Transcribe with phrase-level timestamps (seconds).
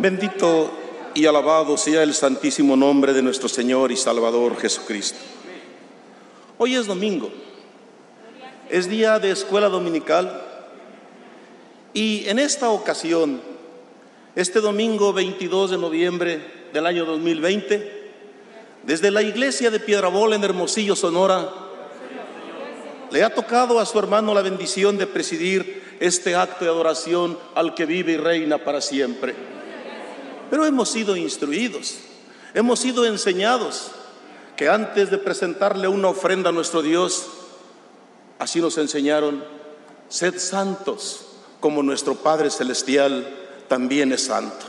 [0.00, 0.70] Bendito
[1.14, 5.18] y alabado sea el santísimo nombre de nuestro Señor y Salvador Jesucristo.
[6.56, 7.30] Hoy es domingo,
[8.70, 10.42] es día de escuela dominical
[11.92, 13.42] y en esta ocasión,
[14.36, 16.40] este domingo 22 de noviembre
[16.72, 18.12] del año 2020,
[18.84, 21.46] desde la iglesia de Piedrabola en Hermosillo, Sonora,
[23.10, 27.74] le ha tocado a su hermano la bendición de presidir este acto de adoración al
[27.74, 29.59] que vive y reina para siempre.
[30.50, 31.94] Pero hemos sido instruidos,
[32.52, 33.92] hemos sido enseñados
[34.56, 37.26] que antes de presentarle una ofrenda a nuestro Dios,
[38.38, 39.42] así nos enseñaron,
[40.08, 41.26] sed santos
[41.60, 43.26] como nuestro Padre Celestial
[43.68, 44.66] también es santo.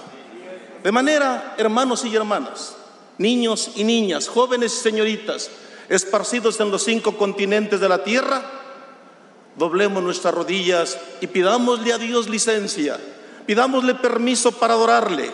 [0.83, 2.75] De manera, hermanos y hermanas,
[3.17, 5.49] niños y niñas, jóvenes y señoritas,
[5.89, 8.43] esparcidos en los cinco continentes de la tierra,
[9.57, 12.99] doblemos nuestras rodillas y pidámosle a Dios licencia,
[13.45, 15.31] pidámosle permiso para adorarle.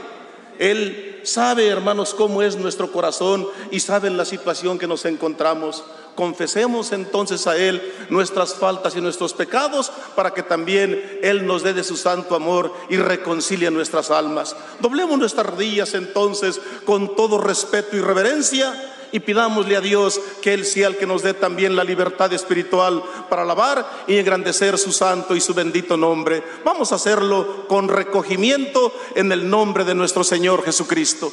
[0.60, 5.84] Él sabe, hermanos, cómo es nuestro corazón y sabe la situación que nos encontramos.
[6.16, 11.74] Confesemos entonces a Él nuestras faltas y nuestros pecados para que también Él nos dé
[11.74, 14.56] de su santo amor y reconcilie nuestras almas.
[14.80, 18.74] Doblemos nuestras rodillas entonces con todo respeto y reverencia
[19.12, 23.04] y pidámosle a Dios que Él sea el que nos dé también la libertad espiritual
[23.30, 26.44] para alabar y engrandecer su santo y su bendito nombre.
[26.64, 31.32] Vamos a hacerlo con recogimiento en el nombre de nuestro Señor Jesucristo.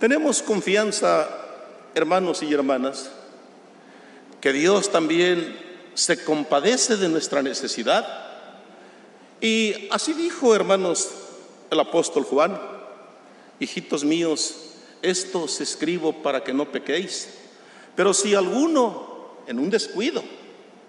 [0.00, 1.28] Tenemos confianza,
[1.94, 3.10] hermanos y hermanas,
[4.40, 5.54] que Dios también
[5.92, 8.06] se compadece de nuestra necesidad.
[9.42, 11.10] Y así dijo, hermanos,
[11.70, 12.58] el apóstol Juan,
[13.58, 14.70] hijitos míos,
[15.02, 17.28] esto os escribo para que no pequéis.
[17.94, 20.24] Pero si alguno en un descuido,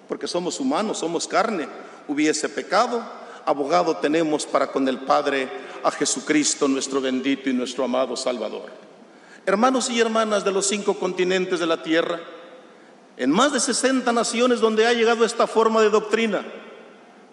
[0.08, 1.68] porque somos humanos, somos carne,
[2.08, 3.04] hubiese pecado,
[3.46, 5.50] abogado tenemos para con el Padre
[5.84, 8.81] a Jesucristo, nuestro bendito y nuestro amado Salvador.
[9.46, 12.20] Hermanos y hermanas de los cinco continentes de la tierra,
[13.18, 16.46] en más de 60 naciones donde ha llegado esta forma de doctrina,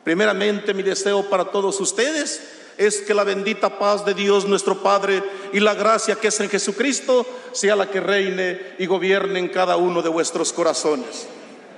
[0.04, 2.40] primeramente mi deseo para todos ustedes
[2.78, 6.48] es que la bendita paz de Dios nuestro Padre y la gracia que es en
[6.48, 11.26] Jesucristo sea la que reine y gobierne en cada uno de vuestros corazones.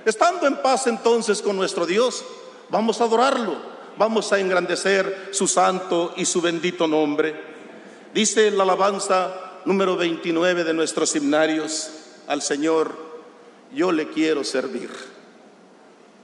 [0.05, 2.23] Estando en paz entonces con nuestro Dios,
[2.69, 3.57] vamos a adorarlo,
[3.97, 7.35] vamos a engrandecer su santo y su bendito nombre.
[8.13, 11.89] Dice la alabanza número 29 de nuestros himnarios,
[12.27, 12.95] al Señor,
[13.73, 14.89] yo le quiero servir.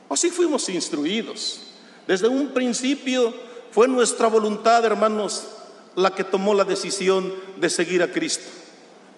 [0.10, 1.62] Así fuimos instruidos.
[2.08, 3.34] Desde un principio
[3.72, 5.48] fue nuestra voluntad, hermanos,
[5.96, 8.46] la que tomó la decisión de seguir a Cristo.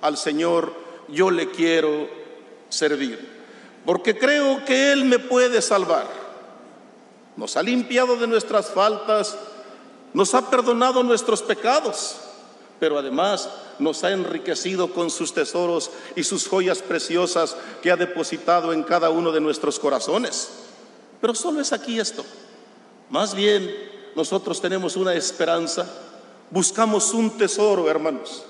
[0.02, 0.74] Al Señor,
[1.10, 2.08] yo le quiero
[2.70, 3.20] servir,
[3.86, 6.08] porque creo que Él me puede salvar.
[7.36, 9.38] Nos ha limpiado de nuestras faltas,
[10.14, 12.18] nos ha perdonado nuestros pecados
[12.80, 13.50] pero además
[13.80, 19.10] nos ha enriquecido con sus tesoros y sus joyas preciosas que ha depositado en cada
[19.10, 20.50] uno de nuestros corazones.
[21.22, 22.24] Pero solo es aquí esto.
[23.10, 23.70] Más bien,
[24.16, 25.86] nosotros tenemos una esperanza,
[26.50, 28.44] buscamos un tesoro, hermanos.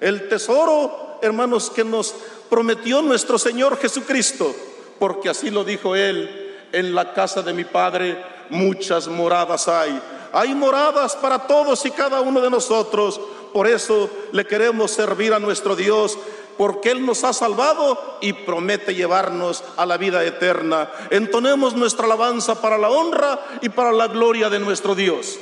[0.00, 2.14] El tesoro, hermanos, que nos
[2.50, 4.54] prometió nuestro Señor Jesucristo
[4.98, 10.00] porque así lo dijo él, en la casa de mi Padre muchas moradas hay.
[10.32, 13.20] Hay moradas para todos y cada uno de nosotros.
[13.56, 16.18] Por eso le queremos servir a nuestro Dios
[16.58, 20.90] porque Él nos ha salvado y promete llevarnos a la vida eterna.
[21.08, 25.38] Entonemos nuestra alabanza para la honra y para la gloria de nuestro Dios.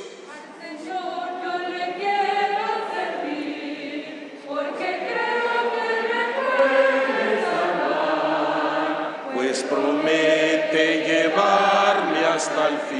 [9.33, 12.94] Pues promete llevarme hasta el fin,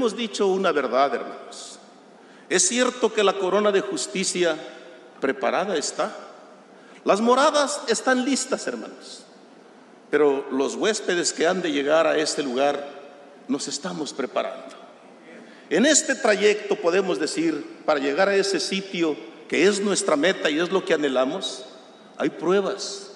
[0.00, 1.78] Hemos dicho una verdad, hermanos.
[2.48, 4.56] Es cierto que la corona de justicia
[5.20, 6.16] preparada está.
[7.04, 9.24] Las moradas están listas, hermanos.
[10.10, 12.82] Pero los huéspedes que han de llegar a este lugar
[13.46, 14.74] nos estamos preparando.
[15.68, 19.14] En este trayecto podemos decir, para llegar a ese sitio
[19.50, 21.66] que es nuestra meta y es lo que anhelamos,
[22.16, 23.10] hay pruebas,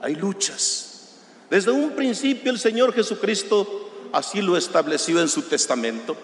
[0.00, 1.16] hay luchas,
[1.50, 6.16] desde un principio el Señor Jesucristo así lo estableció en su testamento.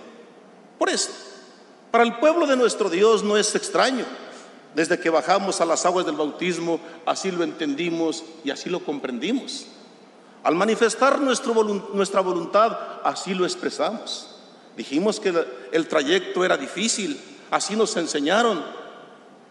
[0.79, 1.11] Por eso,
[1.91, 4.05] para el pueblo de nuestro Dios no es extraño.
[4.75, 9.67] Desde que bajamos a las aguas del bautismo, así lo entendimos y así lo comprendimos.
[10.43, 14.35] Al manifestar nuestra voluntad, así lo expresamos.
[14.77, 15.33] Dijimos que
[15.71, 18.65] el trayecto era difícil, así nos enseñaron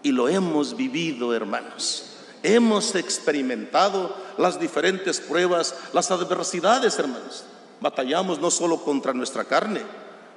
[0.03, 2.09] y lo hemos vivido, hermanos.
[2.43, 7.45] Hemos experimentado las diferentes pruebas, las adversidades, hermanos.
[7.79, 9.81] Batallamos no solo contra nuestra carne,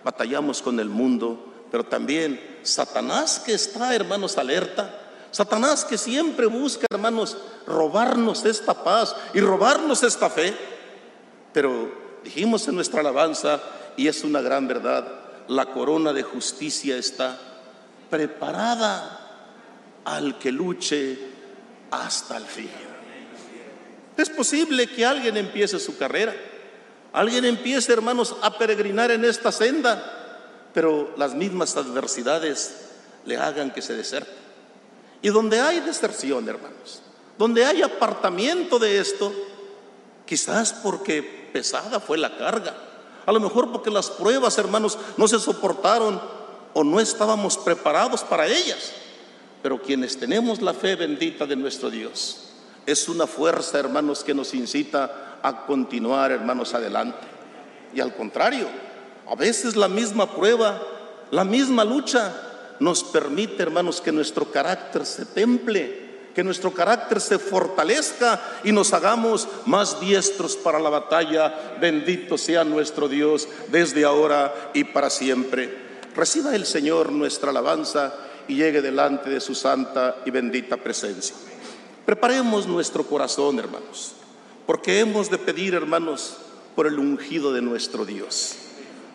[0.06, 5.00] batallamos con el mundo, pero también Satanás que está, hermanos, alerta.
[5.32, 7.36] Satanás que siempre busca, hermanos,
[7.66, 10.56] robarnos esta paz y robarnos esta fe.
[11.52, 13.60] Pero dijimos en nuestra alabanza,
[13.96, 15.08] y es una gran verdad,
[15.48, 17.36] la corona de justicia está
[18.08, 21.18] preparada al que luche
[21.90, 22.70] hasta el fin.
[24.16, 26.32] Es posible que alguien empiece su carrera,
[27.16, 32.76] alguien empiece, hermanos, a peregrinar en esta senda, pero las mismas adversidades
[33.24, 34.30] le hagan que se deserte.
[35.22, 37.00] Y donde hay deserción, hermanos,
[37.38, 39.32] donde hay apartamiento de esto,
[40.26, 42.76] quizás porque pesada fue la carga,
[43.24, 46.20] a lo mejor porque las pruebas, hermanos, no se soportaron
[46.74, 48.92] o no estábamos preparados para ellas.
[49.62, 52.50] Pero quienes tenemos la fe bendita de nuestro Dios,
[52.84, 57.24] es una fuerza, hermanos, que nos incita a continuar, hermanos, adelante.
[57.94, 58.66] Y al contrario,
[59.28, 60.82] a veces la misma prueba,
[61.30, 62.34] la misma lucha
[62.80, 68.92] nos permite, hermanos, que nuestro carácter se temple, que nuestro carácter se fortalezca y nos
[68.92, 71.76] hagamos más diestros para la batalla.
[71.80, 75.86] Bendito sea nuestro Dios desde ahora y para siempre.
[76.16, 78.12] Reciba el Señor nuestra alabanza
[78.48, 81.36] y llegue delante de su santa y bendita presencia.
[82.04, 84.16] Preparemos nuestro corazón, hermanos,
[84.66, 86.36] porque hemos de pedir, hermanos,
[86.74, 88.56] por el ungido de nuestro Dios.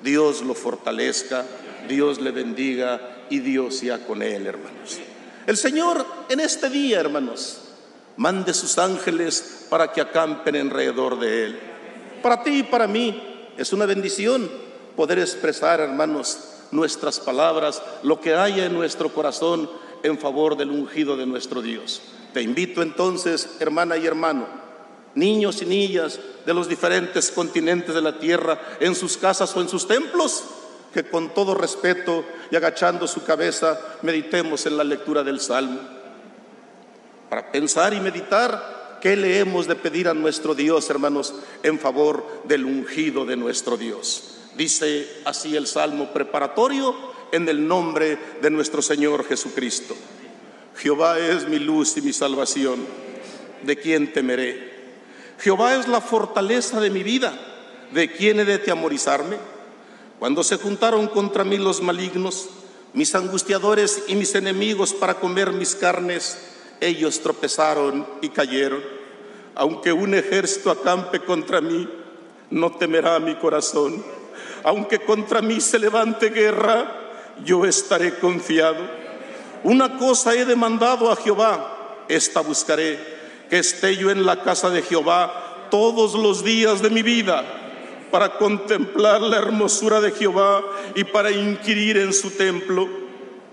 [0.02, 1.46] Dios lo fortalezca,
[1.88, 5.00] Dios le bendiga y Dios sea con él, hermanos.
[5.46, 7.62] El Señor en este día, hermanos,
[8.18, 11.60] mande sus ángeles para que acampen alrededor de él.
[12.24, 14.50] Para ti y para mí es una bendición
[14.96, 16.40] poder expresar, hermanos,
[16.72, 19.70] nuestras palabras, lo que haya en nuestro corazón
[20.04, 22.02] en favor del ungido de nuestro Dios.
[22.34, 24.48] Te invito entonces, hermana y hermano,
[25.16, 29.70] niños y niñas de los diferentes continentes de la tierra, en sus casas o en
[29.70, 30.44] sus templos,
[30.94, 35.80] que con todo respeto y agachando su cabeza meditemos en la lectura del Salmo.
[37.30, 42.44] Para pensar y meditar qué le hemos de pedir a nuestro Dios, hermanos, en favor
[42.44, 44.38] del ungido de nuestro Dios.
[44.58, 46.94] Dice así el Salmo preparatorio
[47.32, 49.96] en el nombre de nuestro Señor Jesucristo.
[50.78, 52.86] Jehová es mi luz y mi salvación.
[53.64, 54.71] ¿De quién temeré?
[55.42, 57.34] Jehová es la fortaleza de mi vida.
[57.92, 59.38] ¿De quién he de teamorizarme?
[60.20, 62.50] Cuando se juntaron contra mí los malignos,
[62.94, 66.38] mis angustiadores y mis enemigos para comer mis carnes,
[66.80, 68.82] ellos tropezaron y cayeron.
[69.56, 71.90] Aunque un ejército acampe contra mí,
[72.50, 74.04] no temerá mi corazón
[74.64, 76.92] aunque contra mí se levante guerra,
[77.44, 78.84] yo estaré confiado.
[79.64, 83.21] Una cosa he demandado a Jehová, esta buscaré,
[83.52, 87.44] que esté yo en la casa de Jehová todos los días de mi vida,
[88.10, 90.64] para contemplar la hermosura de Jehová
[90.96, 92.90] y para inquirir en su templo,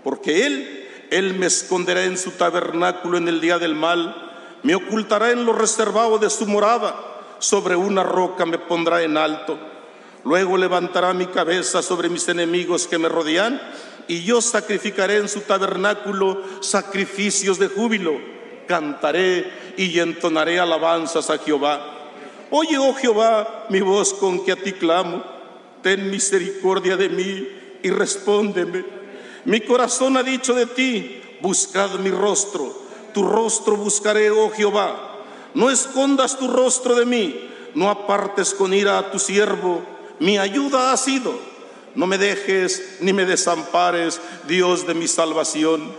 [0.02, 4.14] porque Él, Él me esconderá en su tabernáculo en el día del mal,
[4.62, 6.96] me ocultará en lo reservado de su morada,
[7.38, 9.58] sobre una roca me pondrá en alto
[10.24, 13.60] Luego levantará mi cabeza sobre mis enemigos que me rodean
[14.08, 18.38] y yo sacrificaré en su tabernáculo sacrificios de júbilo.
[18.68, 21.80] Cantaré y entonaré alabanzas a Jehová.
[22.50, 25.25] Oye, oh Jehová, mi voz con que a ti clamo.
[25.82, 27.48] Ten misericordia de mí
[27.82, 28.84] y respóndeme.
[29.44, 32.72] Mi corazón ha dicho de ti, buscad mi rostro.
[33.12, 35.25] Tu rostro buscaré, oh Jehová.
[35.54, 40.92] No escondas tu rostro de mí, no apartes con ira a tu siervo mi ayuda
[40.92, 41.38] ha sido.
[41.94, 45.92] No me dejes ni me desampares, Dios de mi salvación.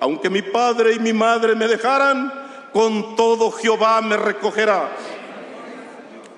[0.00, 2.32] Aunque mi padre y mi madre me dejaran,
[2.72, 4.96] con todo Jehová me recogerá.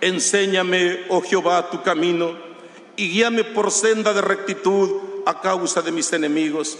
[0.01, 2.47] Enséñame, oh Jehová, tu camino
[2.97, 4.91] y guíame por senda de rectitud
[5.27, 6.77] a causa de mis enemigos.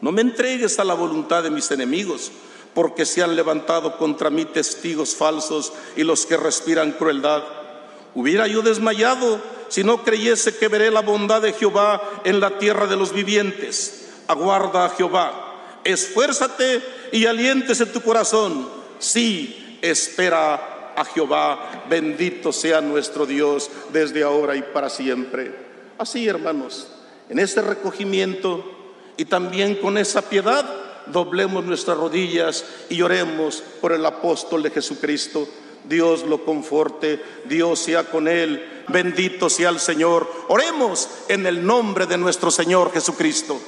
[0.00, 2.30] No me entregues a la voluntad de mis enemigos,
[2.74, 7.44] porque se han levantado contra mí testigos falsos y los que respiran crueldad.
[8.14, 12.86] Hubiera yo desmayado si no creyese que veré la bondad de Jehová en la tierra
[12.86, 14.08] de los vivientes.
[14.26, 15.45] Aguarda a Jehová,
[15.86, 18.68] esfuérzate y aliéntese tu corazón.
[18.98, 21.84] Sí, espera a Jehová.
[21.88, 25.54] Bendito sea nuestro Dios desde ahora y para siempre.
[25.98, 26.88] Así, hermanos,
[27.28, 28.64] en este recogimiento
[29.16, 30.68] y también con esa piedad,
[31.06, 35.48] doblemos nuestras rodillas y oremos por el apóstol de Jesucristo
[35.88, 40.30] Dios lo conforte, Dios sea con él, bendito sea el Señor.
[40.48, 43.60] Oremos en el nombre de nuestro Señor Jesucristo.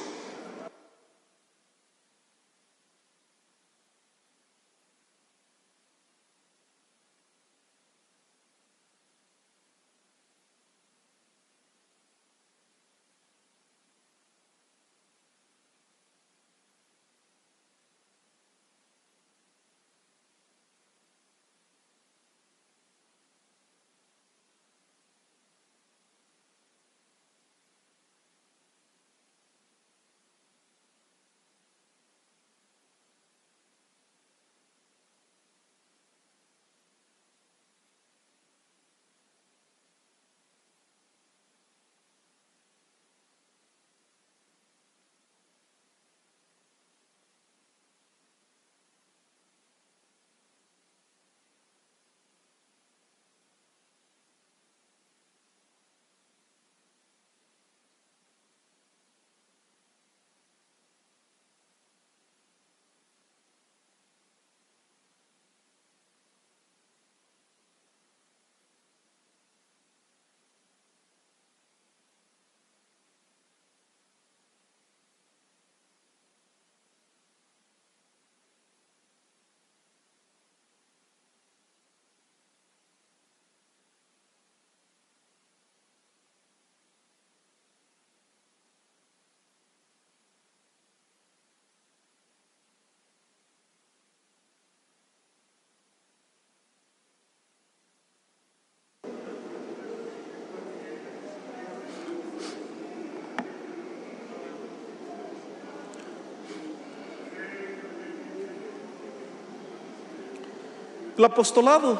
[111.19, 111.99] El apostolado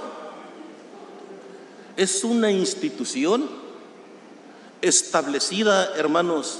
[1.98, 3.50] es una institución
[4.82, 6.60] establecida, hermanos,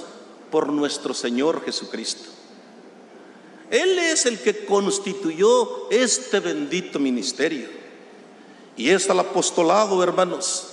[0.50, 2.28] por nuestro Señor Jesucristo.
[3.70, 7.66] Él es el que constituyó este bendito ministerio.
[8.76, 10.66] Y es al apostolado, hermanos,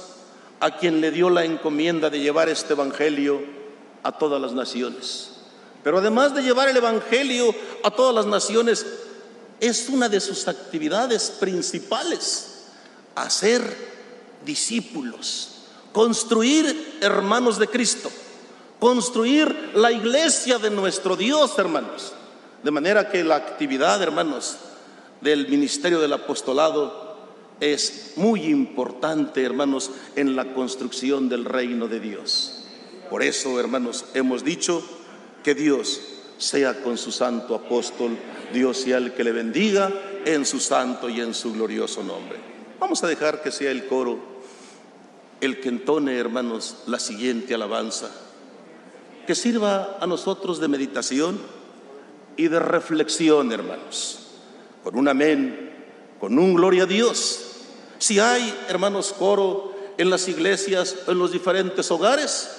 [0.59, 3.39] a quien le dio la encomienda de llevar este evangelio
[4.03, 5.37] a todas las naciones.
[5.85, 8.85] Pero además de llevar el evangelio a todas las naciones,
[9.59, 12.65] es una de sus actividades principales,
[13.15, 13.61] hacer
[14.45, 15.49] discípulos,
[15.91, 18.11] construir hermanos de Cristo,
[18.79, 22.13] construir la iglesia de nuestro Dios, hermanos.
[22.63, 24.57] De manera que la actividad, hermanos,
[25.21, 27.17] del ministerio del apostolado
[27.59, 32.63] es muy importante, hermanos, en la construcción del reino de Dios.
[33.09, 34.83] Por eso, hermanos, hemos dicho
[35.43, 36.01] que Dios
[36.37, 38.17] sea con su santo apóstol,
[38.53, 39.91] Dios sea el que le bendiga
[40.25, 42.37] en su santo y en su glorioso nombre.
[42.79, 44.37] Vamos a dejar que sea el coro
[45.41, 48.09] el que entone, hermanos, la siguiente alabanza,
[49.25, 51.39] que sirva a nosotros de meditación
[52.35, 54.19] y de reflexión, hermanos,
[54.83, 55.71] con un amén,
[56.19, 57.51] con un gloria a Dios.
[57.99, 62.49] Si hay, hermanos, coro en las iglesias, en los diferentes hogares,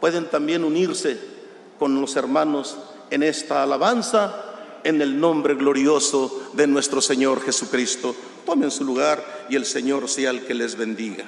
[0.00, 1.37] pueden también unirse
[1.78, 2.76] con los hermanos
[3.10, 4.44] en esta alabanza
[4.84, 8.14] en el nombre glorioso de nuestro Señor Jesucristo.
[8.46, 11.24] Tomen su lugar y el Señor sea el que les bendiga.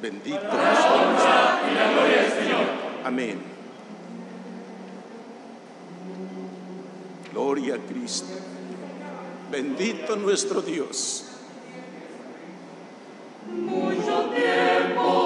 [0.00, 0.40] Bendito.
[3.04, 3.38] Amén.
[7.32, 8.32] Gloria a Cristo.
[9.50, 11.24] Bendito nuestro Dios.
[13.48, 15.25] Mucho tiempo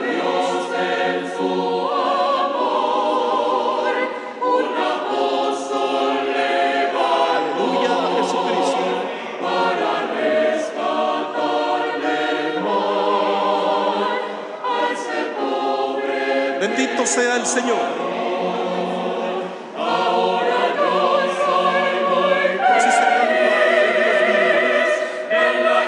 [17.01, 17.77] Bendito sea el Señor.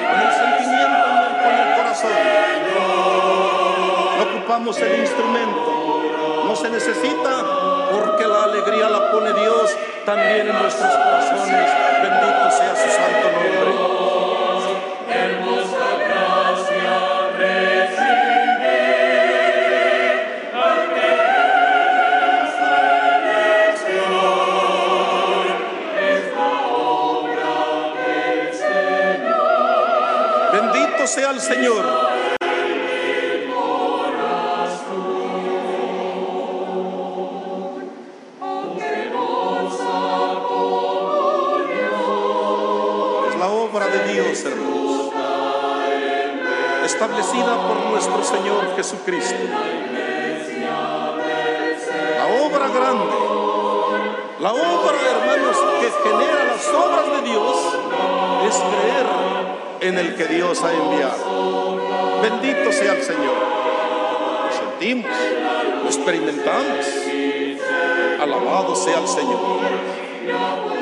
[0.10, 1.06] Con el sentimiento,
[1.44, 2.12] con el corazón.
[4.22, 5.70] Ocupamos el instrumento.
[6.46, 7.46] No se necesita
[7.92, 9.76] porque la alegría la pone Dios
[10.08, 11.70] también en nuestros corazones.
[12.02, 13.93] Bendito sea su santo nombre.
[31.40, 31.86] Señor.
[43.30, 45.12] Es la obra de Dios, hermanos.
[46.86, 49.36] Establecida por nuestro Señor Jesucristo.
[52.18, 53.34] La obra grande.
[54.40, 57.56] La obra, hermanos, que genera las obras de Dios
[58.48, 59.34] es creer
[59.84, 61.23] en el que Dios ha enviado.
[62.24, 63.36] Bendito sea el Señor.
[64.46, 65.12] Lo sentimos,
[65.84, 66.86] lo experimentamos.
[68.22, 70.73] Alabado sea el Señor.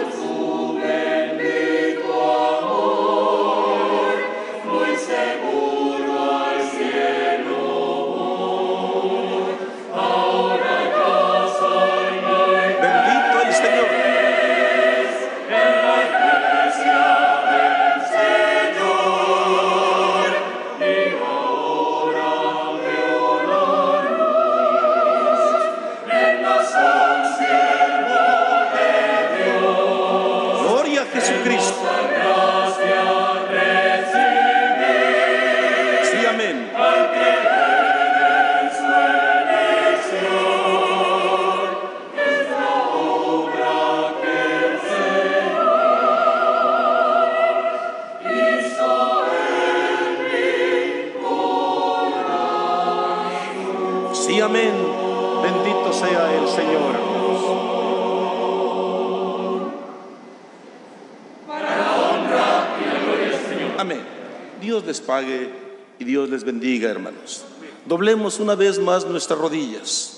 [68.39, 70.13] Una vez más nuestras rodillas.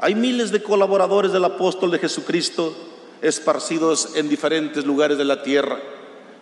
[0.00, 2.74] Hay miles de colaboradores del apóstol de Jesucristo
[3.20, 5.78] esparcidos en diferentes lugares de la tierra.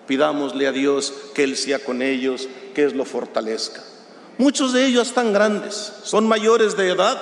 [0.06, 3.82] Pidámosle a Dios que Él sea con ellos, que Él lo fortalezca.
[4.38, 7.20] Muchos de ellos están grandes, son mayores de edad,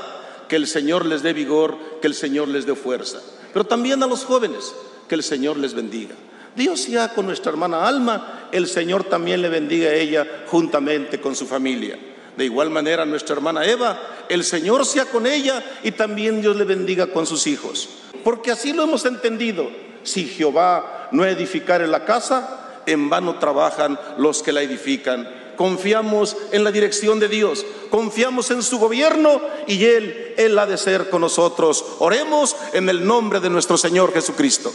[0.48, 3.20] que el Señor les dé vigor, que el Señor les dé fuerza.
[3.52, 4.74] Pero también a los jóvenes,
[5.08, 6.14] que el Señor les bendiga.
[6.56, 11.36] Dios sea con nuestra hermana Alma, el Señor también le bendiga a ella juntamente con
[11.36, 11.98] su familia.
[12.36, 16.64] De igual manera, nuestra hermana Eva, el Señor sea con ella y también Dios le
[16.64, 17.88] bendiga con sus hijos.
[18.24, 19.70] Porque así lo hemos entendido.
[20.02, 25.28] Si Jehová no edificare la casa, en vano trabajan los que la edifican.
[25.56, 30.78] Confiamos en la dirección de Dios, confiamos en su gobierno y Él, Él ha de
[30.78, 31.84] ser con nosotros.
[31.98, 34.72] Oremos en el nombre de nuestro Señor Jesucristo.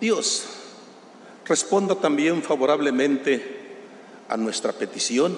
[0.00, 0.44] Dios
[1.46, 3.58] responda también favorablemente
[4.28, 5.36] a nuestra petición.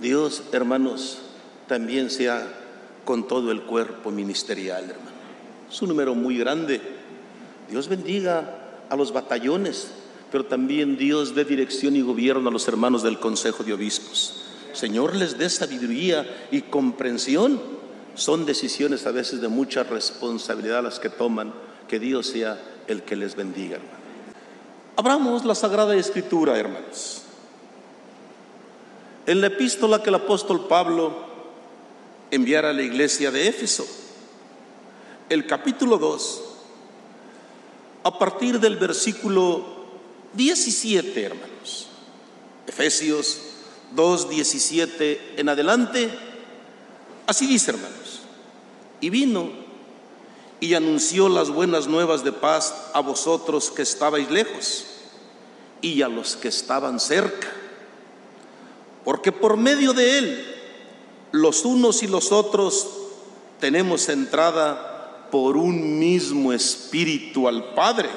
[0.00, 1.18] Dios, hermanos,
[1.66, 2.46] también sea
[3.04, 5.18] con todo el cuerpo ministerial, hermano.
[5.70, 6.80] Es un número muy grande.
[7.70, 9.88] Dios bendiga a los batallones,
[10.32, 14.44] pero también Dios dé dirección y gobierno a los hermanos del Consejo de Obispos.
[14.72, 17.60] Señor les dé sabiduría y comprensión.
[18.14, 21.52] Son decisiones a veces de mucha responsabilidad las que toman.
[21.88, 23.98] Que Dios sea el que les bendiga, hermano.
[24.96, 27.22] Abramos la Sagrada Escritura, hermanos.
[29.26, 31.28] En la epístola que el apóstol Pablo
[32.30, 33.86] enviara a la iglesia de Éfeso,
[35.28, 36.44] el capítulo 2,
[38.04, 39.64] a partir del versículo
[40.32, 41.88] 17, hermanos.
[42.66, 43.40] Efesios
[43.94, 46.10] 2, 17 en adelante.
[47.26, 48.22] Así dice, hermanos.
[49.00, 49.67] Y vino
[50.60, 54.84] y anunció las buenas nuevas de paz a vosotros que estabais lejos
[55.80, 57.48] y a los que estaban cerca.
[59.04, 60.54] Porque por medio de él,
[61.32, 62.88] los unos y los otros
[63.60, 68.10] tenemos entrada por un mismo espíritu al Padre.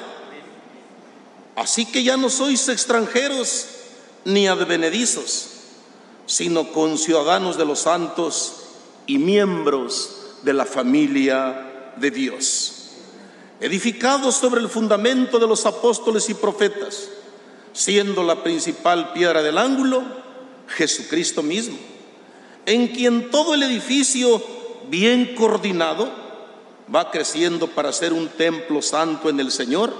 [1.54, 3.66] Así que ya no sois extranjeros
[4.24, 5.48] ni advenedizos,
[6.26, 8.54] sino conciudadanos de los santos
[9.06, 11.71] y miembros de la familia
[12.02, 12.90] de Dios,
[13.60, 17.08] edificados sobre el fundamento de los apóstoles y profetas,
[17.72, 20.02] siendo la principal piedra del ángulo
[20.66, 21.78] Jesucristo mismo,
[22.66, 24.42] en quien todo el edificio
[24.90, 26.10] bien coordinado
[26.92, 29.94] va creciendo para ser un templo santo en el Señor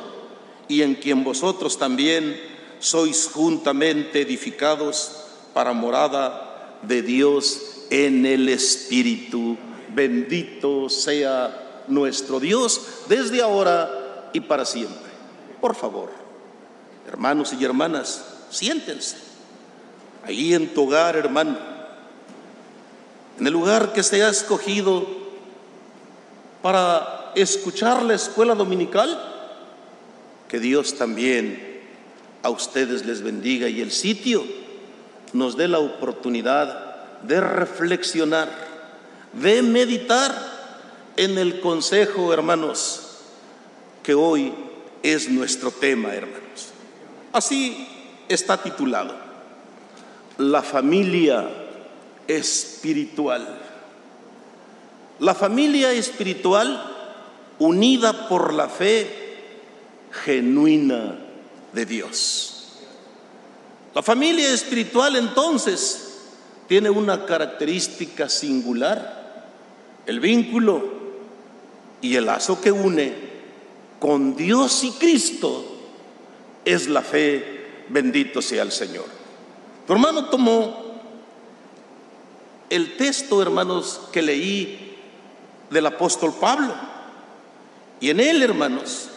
[0.66, 2.36] y en quien vosotros también
[2.80, 5.12] sois juntamente edificados
[5.54, 9.56] para morada de Dios en el Espíritu.
[9.94, 15.10] Bendito sea nuestro Dios desde ahora y para siempre.
[15.60, 16.10] Por favor,
[17.06, 19.16] hermanos y hermanas, siéntense.
[20.24, 21.56] Ahí en tu hogar, hermano,
[23.38, 25.06] en el lugar que se ha escogido
[26.62, 29.18] para escuchar la escuela dominical,
[30.48, 31.80] que Dios también
[32.42, 34.44] a ustedes les bendiga y el sitio
[35.32, 38.48] nos dé la oportunidad de reflexionar,
[39.32, 40.51] de meditar
[41.16, 43.02] en el consejo, hermanos,
[44.02, 44.52] que hoy
[45.02, 46.70] es nuestro tema, hermanos.
[47.32, 47.88] Así
[48.28, 49.14] está titulado,
[50.38, 51.48] la familia
[52.26, 53.58] espiritual.
[55.18, 56.90] La familia espiritual
[57.58, 59.36] unida por la fe
[60.24, 61.18] genuina
[61.72, 62.72] de Dios.
[63.94, 66.18] La familia espiritual entonces
[66.66, 69.46] tiene una característica singular,
[70.06, 71.01] el vínculo
[72.02, 73.14] y el lazo que une
[73.98, 75.64] con Dios y Cristo
[76.64, 79.06] es la fe, bendito sea el Señor.
[79.86, 81.00] Tu hermano tomó
[82.68, 84.96] el texto, hermanos, que leí
[85.70, 86.74] del apóstol Pablo.
[88.00, 89.08] Y en él, hermanos,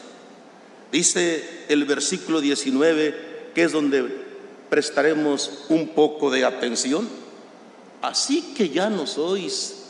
[0.95, 4.05] Dice el versículo 19, que es donde
[4.69, 7.09] prestaremos un poco de atención.
[8.01, 9.87] Así que ya no sois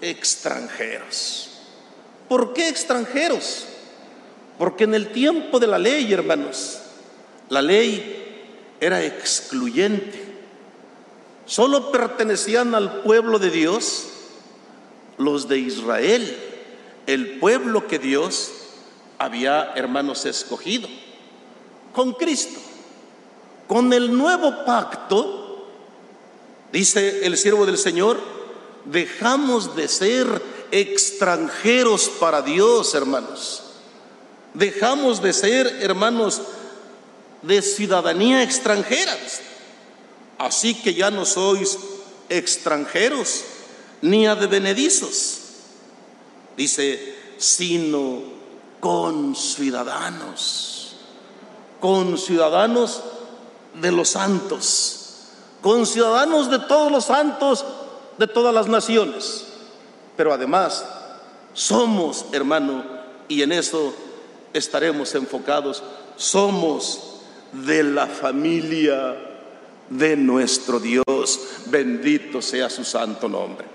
[0.00, 1.53] extranjeros.
[2.34, 3.64] ¿Por qué extranjeros?
[4.58, 6.80] Porque en el tiempo de la ley, hermanos,
[7.48, 10.20] la ley era excluyente.
[11.46, 14.08] Solo pertenecían al pueblo de Dios
[15.16, 16.36] los de Israel,
[17.06, 18.50] el pueblo que Dios
[19.20, 20.88] había, hermanos, escogido
[21.92, 22.58] con Cristo.
[23.68, 25.68] Con el nuevo pacto,
[26.72, 28.18] dice el siervo del Señor,
[28.86, 33.62] dejamos de ser extranjeros para Dios, hermanos.
[34.54, 36.42] Dejamos de ser, hermanos,
[37.42, 39.16] de ciudadanía extranjera.
[40.36, 41.78] Así que ya no sois
[42.28, 43.44] extranjeros
[44.02, 45.38] ni advenedizos.
[46.56, 48.22] Dice, sino
[48.80, 50.96] con ciudadanos,
[51.78, 53.00] con ciudadanos
[53.80, 55.28] de los santos,
[55.62, 57.64] con ciudadanos de todos los santos
[58.18, 59.53] de todas las naciones.
[60.16, 60.84] Pero además,
[61.52, 62.84] somos, hermano,
[63.28, 63.94] y en eso
[64.52, 65.82] estaremos enfocados,
[66.16, 67.20] somos
[67.52, 69.16] de la familia
[69.90, 71.40] de nuestro Dios.
[71.66, 73.66] Bendito sea su santo nombre.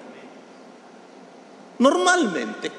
[1.79, 2.71] Normalmente,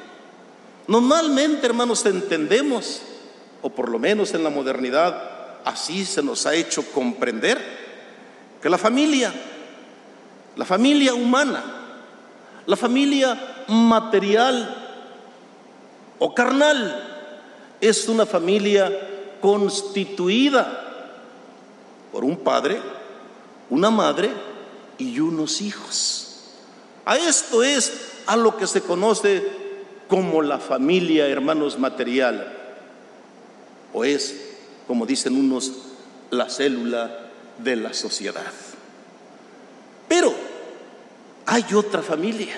[0.91, 3.01] Normalmente, hermanos, entendemos,
[3.63, 5.23] o por lo menos en la modernidad,
[5.65, 7.59] así se nos ha hecho comprender,
[8.61, 9.33] que la familia,
[10.57, 11.80] la familia humana,
[12.71, 14.77] la familia material
[16.21, 20.81] o carnal, es una familia constituida
[22.13, 22.81] por un padre,
[23.71, 24.31] una madre
[24.99, 26.45] y unos hijos.
[27.05, 29.45] A esto es a lo que se conoce
[30.07, 32.57] como la familia, hermanos, material,
[33.93, 34.37] o es,
[34.87, 35.73] como dicen unos,
[36.31, 38.53] la célula de la sociedad.
[40.07, 40.50] Pero
[41.51, 42.57] hay otra familia,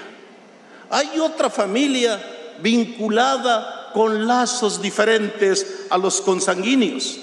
[0.90, 2.22] hay otra familia
[2.60, 7.18] vinculada con lazos diferentes a los consanguíneos.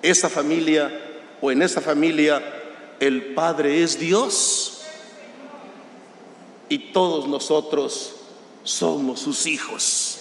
[0.00, 0.90] Esa familia,
[1.42, 2.42] o en esa familia,
[3.00, 4.80] el Padre es Dios
[6.70, 8.14] y todos nosotros
[8.64, 10.20] somos sus hijos.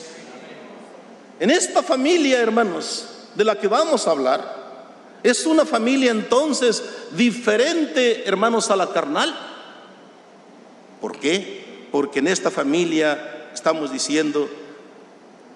[1.39, 8.27] En esta familia, hermanos, de la que vamos a hablar, es una familia entonces diferente,
[8.27, 9.46] hermanos, a la carnal.
[11.01, 11.87] ¿Por qué?
[11.91, 14.49] Porque en esta familia estamos diciendo,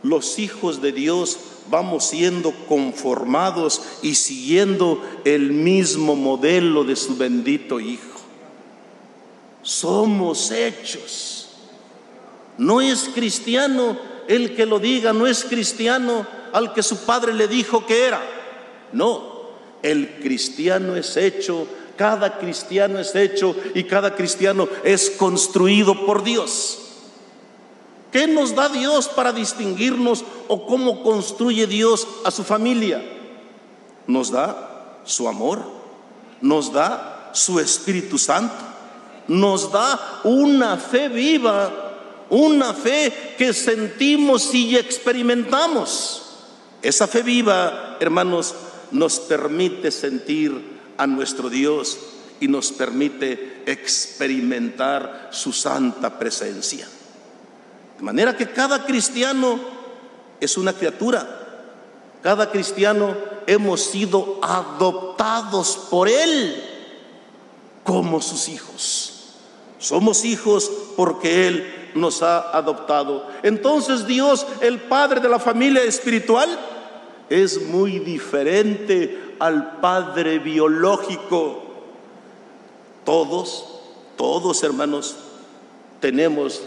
[0.04, 7.80] los hijos de Dios vamos siendo conformados y siguiendo el mismo modelo de su bendito
[7.80, 8.20] Hijo.
[9.62, 11.42] Somos hechos
[12.62, 17.48] no es cristiano el que lo diga, no es cristiano al que su padre le
[17.48, 18.22] dijo que era.
[18.94, 19.50] No,
[19.82, 21.66] el cristiano es hecho,
[22.02, 26.80] cada cristiano es hecho y cada cristiano es construido por Dios.
[28.12, 33.06] ¿Qué nos da Dios para distinguirnos o cómo construye Dios a su familia?
[34.08, 35.62] Nos da su amor,
[36.42, 38.56] nos da su Espíritu Santo,
[39.28, 41.90] nos da una fe viva
[42.32, 46.22] una fe que sentimos y experimentamos.
[46.82, 48.56] Esa fe viva, hermanos,
[48.90, 50.71] nos permite sentir
[51.02, 51.98] a nuestro Dios
[52.40, 56.88] y nos permite experimentar su santa presencia.
[57.98, 59.60] De manera que cada cristiano
[60.40, 61.40] es una criatura.
[62.22, 66.64] Cada cristiano hemos sido adoptados por Él
[67.84, 69.38] como sus hijos.
[69.80, 73.28] Somos hijos porque Él nos ha adoptado.
[73.42, 76.48] Entonces Dios, el Padre de la familia espiritual,
[77.28, 81.64] es muy diferente al Padre biológico.
[83.04, 83.66] Todos,
[84.16, 85.16] todos hermanos,
[86.00, 86.62] tenemos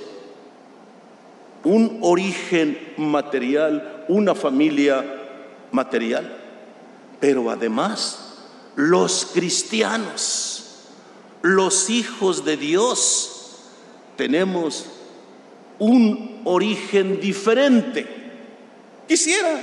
[1.62, 5.04] un origen material, una familia
[5.70, 6.36] material.
[7.20, 8.40] Pero además,
[8.74, 10.80] los cristianos,
[11.42, 13.60] los hijos de Dios,
[14.16, 14.86] tenemos
[15.78, 18.04] un origen diferente.
[19.06, 19.62] Quisiera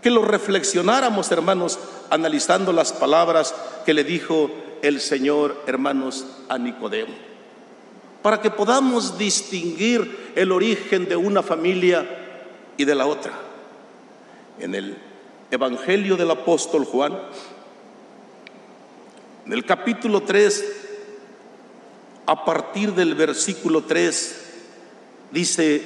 [0.00, 1.78] que lo reflexionáramos, hermanos,
[2.10, 4.50] analizando las palabras que le dijo
[4.82, 7.14] el Señor, hermanos, a Nicodemo,
[8.22, 12.06] para que podamos distinguir el origen de una familia
[12.76, 13.32] y de la otra.
[14.58, 14.96] En el
[15.50, 17.18] Evangelio del apóstol Juan,
[19.46, 20.64] en el capítulo 3,
[22.26, 24.46] a partir del versículo 3,
[25.30, 25.82] Dice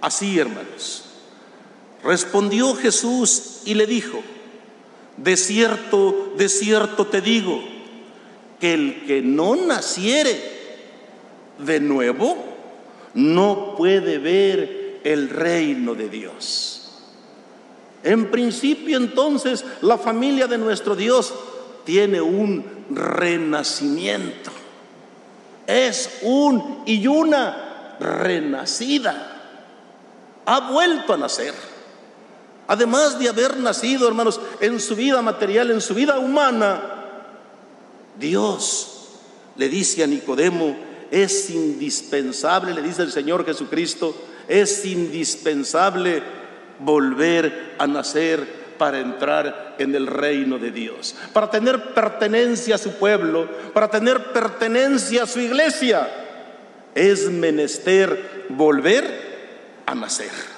[0.00, 1.04] así, hermanos.
[2.02, 4.20] Respondió Jesús y le dijo,
[5.22, 7.60] de cierto, de cierto te digo,
[8.60, 10.40] que el que no naciere
[11.58, 12.36] de nuevo
[13.14, 16.90] no puede ver el reino de Dios.
[18.02, 21.34] En principio entonces la familia de nuestro Dios
[21.84, 24.50] tiene un renacimiento.
[25.66, 29.34] Es un y una renacida.
[30.46, 31.54] Ha vuelto a nacer.
[32.68, 36.80] Además de haber nacido, hermanos, en su vida material, en su vida humana,
[38.18, 39.08] Dios
[39.56, 40.76] le dice a Nicodemo,
[41.10, 44.14] es indispensable, le dice el Señor Jesucristo,
[44.46, 46.22] es indispensable
[46.78, 52.92] volver a nacer para entrar en el reino de Dios, para tener pertenencia a su
[52.92, 56.08] pueblo, para tener pertenencia a su iglesia
[56.94, 60.57] es menester volver a nacer.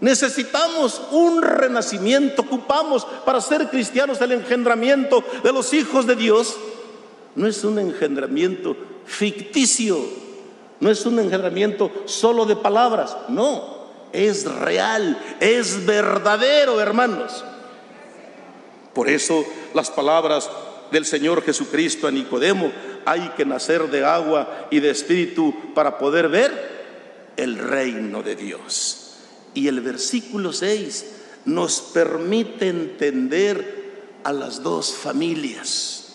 [0.00, 6.56] Necesitamos un renacimiento, ocupamos para ser cristianos el engendramiento de los hijos de Dios.
[7.34, 9.98] No es un engendramiento ficticio,
[10.80, 13.78] no es un engendramiento solo de palabras, no,
[14.12, 17.44] es real, es verdadero, hermanos.
[18.94, 19.44] Por eso
[19.74, 20.48] las palabras
[20.90, 22.70] del Señor Jesucristo a Nicodemo,
[23.04, 29.07] hay que nacer de agua y de espíritu para poder ver el reino de Dios.
[29.54, 31.06] Y el versículo 6
[31.44, 36.14] nos permite entender a las dos familias.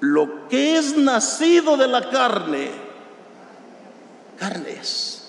[0.00, 2.70] Lo que es nacido de la carne,
[4.38, 5.22] carne es.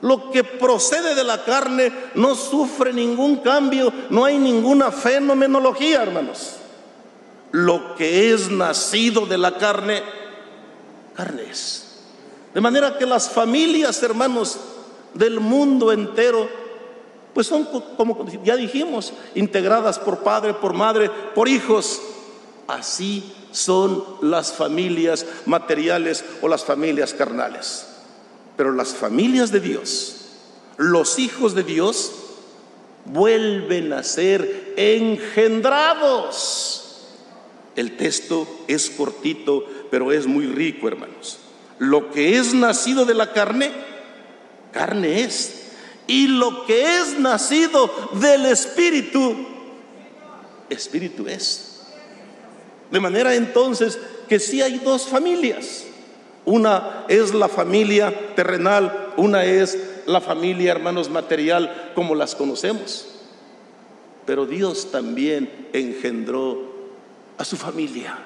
[0.00, 6.58] Lo que procede de la carne no sufre ningún cambio, no hay ninguna fenomenología, hermanos
[7.54, 10.02] lo que es nacido de la carne,
[11.14, 11.84] carne es.
[12.52, 14.58] De manera que las familias, hermanos,
[15.14, 16.48] del mundo entero,
[17.32, 17.64] pues son
[17.96, 22.00] como ya dijimos, integradas por padre, por madre, por hijos.
[22.66, 27.86] Así son las familias materiales o las familias carnales.
[28.56, 30.16] Pero las familias de Dios,
[30.76, 32.12] los hijos de Dios,
[33.04, 36.84] vuelven a ser engendrados
[37.76, 41.38] el texto es cortito, pero es muy rico, hermanos.
[41.78, 43.72] Lo que es nacido de la carne,
[44.74, 45.62] carne es.
[46.06, 49.34] Y lo que es nacido del Espíritu,
[50.68, 51.80] Espíritu es.
[52.90, 53.98] De manera entonces
[54.28, 55.84] que sí hay dos familias.
[56.44, 63.06] Una es la familia terrenal, una es la familia, hermanos, material, como las conocemos.
[64.26, 66.74] Pero Dios también engendró
[67.38, 68.18] a su familia.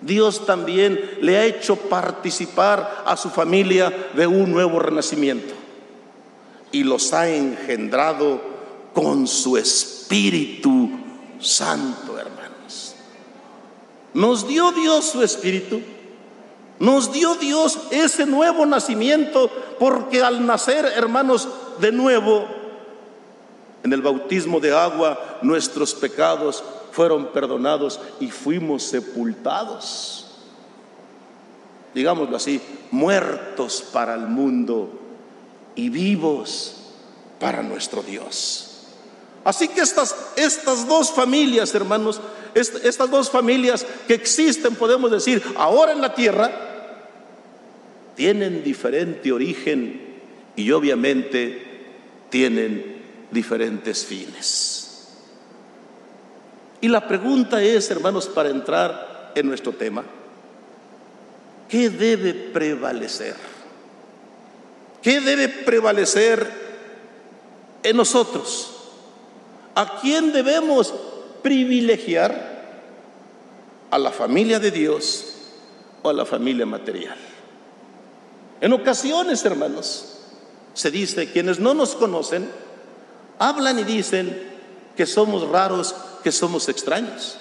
[0.00, 5.59] Dios también le ha hecho participar a su familia de un nuevo renacimiento
[6.72, 8.40] y los ha engendrado
[8.94, 10.90] con su Espíritu
[11.40, 12.94] Santo, hermanos.
[14.14, 15.80] Nos dio Dios su espíritu.
[16.78, 21.48] Nos dio Dios ese nuevo nacimiento porque al nacer, hermanos,
[21.78, 22.46] de nuevo,
[23.82, 30.26] en el bautismo de agua, nuestros pecados fueron perdonados y fuimos sepultados.
[31.94, 32.60] Digámoslo así,
[32.90, 34.99] muertos para el mundo
[35.74, 36.76] y vivos
[37.38, 38.66] para nuestro Dios.
[39.44, 42.20] Así que estas, estas dos familias, hermanos,
[42.54, 46.50] estas dos familias que existen, podemos decir, ahora en la tierra,
[48.16, 50.00] tienen diferente origen
[50.56, 51.62] y obviamente
[52.28, 55.08] tienen diferentes fines.
[56.82, 60.04] Y la pregunta es, hermanos, para entrar en nuestro tema,
[61.68, 63.36] ¿qué debe prevalecer?
[65.02, 66.50] ¿Qué debe prevalecer
[67.82, 68.72] en nosotros?
[69.74, 70.92] ¿A quién debemos
[71.42, 72.50] privilegiar?
[73.90, 75.34] ¿A la familia de Dios
[76.02, 77.16] o a la familia material?
[78.60, 80.18] En ocasiones, hermanos,
[80.74, 82.50] se dice, quienes no nos conocen,
[83.38, 84.50] hablan y dicen
[84.96, 87.38] que somos raros, que somos extraños.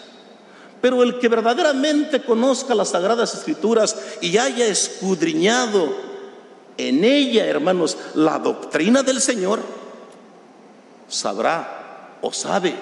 [0.81, 6.08] Pero el que verdaderamente conozca las sagradas escrituras y haya escudriñado
[6.87, 9.59] en ella, hermanos, la doctrina del Señor,
[11.07, 12.73] sabrá o sabe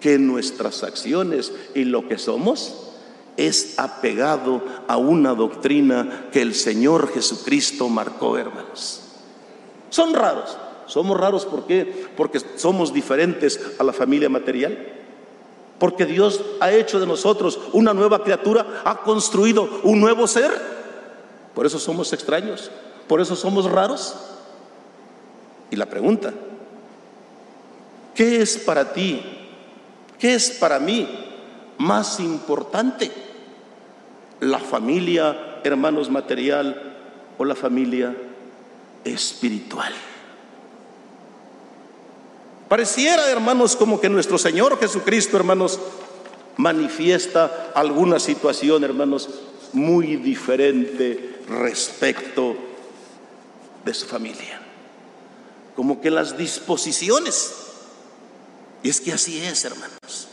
[0.00, 2.86] que nuestras acciones y lo que somos
[3.36, 9.02] es apegado a una doctrina que el Señor Jesucristo marcó, hermanos.
[9.90, 10.56] Son raros.
[10.86, 11.46] Somos raros.
[11.46, 14.78] Porque somos diferentes a la familia material.
[15.78, 20.50] Porque Dios ha hecho de nosotros una nueva criatura, ha construido un nuevo ser.
[21.54, 22.70] Por eso somos extraños,
[23.08, 24.14] por eso somos raros.
[25.70, 26.32] Y la pregunta,
[28.14, 29.22] ¿qué es para ti?
[30.18, 31.08] ¿Qué es para mí
[31.78, 33.10] más importante?
[34.40, 36.96] ¿La familia, hermanos, material
[37.38, 38.16] o la familia
[39.04, 39.92] espiritual?
[42.68, 45.78] Pareciera, hermanos, como que nuestro Señor Jesucristo, hermanos,
[46.56, 49.28] manifiesta alguna situación, hermanos,
[49.72, 52.56] muy diferente respecto
[53.86, 54.60] de su familia.
[55.74, 57.54] Como que las disposiciones,
[58.82, 60.28] y es que así es, hermanos,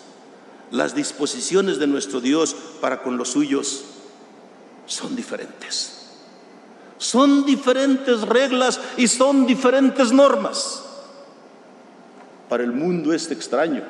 [0.72, 3.84] las disposiciones de nuestro Dios para con los suyos
[4.88, 5.99] son diferentes.
[6.97, 10.84] Son diferentes reglas y son diferentes normas.
[12.49, 13.84] Para el mundo es extraño.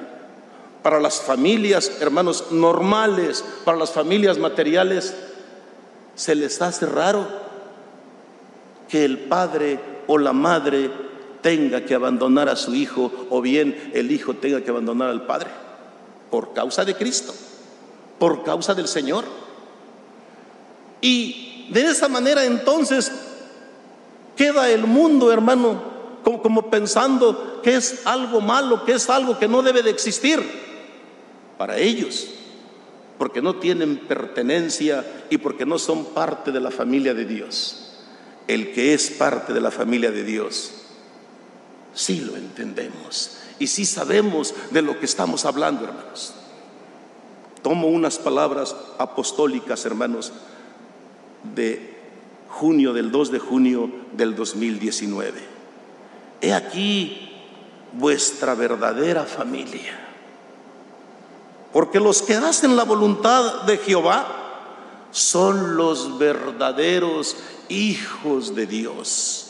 [0.82, 5.14] Para las familias, hermanos, normales, para las familias materiales,
[6.16, 7.43] se les hace raro
[8.94, 10.91] que el padre o la madre
[11.41, 15.50] tenga que abandonar a su hijo o bien el hijo tenga que abandonar al padre
[16.30, 17.34] por causa de Cristo,
[18.20, 19.26] por causa del Señor.
[21.02, 23.12] Y de esa manera entonces
[24.36, 25.82] queda el mundo, hermano,
[26.24, 30.39] como, pensando que es algo malo, que es algo que no debe de existir
[31.58, 32.28] para ellos,
[33.18, 37.82] porque no tienen pertenencia y porque no son parte de la familia de Dios.
[38.48, 40.72] El que es parte de la familia de Dios,
[41.94, 46.34] sí lo entendemos y sí sabemos de lo que estamos hablando, hermanos.
[47.62, 50.34] Tomo unas palabras apostólicas, hermanos,
[51.56, 51.98] de
[52.50, 55.39] junio, del 2 de junio del 2019.
[56.41, 57.32] He aquí
[57.94, 60.00] vuestra verdadera familia.
[61.72, 64.28] Porque los que hacen la voluntad de Jehová
[65.12, 67.38] son los verdaderos
[67.74, 69.47] hijos de Dios.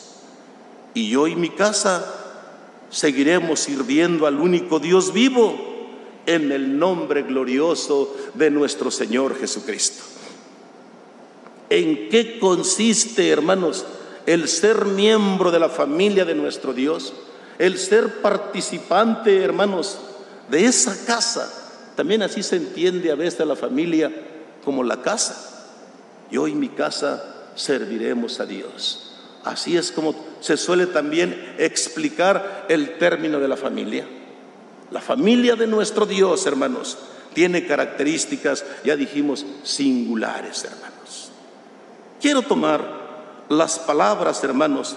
[0.94, 2.12] Y yo y mi casa
[2.90, 5.54] seguiremos sirviendo al único Dios vivo
[6.26, 10.02] en el nombre glorioso de nuestro Señor Jesucristo.
[11.68, 13.84] ¿En qué consiste, hermanos,
[14.26, 17.12] el ser miembro de la familia de nuestro Dios,
[17.58, 19.98] el ser participante, hermanos,
[20.50, 21.52] de esa casa.
[21.96, 24.10] También así se entiende a veces la familia
[24.64, 25.50] como la casa.
[26.30, 29.12] Yo y mi casa serviremos a Dios.
[29.44, 34.06] Así es como se suele también explicar el término de la familia.
[34.90, 36.98] La familia de nuestro Dios, hermanos,
[37.34, 41.30] tiene características, ya dijimos, singulares, hermanos.
[42.20, 43.04] Quiero tomar
[43.48, 44.96] las palabras, hermanos,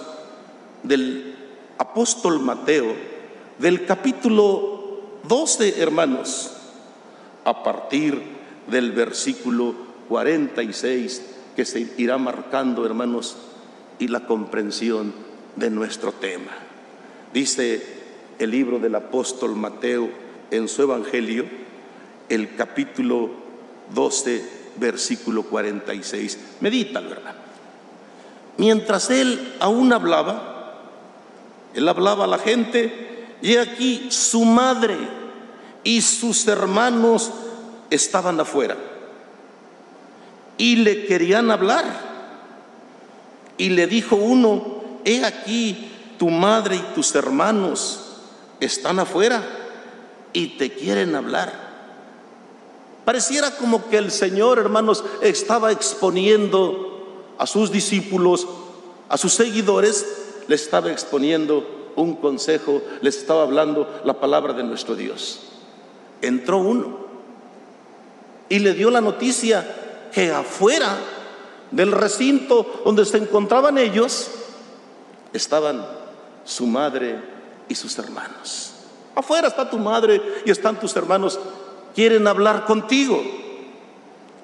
[0.82, 1.34] del
[1.76, 2.94] apóstol Mateo,
[3.58, 6.52] del capítulo 12, hermanos,
[7.44, 8.22] a partir
[8.68, 9.74] del versículo
[10.08, 13.36] 46, que se irá marcando, hermanos,
[13.98, 15.12] y la comprensión
[15.56, 16.52] de nuestro tema.
[17.34, 17.82] Dice
[18.38, 20.08] el libro del apóstol Mateo
[20.52, 21.46] en su Evangelio,
[22.28, 23.30] el capítulo
[23.92, 24.44] 12,
[24.76, 26.38] versículo 46.
[26.60, 27.38] Medítalo, hermano.
[28.56, 30.76] Mientras él aún hablaba,
[31.74, 34.96] él hablaba a la gente, y aquí su madre
[35.82, 37.32] y sus hermanos
[37.90, 38.76] estaban afuera
[40.58, 41.84] y le querían hablar.
[43.56, 48.04] Y le dijo uno, he aquí tu madre y tus hermanos
[48.60, 49.42] están afuera
[50.32, 51.68] y te quieren hablar.
[53.04, 58.46] Pareciera como que el Señor, hermanos, estaba exponiendo a sus discípulos,
[59.08, 60.06] a sus seguidores,
[60.46, 65.40] les estaba exponiendo un consejo, les estaba hablando la palabra de nuestro Dios.
[66.20, 66.98] Entró uno
[68.48, 69.66] y le dio la noticia
[70.12, 70.98] que afuera
[71.70, 74.30] del recinto donde se encontraban ellos
[75.32, 75.86] estaban
[76.44, 77.18] su madre
[77.68, 78.72] y sus hermanos.
[79.14, 81.38] Afuera está tu madre y están tus hermanos
[81.94, 83.22] quieren hablar contigo.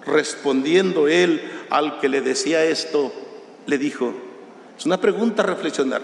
[0.05, 1.41] Respondiendo él
[1.71, 3.13] al que le decía esto,
[3.67, 4.13] le dijo,
[4.77, 6.03] es una pregunta a reflexionar,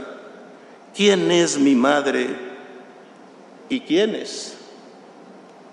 [0.95, 2.29] ¿quién es mi madre
[3.69, 4.55] y quiénes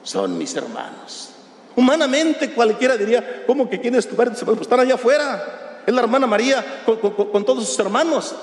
[0.04, 1.37] son mis hermanos?
[1.78, 4.34] Humanamente cualquiera diría, ¿cómo que quién es tu madre?
[4.44, 8.34] Pues están allá afuera, es la hermana María con, con todos sus hermanos.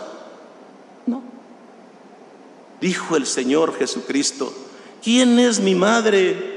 [1.04, 1.20] No.
[2.80, 4.54] Dijo el Señor Jesucristo,
[5.02, 6.54] ¿quién es mi madre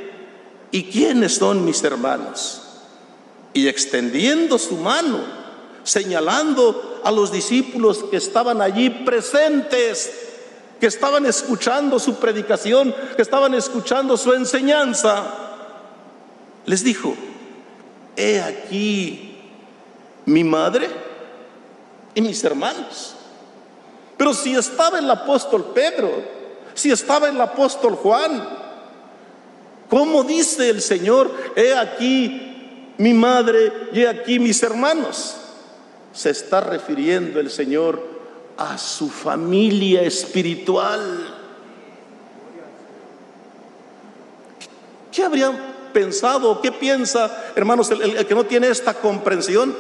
[0.70, 2.62] ¿y quiénes son mis hermanos?
[3.54, 5.20] Y extendiendo su mano,
[5.82, 10.12] señalando a los discípulos que estaban allí presentes,
[10.80, 15.47] que estaban escuchando su predicación, que estaban escuchando su enseñanza,
[16.68, 17.16] les dijo,
[18.16, 19.40] he aquí
[20.26, 20.88] mi madre
[22.14, 23.16] y mis hermanos.
[24.18, 26.12] Pero si estaba el apóstol Pedro,
[26.76, 28.58] si estaba el apóstol Juan,
[29.90, 31.32] ¿Cómo dice el Señor?
[31.56, 35.38] He aquí mi madre y he aquí mis hermanos.
[36.14, 38.04] Se está refiriendo el Señor
[38.58, 41.36] a su familia espiritual.
[45.12, 45.58] ¿Qué habrían
[45.98, 46.62] pensado?
[46.62, 49.76] ¿Qué piensa, hermanos, el, que no tiene esta comprensión?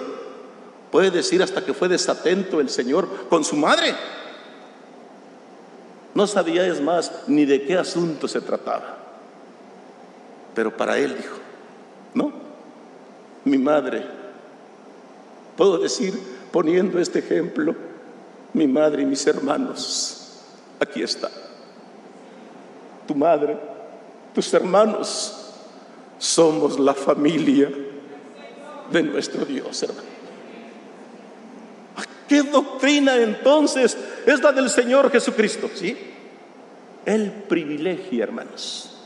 [0.91, 3.93] Puede decir hasta que fue desatento el Señor con su madre.
[6.15, 8.97] No sabía, es más, ni de qué asunto se trataba.
[10.55, 11.35] Pero para él dijo,
[12.15, 12.33] no,
[13.43, 14.03] mi madre,
[15.55, 16.19] puedo decir,
[16.51, 17.75] poniendo este ejemplo,
[18.53, 20.39] mi madre y mis hermanos,
[20.79, 21.29] aquí está.
[23.05, 23.55] Tu madre,
[24.33, 25.43] tus hermanos,
[26.17, 27.71] somos la familia
[28.91, 30.07] de nuestro Dios, hermano.
[32.27, 35.69] ¿Qué doctrina entonces es la del Señor Jesucristo?
[35.73, 35.97] ¿Sí?
[37.05, 38.97] El privilegio, hermanos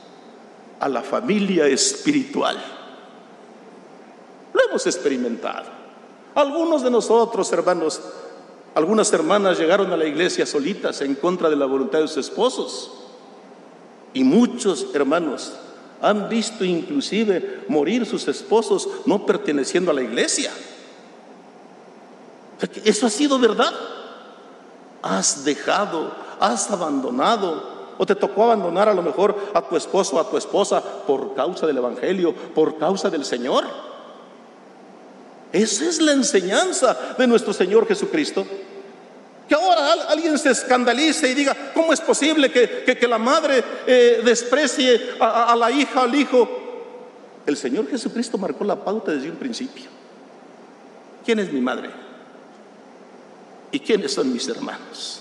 [0.81, 2.57] a la familia espiritual.
[4.51, 5.69] Lo hemos experimentado.
[6.33, 8.01] Algunos de nosotros, hermanos,
[8.73, 12.91] algunas hermanas llegaron a la iglesia solitas en contra de la voluntad de sus esposos.
[14.13, 15.53] Y muchos hermanos
[16.01, 20.51] han visto inclusive morir sus esposos no perteneciendo a la iglesia.
[22.83, 23.73] Eso ha sido verdad.
[25.01, 30.19] Has dejado, has abandonado o te tocó abandonar a lo mejor a tu esposo o
[30.19, 33.63] a tu esposa por causa del Evangelio, por causa del Señor.
[35.51, 38.45] Esa es la enseñanza de nuestro Señor Jesucristo.
[39.51, 44.21] Que ahora alguien se escandalice y diga, ¿cómo es posible que, que, la madre eh,
[44.23, 46.47] desprecie a, la hija, al hijo?
[47.45, 49.89] El Señor Jesucristo marcó la pauta desde un principio.
[51.25, 51.89] ¿Quién es mi madre?
[53.73, 55.17] ¿Y quiénes son mis hermanos?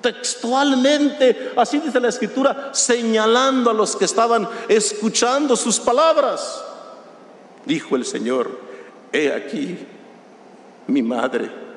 [0.00, 6.62] textualmente, así dice la escritura, señalando a los que estaban escuchando sus palabras.
[7.66, 8.60] Dijo el Señor,
[9.12, 9.76] he aquí
[10.86, 11.67] mi madre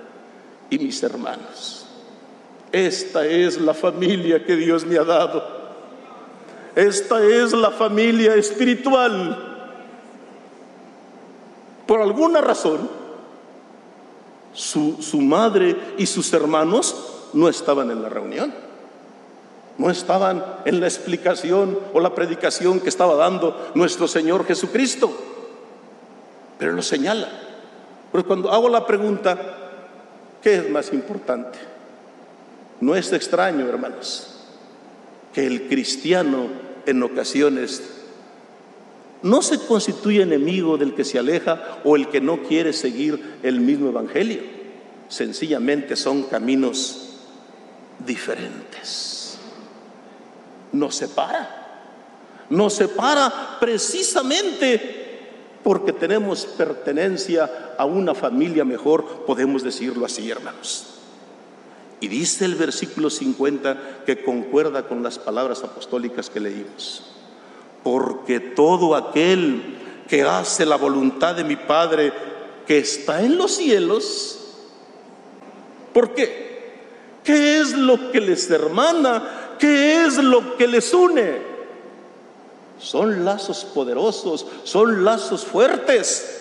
[0.72, 1.86] y mis hermanos.
[2.72, 5.46] Esta es la familia que Dios me ha dado.
[6.76, 9.50] Esta es la familia espiritual.
[11.86, 12.90] Por alguna razón,
[14.54, 16.96] su, su madre y sus hermanos
[17.34, 18.54] no estaban en la reunión.
[19.78, 25.12] No estaban en la explicación o la predicación que estaba dando nuestro Señor Jesucristo.
[26.58, 27.28] Pero lo señala.
[28.12, 29.58] Porque cuando hago la pregunta,
[30.42, 31.60] ¿qué es más importante?
[32.80, 34.28] No es extraño, hermanos,
[35.34, 36.48] que el cristiano
[36.86, 37.84] en ocasiones
[39.22, 43.60] no se constituye enemigo del que se aleja o el que no quiere seguir el
[43.60, 44.42] mismo evangelio.
[45.10, 47.10] Sencillamente son caminos
[48.06, 49.38] diferentes.
[50.72, 51.58] Nos separa.
[52.50, 55.01] Nos separa precisamente
[55.64, 60.88] porque tenemos pertenencia a una familia mejor, podemos decirlo así, hermanos.
[62.00, 67.04] Y dice el versículo 50 que concuerda con las palabras apostólicas que leímos.
[67.84, 72.12] Porque todo aquel que hace la voluntad de mi Padre
[72.66, 74.40] que está en los cielos,
[75.94, 76.52] ¿por qué?
[77.24, 79.56] ¿Qué es lo que les hermana?
[79.60, 81.51] ¿Qué es lo que les une?
[82.82, 86.40] Son lazos poderosos, son lazos fuertes.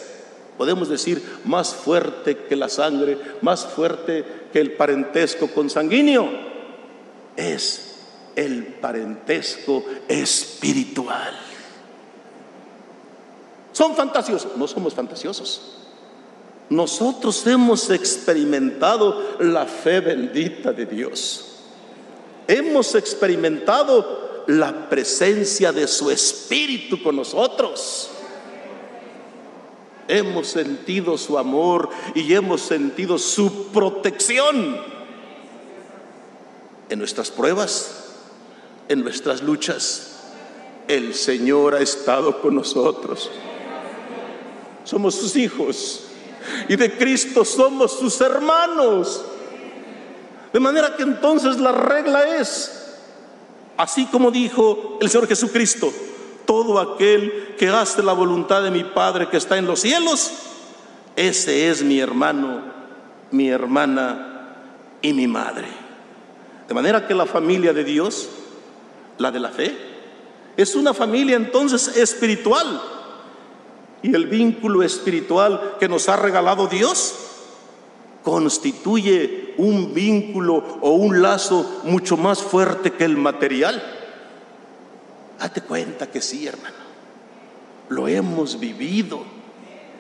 [0.57, 6.30] Podemos decir más fuerte que la sangre, más fuerte que el parentesco consanguíneo.
[7.36, 7.97] Es
[8.36, 11.38] el parentesco espiritual.
[13.72, 14.57] ¿Son fantasiosos?
[14.57, 15.76] No somos fantasiosos.
[16.70, 21.47] Nosotros hemos experimentado la fe bendita de Dios.
[22.47, 28.11] Hemos experimentado la presencia de su Espíritu con nosotros.
[30.09, 34.76] Hemos sentido su amor y hemos sentido su protección
[36.88, 38.16] en nuestras pruebas,
[38.88, 40.16] en nuestras luchas.
[40.88, 43.30] El Señor ha estado con nosotros.
[44.84, 46.03] Somos sus hijos
[46.68, 49.24] y de Cristo somos sus hermanos.
[50.53, 52.79] De manera que entonces la regla es
[53.80, 55.90] Así como dijo el Señor Jesucristo,
[56.44, 60.32] todo aquel que hace la voluntad de mi Padre que está en los cielos,
[61.16, 62.60] ese es mi hermano,
[63.30, 64.58] mi hermana
[65.00, 65.68] y mi madre.
[66.68, 68.28] De manera que la familia de Dios,
[69.16, 69.74] la de la fe,
[70.58, 72.82] es una familia entonces espiritual.
[74.02, 77.29] Y el vínculo espiritual que nos ha regalado Dios
[78.22, 83.82] constituye un vínculo o un lazo mucho más fuerte que el material.
[85.38, 86.76] Date cuenta que sí, hermano.
[87.88, 89.22] Lo hemos vivido,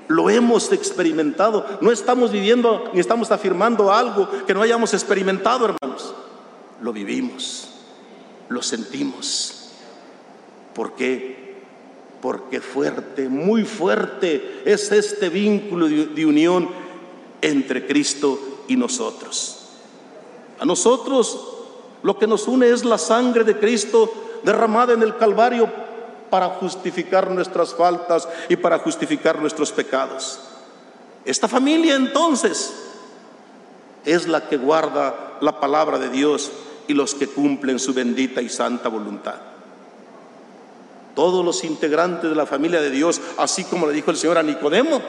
[0.08, 1.66] lo hemos experimentado.
[1.80, 6.14] No estamos viviendo ni estamos afirmando algo que no hayamos experimentado, hermanos.
[6.82, 7.68] Lo vivimos,
[8.48, 9.70] lo sentimos.
[10.74, 11.56] ¿Por qué?
[12.20, 16.68] Porque fuerte, muy fuerte es este vínculo de unión
[17.42, 18.38] entre Cristo
[18.68, 19.56] y nosotros.
[20.58, 21.40] A nosotros
[22.02, 24.12] lo que nos une es la sangre de Cristo
[24.42, 25.70] derramada en el Calvario
[26.30, 30.40] para justificar nuestras faltas y para justificar nuestros pecados.
[31.24, 32.72] Esta familia entonces
[34.04, 36.50] es la que guarda la palabra de Dios
[36.88, 39.36] y los que cumplen su bendita y santa voluntad.
[41.14, 44.42] Todos los integrantes de la familia de Dios, así como le dijo el Señor a
[44.42, 45.02] Nicodemo,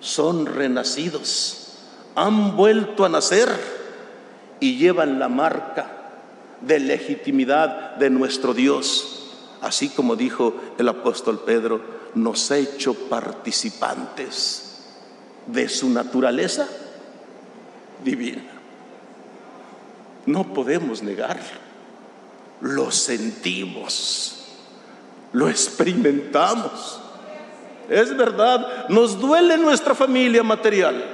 [0.00, 1.68] son renacidos,
[2.14, 3.48] han vuelto a nacer
[4.58, 6.00] y llevan la marca
[6.60, 9.16] de legitimidad de nuestro Dios.
[9.60, 11.80] Así como dijo el apóstol Pedro,
[12.14, 14.70] nos ha hecho participantes
[15.46, 16.68] de su naturaleza
[18.04, 18.42] divina.
[20.26, 21.42] No podemos negarlo,
[22.60, 24.44] lo sentimos,
[25.32, 26.99] lo experimentamos.
[27.90, 31.04] Es verdad, nos duele nuestra familia material,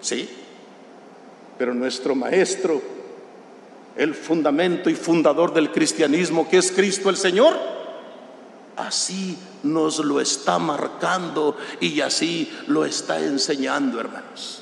[0.00, 0.28] sí,
[1.56, 2.82] pero nuestro maestro,
[3.96, 7.54] el fundamento y fundador del cristianismo, que es Cristo el Señor,
[8.76, 14.60] así nos lo está marcando y así lo está enseñando, hermanos.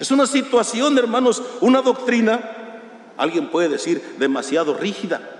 [0.00, 2.80] Es una situación, hermanos, una doctrina,
[3.16, 5.37] alguien puede decir, demasiado rígida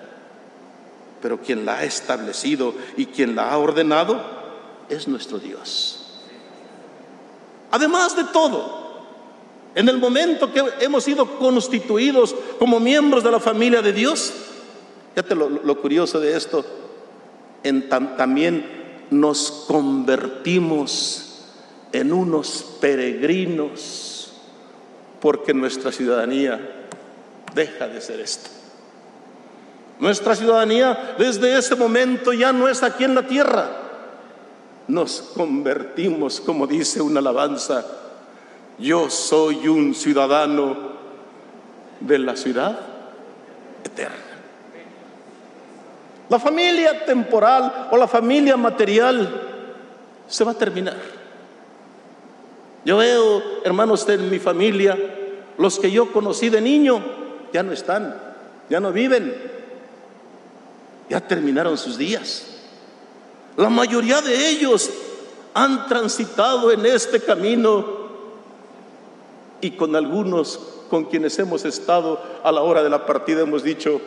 [1.20, 4.20] pero quien la ha establecido y quien la ha ordenado
[4.88, 6.04] es nuestro Dios.
[7.70, 8.88] Además de todo,
[9.74, 14.32] en el momento que hemos sido constituidos como miembros de la familia de Dios,
[15.14, 16.64] fíjate lo, lo curioso de esto,
[17.62, 21.24] en también nos convertimos
[21.92, 24.32] en unos peregrinos
[25.20, 26.88] porque nuestra ciudadanía
[27.54, 28.57] deja de ser esto.
[29.98, 33.68] Nuestra ciudadanía desde ese momento ya no es aquí en la tierra.
[34.86, 37.84] Nos convertimos, como dice una alabanza,
[38.78, 40.76] yo soy un ciudadano
[42.00, 42.78] de la ciudad
[43.84, 44.14] eterna.
[46.28, 49.42] La familia temporal o la familia material
[50.28, 50.96] se va a terminar.
[52.84, 54.96] Yo veo, hermanos, en mi familia,
[55.58, 57.02] los que yo conocí de niño,
[57.52, 58.14] ya no están,
[58.70, 59.57] ya no viven
[61.08, 62.46] ya terminaron sus días.
[63.56, 64.90] La mayoría de ellos
[65.54, 67.98] han transitado en este camino
[69.60, 74.00] y con algunos con quienes hemos estado a la hora de la partida hemos dicho,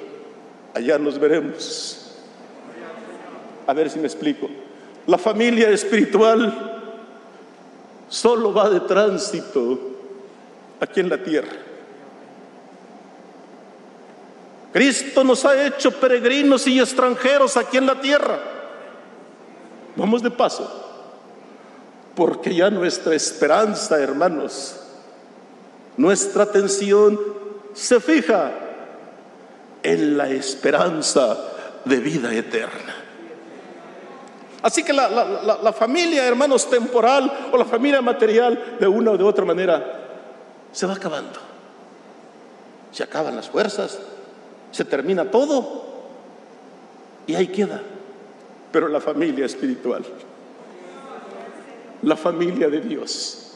[0.74, 2.12] allá nos veremos.
[3.68, 4.50] A ver si me explico.
[5.08, 6.82] La familia espiritual
[8.10, 9.80] solo va de tránsito
[10.80, 11.71] aquí en la tierra.
[14.74, 18.40] Cristo nos ha hecho peregrinos y extranjeros aquí en la tierra.
[19.96, 20.70] Vamos de paso,
[22.16, 24.78] porque ya nuestra esperanza, hermanos,
[25.98, 27.20] nuestra atención
[27.74, 28.52] se fija
[29.84, 31.38] en la esperanza
[31.86, 32.96] de vida eterna.
[34.62, 39.44] Así que la, familia, hermanos, temporal o la familia material, de una o de otra
[39.44, 39.84] manera,
[40.72, 41.40] se va acabando.
[42.92, 44.00] Se acaban las fuerzas,
[44.72, 45.84] se termina todo
[47.28, 47.82] y ahí queda.
[48.72, 50.04] Pero la familia espiritual,
[52.02, 53.52] la familia de Dios.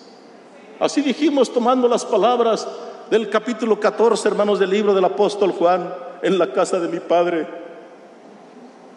[0.80, 2.68] Así dijimos tomando las palabras
[3.10, 7.48] del capítulo 14, hermanos, del libro del apóstol Juan, en la casa de mi padre.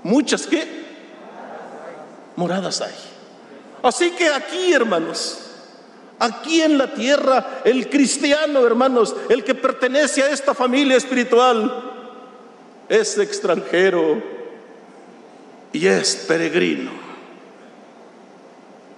[0.02, 0.66] Muchas que
[2.36, 2.94] moradas hay.
[3.82, 5.40] Así que aquí, hermanos,
[6.18, 11.97] aquí en la tierra, el cristiano, hermanos, el que pertenece a esta familia espiritual,
[12.88, 14.22] es extranjero
[15.72, 16.90] y es peregrino.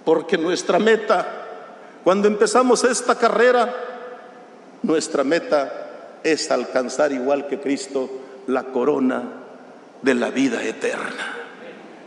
[0.05, 1.47] Porque nuestra meta,
[2.03, 3.73] cuando empezamos esta carrera,
[4.81, 8.09] nuestra meta es alcanzar igual que Cristo
[8.47, 9.23] la corona
[10.01, 11.37] de la vida eterna.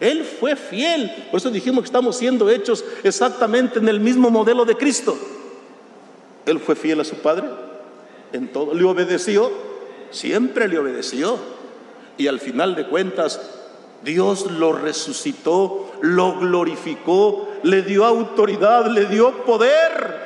[0.01, 1.29] Él fue fiel.
[1.31, 5.17] Por eso dijimos que estamos siendo hechos exactamente en el mismo modelo de Cristo.
[6.47, 7.49] Él fue fiel a su Padre
[8.33, 8.75] en todo.
[8.75, 9.51] Le obedeció,
[10.11, 11.39] siempre le obedeció.
[12.17, 13.41] Y al final de cuentas,
[14.03, 20.23] Dios lo resucitó, lo glorificó, le dio autoridad, le dio poder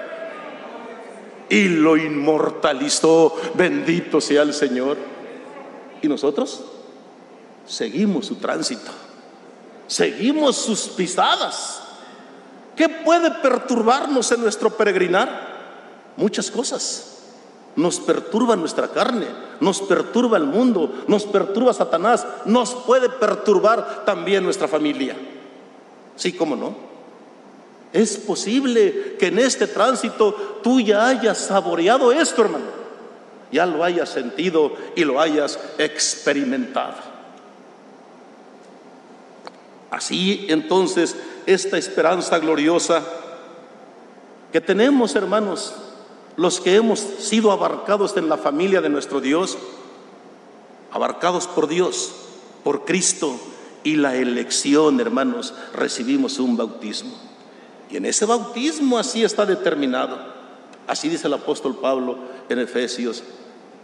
[1.49, 3.35] y lo inmortalizó.
[3.55, 4.97] Bendito sea el Señor.
[6.03, 6.65] ¿Y nosotros?
[7.67, 8.91] Seguimos su tránsito
[9.89, 11.81] seguimos sus pisadas.
[12.77, 16.13] ¿Qué puede perturbarnos en nuestro peregrinar?
[16.17, 17.18] Muchas cosas.
[17.79, 19.29] Nos perturba nuestra carne,
[19.61, 25.15] nos perturba el mundo, nos perturba Satanás, nos puede perturbar también nuestra familia.
[26.17, 26.75] Sí, cómo no.
[27.93, 32.65] Es posible que en este tránsito tú ya hayas saboreado esto, hermano.
[33.53, 36.97] Ya lo hayas sentido y lo hayas experimentado.
[39.93, 41.17] Así entonces
[41.47, 43.05] esta esperanza gloriosa
[44.53, 45.77] que tenemos, hermanos,
[46.39, 49.59] los que hemos sido abarcados en la familia de nuestro Dios,
[50.91, 52.13] abarcados por Dios,
[52.65, 53.39] por Cristo
[53.85, 57.13] y la elección, hermanos, recibimos un bautismo.
[57.91, 60.17] Y en ese bautismo así está determinado.
[60.87, 62.17] Así dice el apóstol Pablo
[62.49, 63.23] en Efesios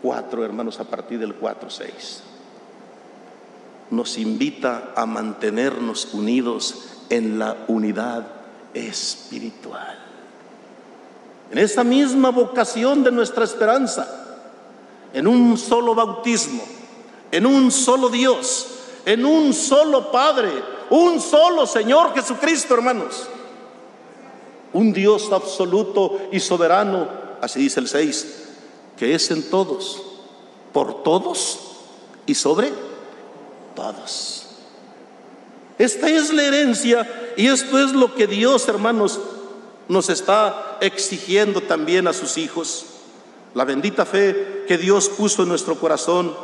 [0.00, 2.22] 4, hermanos, a partir del 4, 6
[3.90, 8.26] nos invita a mantenernos unidos en la unidad
[8.72, 10.03] espiritual.
[11.54, 14.08] En esa misma vocación de nuestra esperanza,
[15.12, 16.64] en un solo bautismo,
[17.30, 18.66] en un solo Dios,
[19.06, 20.50] en un solo Padre,
[20.90, 23.28] un solo Señor Jesucristo, hermanos.
[24.72, 27.06] Un Dios absoluto y soberano,
[27.40, 28.46] así dice el 6,
[28.96, 30.02] que es en todos,
[30.72, 31.60] por todos
[32.26, 32.72] y sobre
[33.76, 34.46] todos.
[35.78, 39.20] Esta es la herencia y esto es lo que Dios, hermanos,
[39.88, 42.86] nos está exigiendo también a sus hijos.
[43.54, 46.34] La bendita fe que Dios puso en nuestro corazón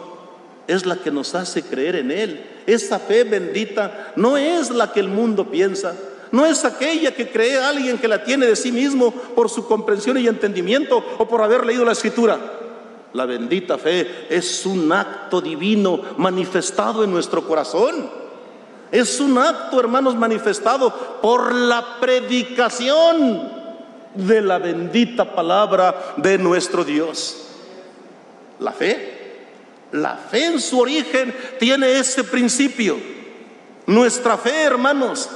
[0.67, 2.45] es la que nos hace creer en Él.
[2.67, 5.95] Esa fe bendita no es la que el mundo piensa,
[6.31, 10.19] no es aquella que cree alguien que la tiene de sí mismo por su comprensión
[10.19, 12.39] y entendimiento o por haber leído la escritura.
[13.13, 18.20] La bendita fe es un acto divino manifestado en nuestro corazón.
[18.93, 23.49] Es un acto, hermanos, manifestado por la predicación
[24.15, 27.47] de la bendita palabra de nuestro Dios.
[28.59, 29.37] La fe,
[29.93, 32.99] la fe en su origen tiene ese principio.
[33.87, 35.29] Nuestra fe, hermanos,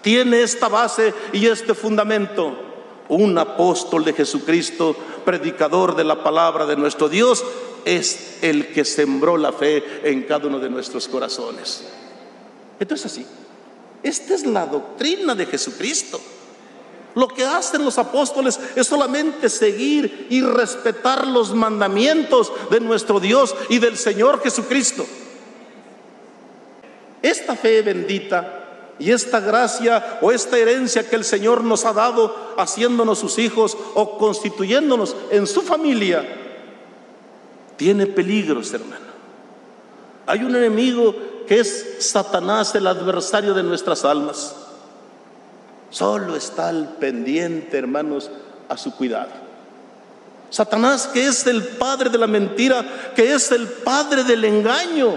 [0.00, 2.56] tiene esta base y este fundamento
[3.08, 7.44] un apóstol de Jesucristo, predicador de la palabra de nuestro Dios,
[7.84, 11.84] es el que sembró la fe en cada uno de nuestros corazones.
[12.78, 13.26] Entonces así,
[14.02, 16.20] esta es la doctrina de Jesucristo.
[17.14, 23.54] Lo que hacen los apóstoles es solamente seguir y respetar los mandamientos de nuestro Dios
[23.68, 25.06] y del Señor Jesucristo.
[27.20, 28.62] Esta fe bendita
[28.98, 33.76] y esta gracia o esta herencia que el Señor nos ha dado haciéndonos sus hijos
[33.94, 36.24] o constituyéndonos en su familia,
[37.76, 39.12] tiene peligros, hermano.
[40.26, 41.14] Hay un enemigo
[41.46, 44.54] que es Satanás, el adversario de nuestras almas.
[45.90, 48.30] Solo está al pendiente, hermanos,
[48.68, 49.30] a su cuidado.
[50.50, 52.84] Satanás, que es el padre de la mentira,
[53.14, 55.14] que es el padre del engaño,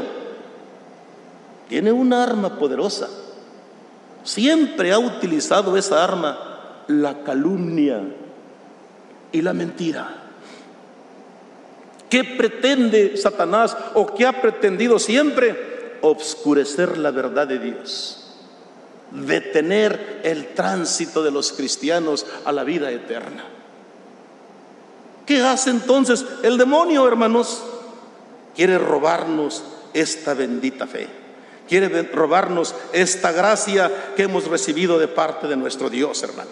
[1.67, 3.09] tiene una arma poderosa.
[4.23, 8.01] Siempre ha utilizado esa arma, la calumnia
[9.31, 10.07] y la mentira.
[12.09, 15.74] ¿Qué pretende Satanás o qué ha pretendido siempre?
[16.01, 18.25] Obscurecer la verdad de Dios
[19.11, 23.45] detener el tránsito de los cristianos a la vida eterna.
[25.25, 27.63] ¿Qué hace entonces el demonio, hermanos?
[28.55, 31.07] Quiere robarnos esta bendita fe.
[31.67, 36.51] Quiere robarnos esta gracia que hemos recibido de parte de nuestro Dios, hermano.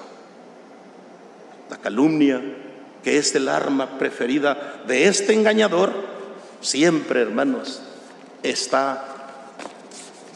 [1.69, 2.41] La calumnia,
[3.03, 5.91] que es el arma preferida de este engañador,
[6.61, 7.81] siempre, hermanos,
[8.41, 9.12] está,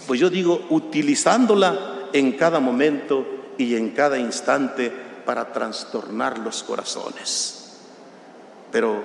[0.08, 3.26] pues yo digo, utilizándola en cada momento
[3.58, 4.92] y en cada instante
[5.26, 7.76] para trastornar los corazones.
[8.72, 9.04] Pero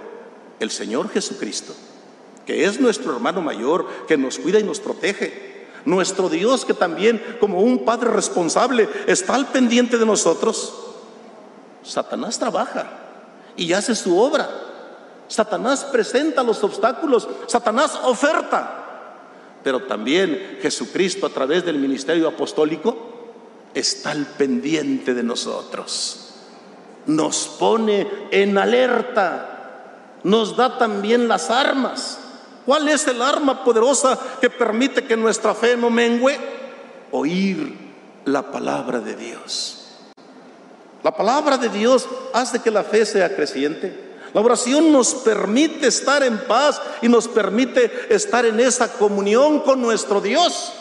[0.61, 1.75] el Señor Jesucristo,
[2.47, 7.21] que es nuestro hermano mayor, que nos cuida y nos protege, nuestro Dios que también
[7.41, 10.73] como un Padre responsable está al pendiente de nosotros,
[11.83, 12.87] Satanás trabaja
[13.57, 14.49] y hace su obra.
[15.27, 18.82] Satanás presenta los obstáculos, Satanás oferta,
[19.63, 23.13] pero también Jesucristo a través del ministerio apostólico
[23.75, 26.35] está al pendiente de nosotros.
[27.07, 32.19] Nos pone en alerta, nos da también las armas.
[32.67, 36.39] ¿Cuál es el arma poderosa que permite que nuestra fe no mengüe?
[37.11, 37.77] Oír
[38.25, 39.79] la palabra de Dios.
[41.03, 44.12] La palabra de Dios hace que la fe sea creciente.
[44.35, 49.81] La oración nos permite estar en paz y nos permite estar en esa comunión con
[49.83, 50.73] nuestro Dios.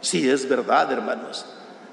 [0.00, 1.44] Sí, es verdad, hermanos.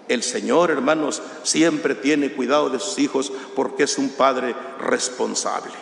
[0.08, 5.74] El Señor, hermanos, siempre tiene cuidado de sus hijos porque es un Padre responsable.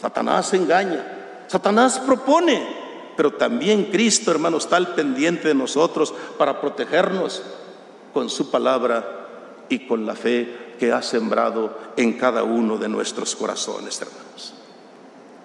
[0.00, 2.66] Satanás engaña, Satanás propone,
[3.16, 7.42] pero también Cristo, hermanos, está al pendiente de nosotros para protegernos
[8.14, 13.34] con su palabra y con la fe que ha sembrado en cada uno de nuestros
[13.36, 14.54] corazones, hermanos.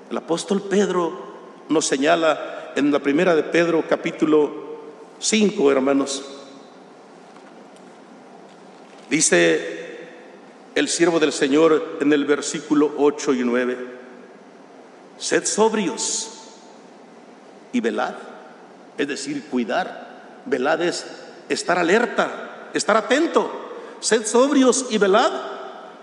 [0.09, 1.33] El apóstol Pedro
[1.69, 4.51] nos señala en la primera de Pedro capítulo
[5.19, 6.23] 5, hermanos.
[9.09, 10.07] Dice
[10.75, 13.77] el siervo del Señor en el versículo 8 y 9,
[15.17, 16.29] sed sobrios
[17.71, 18.15] y velad,
[18.97, 20.13] es decir, cuidar.
[20.45, 21.05] Velad es
[21.47, 23.62] estar alerta, estar atento
[24.03, 25.31] sed sobrios y velad,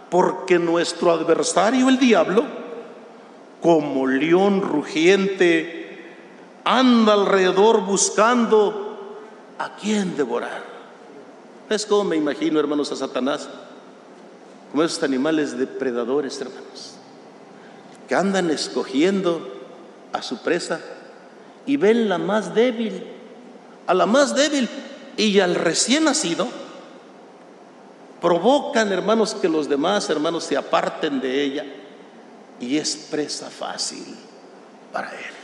[0.08, 2.44] porque nuestro adversario el diablo,
[3.60, 6.16] como león rugiente,
[6.64, 9.18] anda alrededor buscando
[9.58, 10.64] a quién devorar.
[11.68, 13.50] Es como me imagino, hermanos, a Satanás,
[14.70, 16.94] como esos animales depredadores, hermanos,
[18.08, 19.46] que andan escogiendo
[20.14, 20.80] a su presa
[21.66, 23.04] y ven la más débil,
[23.86, 24.70] a la más débil
[25.18, 26.48] y al recién nacido
[28.20, 31.64] provocan, hermanos, que los demás hermanos se aparten de ella
[32.60, 34.04] y es presa fácil
[34.92, 35.34] para él.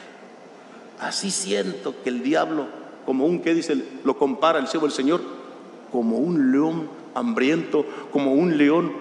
[1.01, 2.67] Así siento que el diablo,
[3.05, 3.83] como un, que dice?
[4.05, 5.23] Lo compara el cielo del Señor,
[5.91, 8.93] como un león hambriento, como un león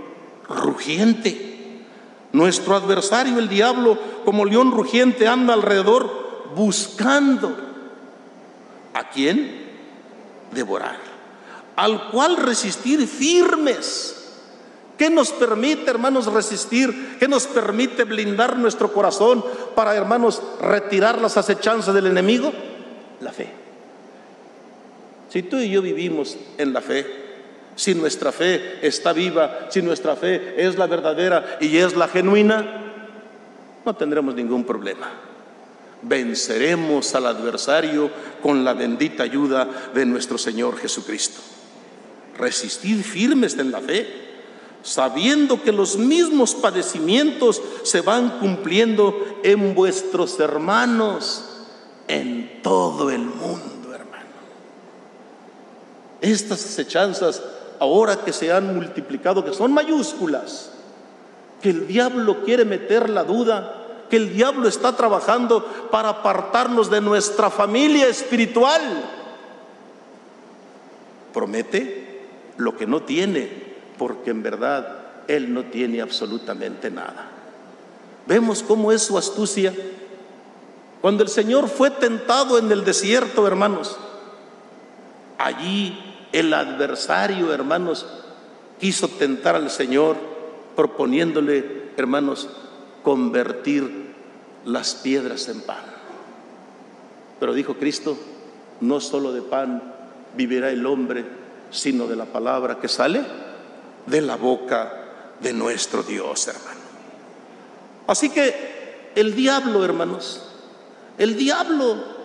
[0.47, 1.83] rugiente.
[2.31, 7.55] Nuestro adversario, el diablo, como león rugiente, anda alrededor buscando
[8.93, 9.65] a quién
[10.53, 11.14] devorar
[11.75, 14.15] al cual resistir firmes.
[14.97, 17.17] ¿Qué nos permite, hermanos, resistir?
[17.19, 19.43] ¿Qué nos permite blindar nuestro corazón
[19.75, 22.53] para, hermanos, retirar las acechanzas del enemigo?
[23.19, 23.49] La fe.
[25.29, 27.05] Si tú y yo vivimos en la fe,
[27.75, 32.83] si nuestra fe está viva, si nuestra fe es la verdadera y es la genuina,
[33.85, 35.11] no tendremos ningún problema.
[36.03, 38.09] Venceremos al adversario
[38.41, 41.54] con la bendita ayuda de nuestro Señor Jesucristo
[42.37, 44.07] resistid firmes en la fe,
[44.83, 51.45] sabiendo que los mismos padecimientos se van cumpliendo en vuestros hermanos
[52.07, 54.25] en todo el mundo, hermano.
[56.21, 57.41] Estas acechanzas,
[57.79, 60.71] ahora que se han multiplicado, que son mayúsculas,
[61.61, 67.01] que el diablo quiere meter la duda, que el diablo está trabajando para apartarnos de
[67.01, 68.81] nuestra familia espiritual.
[71.33, 72.04] Promete
[72.57, 73.49] lo que no tiene,
[73.97, 77.31] porque en verdad Él no tiene absolutamente nada.
[78.27, 79.73] Vemos cómo es su astucia.
[81.01, 83.97] Cuando el Señor fue tentado en el desierto, hermanos,
[85.37, 85.97] allí
[86.31, 88.07] el adversario, hermanos,
[88.79, 90.17] quiso tentar al Señor
[90.75, 92.49] proponiéndole, hermanos,
[93.03, 94.13] convertir
[94.65, 95.83] las piedras en pan.
[97.39, 98.17] Pero dijo Cristo,
[98.81, 99.93] no solo de pan
[100.35, 101.23] vivirá el hombre,
[101.75, 103.23] sino de la palabra que sale
[104.05, 106.79] de la boca de nuestro Dios, hermano.
[108.07, 110.41] Así que el diablo, hermanos,
[111.17, 112.15] el diablo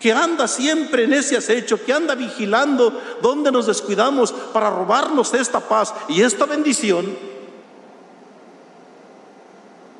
[0.00, 5.60] que anda siempre en ese acecho, que anda vigilando donde nos descuidamos para robarnos esta
[5.60, 7.16] paz y esta bendición,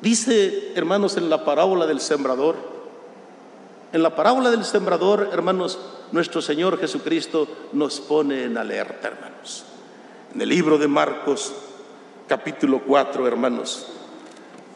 [0.01, 2.78] dice, hermanos, en la parábola del sembrador,
[3.91, 5.79] en la parábola del sembrador, hermanos,
[6.11, 9.65] nuestro Señor Jesucristo nos pone en alerta, hermanos.
[10.33, 11.53] En el libro de Marcos,
[12.27, 13.87] capítulo 4, hermanos,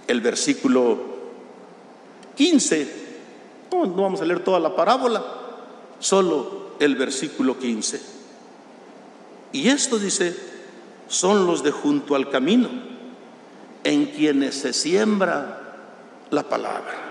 [0.07, 1.13] el versículo
[2.35, 3.03] 15
[3.73, 5.23] no, vamos a leer toda la parábola,
[5.99, 8.01] solo el versículo 15.
[9.51, 10.35] Y esto dice,
[11.07, 12.69] son los de junto al camino,
[13.83, 15.77] en quienes se siembra
[16.29, 17.02] la palabra.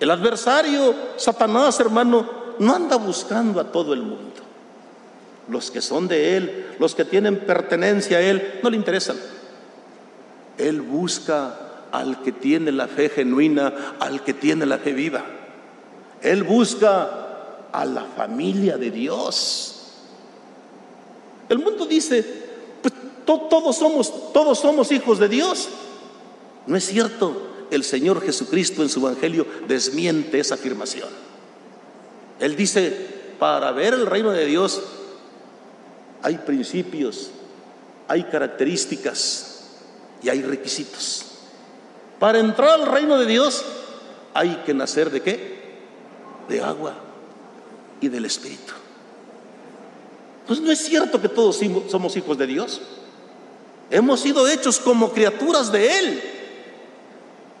[0.00, 2.28] El adversario, Satanás, hermano,
[2.58, 4.42] no anda buscando a todo el mundo.
[5.48, 9.16] Los que son de Él, los que tienen pertenencia a Él, no le interesan.
[10.58, 11.58] Él busca
[11.92, 15.24] al que tiene la fe genuina, al que tiene la fe viva.
[16.20, 19.76] Él busca a la familia de Dios.
[21.48, 22.24] El mundo dice,
[22.82, 22.94] pues
[23.24, 25.68] todos somos, todos somos hijos de Dios.
[26.66, 27.55] No es cierto.
[27.70, 31.08] El Señor Jesucristo en su Evangelio desmiente esa afirmación.
[32.40, 32.94] Él dice,
[33.38, 34.82] para ver el reino de Dios
[36.22, 37.30] hay principios,
[38.08, 39.64] hay características
[40.22, 41.26] y hay requisitos.
[42.18, 43.64] Para entrar al reino de Dios
[44.34, 45.56] hay que nacer de qué?
[46.48, 46.94] De agua
[48.00, 48.72] y del Espíritu.
[50.46, 52.80] Pues no es cierto que todos somos hijos de Dios.
[53.90, 56.22] Hemos sido hechos como criaturas de Él.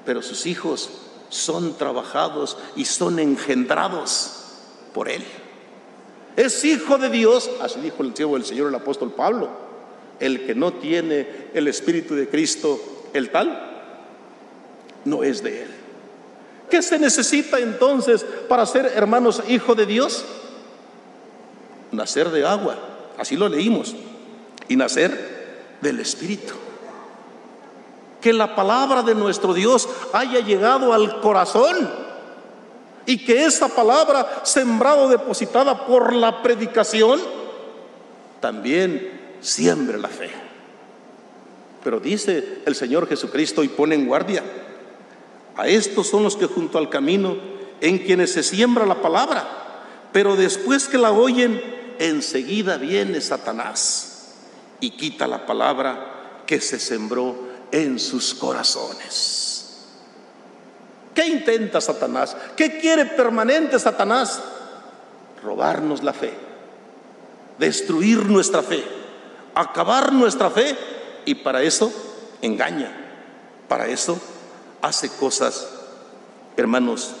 [0.06, 0.88] Pero sus hijos
[1.28, 4.44] son trabajados y son engendrados
[4.94, 5.22] por Él.
[6.36, 9.50] Es hijo de Dios, así dijo el siervo del Señor el apóstol Pablo.
[10.20, 12.80] El que no tiene el Espíritu de Cristo,
[13.12, 13.82] el tal,
[15.04, 15.70] no es de Él.
[16.70, 20.24] ¿Qué se necesita entonces para ser hermanos hijo de Dios?
[21.92, 22.76] Nacer de agua,
[23.18, 23.94] así lo leímos,
[24.68, 26.54] y nacer del Espíritu.
[28.26, 31.88] Que la palabra de nuestro Dios haya llegado al corazón
[33.06, 37.20] y que esta palabra, sembrado, depositada por la predicación,
[38.40, 40.32] también siembre la fe.
[41.84, 44.42] Pero dice el Señor Jesucristo y pone en guardia
[45.56, 47.36] a estos son los que junto al camino
[47.80, 51.62] en quienes se siembra la palabra, pero después que la oyen,
[52.00, 54.34] enseguida viene Satanás
[54.80, 57.45] y quita la palabra que se sembró
[57.76, 59.84] en sus corazones.
[61.14, 62.34] ¿Qué intenta Satanás?
[62.56, 64.42] ¿Qué quiere permanente Satanás?
[65.42, 66.32] Robarnos la fe,
[67.58, 68.82] destruir nuestra fe,
[69.54, 70.74] acabar nuestra fe
[71.26, 71.92] y para eso
[72.40, 72.96] engaña,
[73.68, 74.18] para eso
[74.80, 75.68] hace cosas,
[76.56, 77.12] hermanos,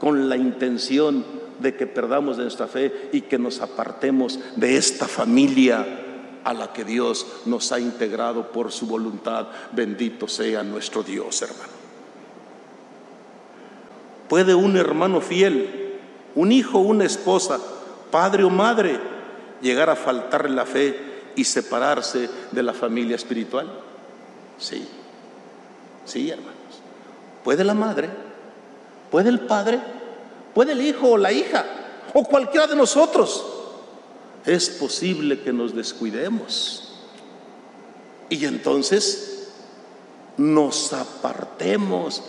[0.00, 1.24] con la intención
[1.60, 6.07] de que perdamos nuestra fe y que nos apartemos de esta familia
[6.44, 9.48] a la que Dios nos ha integrado por su voluntad.
[9.72, 11.78] Bendito sea nuestro Dios, hermano.
[14.28, 15.98] ¿Puede un hermano fiel,
[16.34, 17.58] un hijo, una esposa,
[18.10, 19.00] padre o madre,
[19.62, 20.98] llegar a faltarle la fe
[21.34, 23.70] y separarse de la familia espiritual?
[24.58, 24.86] Sí.
[26.04, 26.54] Sí, hermanos.
[27.44, 28.10] Puede la madre,
[29.10, 29.80] puede el padre,
[30.54, 31.64] puede el hijo o la hija,
[32.12, 33.57] o cualquiera de nosotros.
[34.44, 36.84] Es posible que nos descuidemos.
[38.30, 39.48] Y entonces
[40.36, 42.22] nos apartemos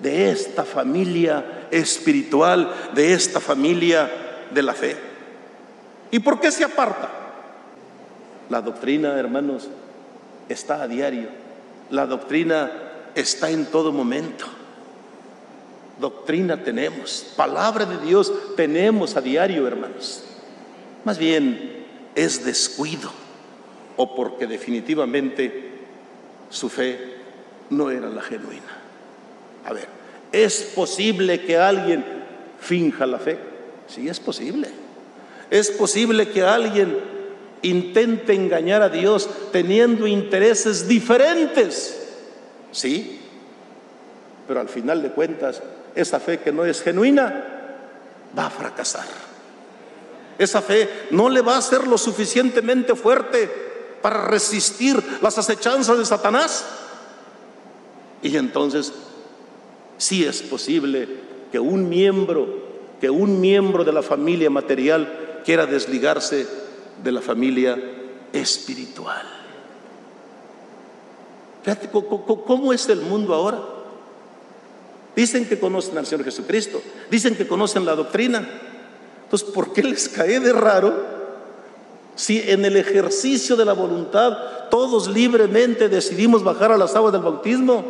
[0.00, 4.10] de esta familia espiritual, de esta familia
[4.52, 4.96] de la fe.
[6.10, 7.10] ¿Y por qué se aparta?
[8.50, 9.68] La doctrina, hermanos,
[10.48, 11.28] está a diario.
[11.90, 12.70] La doctrina
[13.14, 14.46] está en todo momento.
[16.00, 20.24] Doctrina tenemos, palabra de Dios tenemos a diario, hermanos.
[21.04, 21.84] Más bien
[22.14, 23.10] es descuido
[23.96, 25.70] o porque definitivamente
[26.50, 26.98] su fe
[27.70, 28.62] no era la genuina.
[29.64, 29.86] A ver,
[30.32, 32.04] ¿es posible que alguien
[32.60, 33.38] finja la fe?
[33.86, 34.68] Sí, es posible.
[35.50, 36.98] Es posible que alguien
[37.62, 42.00] intente engañar a Dios teniendo intereses diferentes
[42.74, 43.20] Sí,
[44.48, 45.62] pero al final de cuentas,
[45.94, 47.44] esa fe que no es genuina
[48.36, 49.06] va a fracasar.
[50.38, 53.50] Esa fe no le va a ser lo suficientemente fuerte
[54.02, 56.64] para resistir las acechanzas de Satanás.
[58.22, 58.92] Y entonces
[59.98, 61.08] sí es posible
[61.52, 62.46] que un miembro,
[63.00, 66.46] que un miembro de la familia material quiera desligarse
[67.02, 67.78] de la familia
[68.32, 69.26] espiritual.
[71.62, 73.60] Fíjate cómo es el mundo ahora.
[75.16, 78.46] Dicen que conocen al Señor Jesucristo, dicen que conocen la doctrina.
[79.34, 80.94] Entonces, ¿por qué les cae de raro
[82.14, 87.22] si en el ejercicio de la voluntad todos libremente decidimos bajar a las aguas del
[87.22, 87.84] bautismo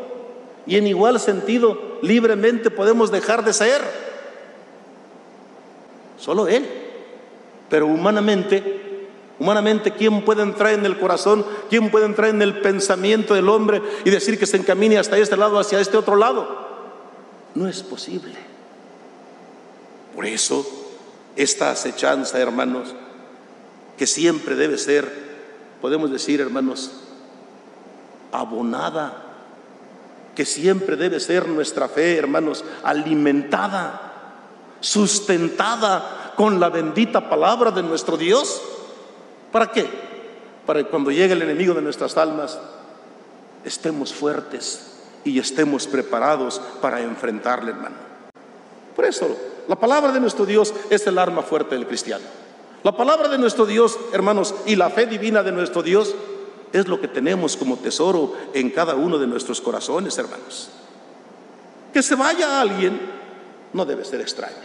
[0.67, 3.83] y en igual sentido libremente podemos dejar de ser?
[6.19, 6.67] Solo Él.
[7.69, 9.07] Pero humanamente,
[9.39, 11.45] humanamente, ¿quién puede entrar en el corazón?
[11.69, 15.37] ¿Quién puede entrar en el pensamiento del hombre y decir que se encamine hasta este
[15.37, 16.67] lado, hacia este otro lado?
[17.55, 18.33] No es posible.
[20.15, 20.84] Por eso,
[21.37, 22.95] esta acechanza, hermanos,
[23.97, 25.11] que siempre debe ser,
[25.81, 26.93] podemos decir, hermanos,
[28.33, 29.23] abonada,
[30.35, 34.13] que siempre debe ser nuestra fe, hermanos, alimentada,
[34.81, 38.61] sustentada con la bendita palabra de nuestro Dios.
[39.53, 39.89] ¿Para qué?
[40.67, 42.59] Para que cuando llegue el enemigo de nuestras almas,
[43.65, 44.91] estemos fuertes
[45.25, 47.97] y estemos preparados para enfrentarle, hermano.
[48.97, 49.37] Por eso,
[49.69, 52.25] la palabra de nuestro Dios es el arma fuerte del cristiano.
[52.83, 56.15] La palabra de nuestro Dios, hermanos, y la fe divina de nuestro Dios
[56.73, 60.69] es lo que tenemos como tesoro en cada uno de nuestros corazones, hermanos.
[61.93, 63.01] Que se vaya alguien
[63.73, 64.57] no debe ser extraño.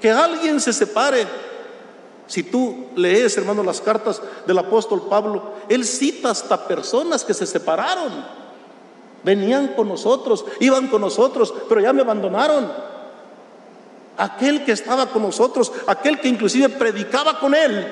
[0.00, 1.26] Que alguien se separe.
[2.28, 7.46] Si tú lees, hermano, las cartas del apóstol Pablo, él cita hasta personas que se
[7.46, 8.24] separaron.
[9.24, 12.70] Venían con nosotros, iban con nosotros, pero ya me abandonaron.
[14.18, 17.86] Aquel que estaba con nosotros, aquel que inclusive predicaba con él,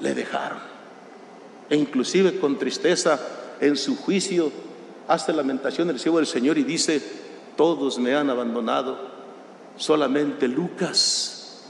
[0.00, 0.58] le dejaron.
[1.70, 3.18] E inclusive con tristeza
[3.60, 4.50] en su juicio
[5.08, 7.00] hace lamentación el cielo del Señor y dice,
[7.56, 8.98] todos me han abandonado,
[9.76, 11.62] solamente Lucas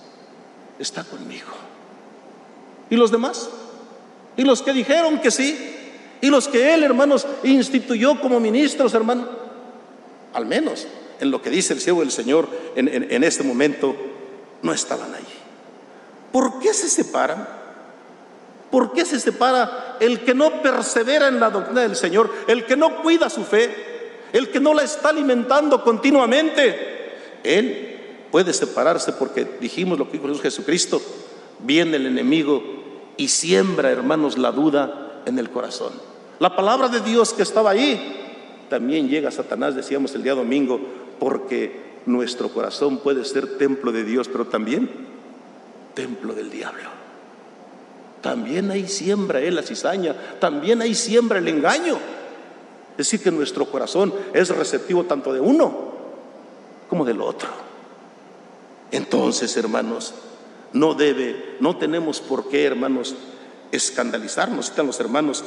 [0.78, 1.53] está conmigo.
[2.91, 3.51] ¿Y los demás?
[4.36, 5.57] ¿Y los que dijeron que sí?
[6.20, 9.28] ¿Y los que él, hermanos, instituyó como ministros, hermano?
[10.32, 10.86] Al menos
[11.20, 13.95] en lo que dice el cielo del Señor en, este momento,
[14.62, 15.24] no estaban allí.
[16.32, 17.47] ¿Por qué se separan?
[18.70, 22.77] ¿Por qué se separa el que no persevera en la doctrina del Señor, el que
[22.77, 23.73] no cuida su fe,
[24.32, 27.15] el que no la está alimentando continuamente?
[27.45, 31.01] Él puede separarse porque dijimos lo que dijo Jesucristo,
[31.61, 32.62] viene el enemigo
[33.16, 35.93] y siembra, hermanos, la duda en el corazón.
[36.41, 40.81] La palabra de Dios que estaba ahí, también llega Satanás, decíamos el día domingo,
[41.19, 44.91] porque nuestro corazón puede ser templo de Dios, pero también
[45.95, 46.91] templo del diablo.
[48.20, 51.99] También ahí siembra él la cizaña, también ahí siembra el engaño.
[52.93, 55.93] Es decir, que nuestro corazón es receptivo tanto de uno
[56.89, 57.49] como del otro.
[58.91, 60.15] Entonces, hermanos,
[60.73, 63.15] no debe, no tenemos por qué, hermanos,
[63.73, 64.70] escandalizarnos.
[64.70, 65.45] Están los hermanos,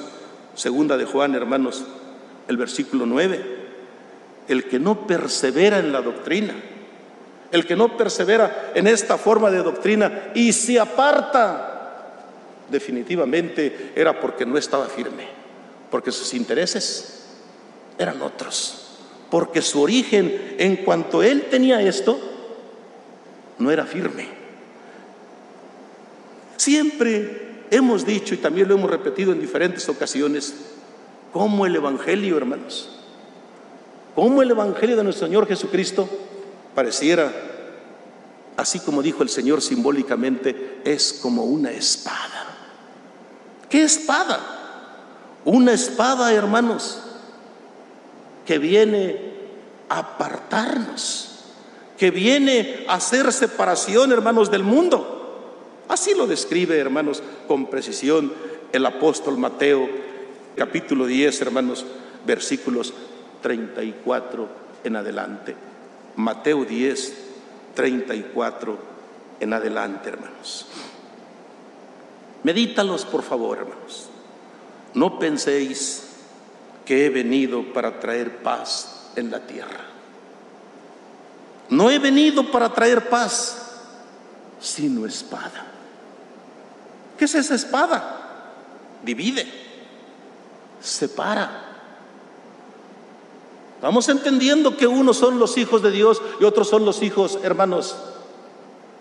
[0.56, 1.86] segunda de Juan, hermanos,
[2.48, 3.67] el versículo 9
[4.48, 6.56] el que no persevera en la doctrina,
[7.52, 11.78] el que no persevera en esta forma de doctrina y se aparta,
[12.70, 15.28] definitivamente era porque no estaba firme,
[15.90, 17.26] porque sus intereses
[17.98, 18.88] eran otros,
[19.30, 22.20] porque su origen, en cuanto él tenía esto,
[23.58, 24.28] no era firme.
[26.58, 30.54] Siempre hemos dicho y también lo hemos repetido en diferentes ocasiones,
[31.32, 32.97] como el Evangelio, hermanos,
[34.18, 36.10] como el Evangelio de nuestro Señor Jesucristo
[36.74, 37.32] pareciera,
[38.58, 42.58] así como dijo el Señor simbólicamente, es como una espada.
[43.70, 45.36] ¿Qué espada?
[45.46, 47.00] Una espada, hermanos,
[48.48, 49.34] que viene
[49.88, 51.44] a apartarnos,
[51.96, 55.84] que viene a hacer separación, hermanos, del mundo.
[55.90, 58.34] Así lo describe, hermanos, con precisión
[58.72, 59.88] el apóstol Mateo,
[60.56, 61.86] capítulo 10, hermanos,
[62.26, 62.96] versículos
[63.42, 64.48] 34
[64.84, 65.56] en adelante.
[66.16, 67.14] Mateo 10,
[67.76, 68.78] 34
[69.40, 70.66] en adelante, hermanos.
[72.44, 74.10] Medítalos, por favor, hermanos.
[74.94, 76.04] No penséis
[76.86, 79.86] que he venido para traer paz en la tierra.
[81.70, 83.82] No he venido para traer paz,
[84.60, 85.66] sino espada.
[87.18, 89.02] ¿Qué es esa espada?
[89.04, 89.46] Divide,
[90.80, 91.67] separa.
[93.82, 97.96] Vamos entendiendo que unos son los hijos de Dios y otros son los hijos, hermanos,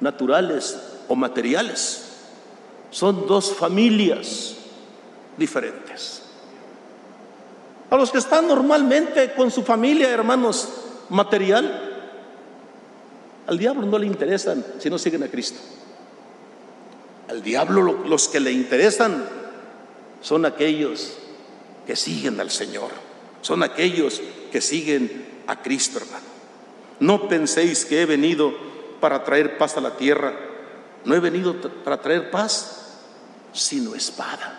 [0.01, 0.79] naturales
[1.09, 2.03] o materiales.
[2.91, 4.57] Son dos familias
[5.37, 6.23] diferentes.
[7.91, 10.69] A los que están normalmente con su familia, hermanos,
[11.09, 11.87] material,
[13.47, 15.61] al diablo no le interesan si no siguen a Cristo.
[17.29, 19.25] Al diablo los que le interesan
[20.21, 21.13] son aquellos
[21.87, 22.91] que siguen al Señor,
[23.47, 24.21] son aquellos
[24.51, 26.27] que siguen a Cristo, hermano.
[26.99, 28.53] No penséis que he venido
[28.99, 30.35] para traer paz a la tierra.
[31.05, 31.55] No he venido
[31.85, 32.99] para traer paz,
[33.53, 34.59] sino espada.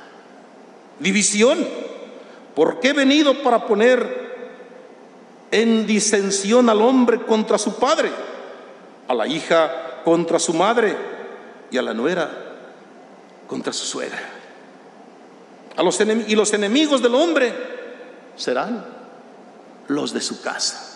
[1.00, 1.68] División.
[2.56, 4.08] Porque he venido para poner
[5.52, 8.10] en disensión al hombre contra su padre,
[9.10, 10.96] a la hija contra su madre
[11.72, 12.30] y a la nuera
[13.48, 14.22] contra su suegra.
[15.76, 17.77] A los y los enemigos del hombre
[18.38, 18.86] serán
[19.88, 20.94] los de su casa.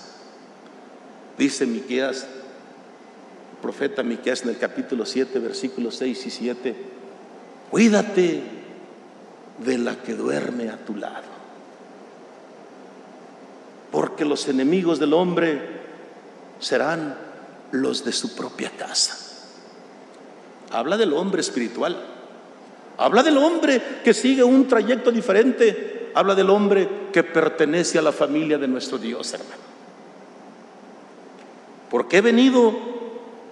[1.38, 6.76] Dice Miqueas, el profeta Miqueas en el capítulo 7, versículos 6 y 7,
[7.70, 8.44] cuídate
[9.58, 11.32] de la que duerme a tu lado.
[13.92, 15.82] Porque los enemigos del hombre
[16.60, 17.18] serán
[17.72, 19.18] los de su propia casa.
[20.72, 21.98] Habla del hombre espiritual.
[22.98, 26.12] Habla del hombre que sigue un trayecto diferente.
[26.14, 29.72] Habla del hombre que pertenece a la familia de nuestro Dios, hermano
[31.92, 32.74] porque he venido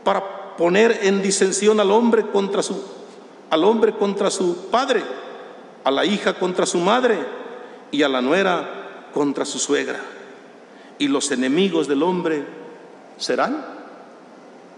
[0.05, 2.81] para poner en disensión al hombre contra su
[3.49, 5.03] al hombre contra su padre,
[5.83, 7.17] a la hija contra su madre
[7.91, 9.99] y a la nuera contra su suegra.
[10.99, 12.45] Y los enemigos del hombre
[13.17, 13.65] serán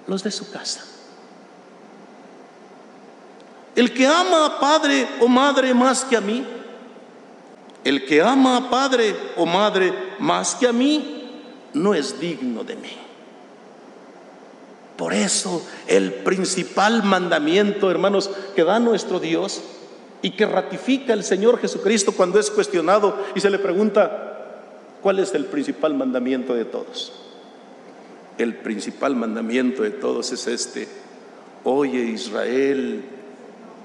[0.07, 0.85] los de su casa.
[3.75, 6.47] El que ama a padre o madre más que a mí,
[7.83, 11.29] el que ama a padre o madre más que a mí,
[11.73, 12.97] no es digno de mí.
[14.97, 19.61] Por eso el principal mandamiento, hermanos, que da nuestro Dios
[20.21, 24.67] y que ratifica el Señor Jesucristo cuando es cuestionado y se le pregunta,
[25.01, 27.13] ¿cuál es el principal mandamiento de todos?
[28.37, 30.87] El principal mandamiento de todos es este.
[31.63, 33.03] Oye Israel,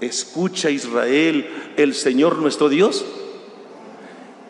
[0.02, 3.04] escucha Israel, el Señor nuestro Dios,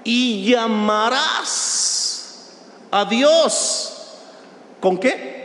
[0.07, 2.55] y llamarás
[2.91, 3.93] a Dios.
[4.81, 5.37] ¿Con qué?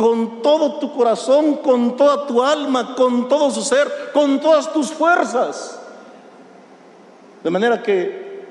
[0.00, 4.90] con todo tu corazón, con toda tu alma, con todo su ser, con todas tus
[4.90, 5.78] fuerzas.
[7.44, 8.46] De manera que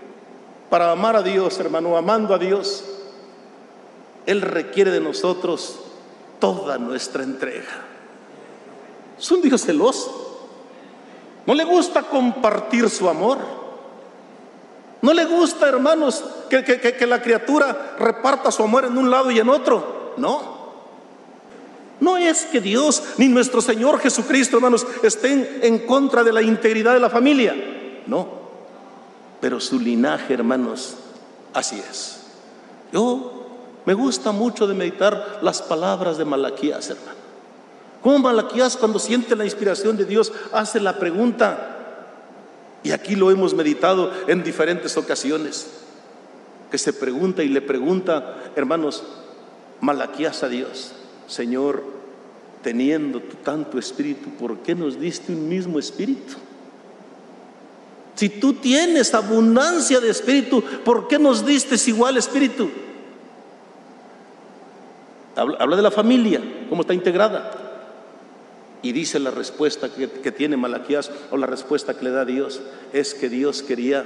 [0.69, 2.83] para amar a Dios, hermano, amando a Dios,
[4.27, 5.79] Él requiere de nosotros
[6.37, 7.81] toda nuestra entrega.
[9.17, 10.51] Es un Dios celoso.
[11.47, 13.58] No le gusta compartir su amor.
[15.01, 19.39] No le gusta, hermanos, que, que la criatura reparta su amor en un lado y
[19.39, 20.13] en otro.
[20.17, 20.59] No.
[21.99, 26.93] No es que Dios ni nuestro Señor Jesucristo, hermanos, estén en contra de la integridad
[26.93, 27.55] de la familia.
[28.07, 28.39] No.
[29.41, 30.95] Pero su linaje, hermanos,
[31.53, 32.21] así es.
[32.91, 33.47] Yo
[33.85, 37.19] me gusta mucho de meditar las palabras de Malaquías, hermano.
[38.01, 41.78] Como Malaquías cuando siente la inspiración de Dios hace la pregunta,
[42.83, 45.67] y aquí lo hemos meditado en diferentes ocasiones,
[46.71, 49.03] que se pregunta y le pregunta, hermanos,
[49.81, 50.91] Malaquías a Dios,
[51.27, 51.83] Señor,
[52.61, 56.35] teniendo tanto espíritu, ¿por qué nos diste un mismo espíritu?
[58.15, 62.69] Si tú tienes abundancia de espíritu, ¿por qué nos diste igual espíritu?
[65.37, 67.68] Habla, de la familia, cómo está integrada.
[68.81, 72.61] Y dice la respuesta que, tiene Malaquías, o la respuesta que le da Dios,
[72.93, 74.05] es que Dios quería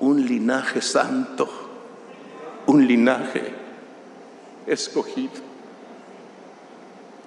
[0.00, 1.48] un linaje santo,
[2.66, 3.54] un linaje
[4.66, 5.52] escogido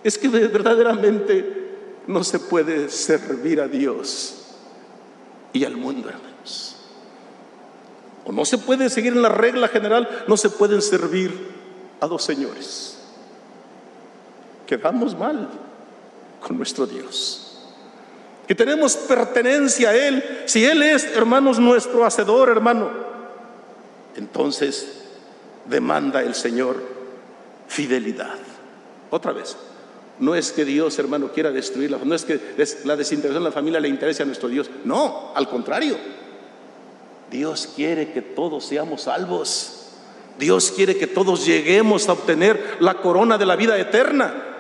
[0.06, 4.36] es que verdaderamente no se puede servir a Dios
[5.52, 6.76] y al mundo, hermanos.
[8.24, 11.32] O no se puede seguir en la regla general, no se pueden servir
[12.00, 13.00] a dos señores.
[14.68, 15.50] Quedamos mal
[16.46, 17.42] con nuestro Dios.
[18.48, 20.24] Que tenemos pertenencia a Él.
[20.46, 22.92] Si Él es, hermanos, nuestro hacedor, hermano,
[24.16, 25.02] entonces
[25.66, 26.84] demanda el Señor
[27.68, 28.38] fidelidad.
[29.10, 29.58] Otra vez,
[30.20, 32.40] no es que Dios, hermano, quiera destruirla, no es que
[32.84, 34.70] la desintegración de la familia le interese a nuestro Dios.
[34.84, 35.98] No, al contrario.
[37.32, 39.88] Dios quiere que todos seamos salvos.
[40.38, 44.55] Dios quiere que todos lleguemos a obtener la corona de la vida eterna.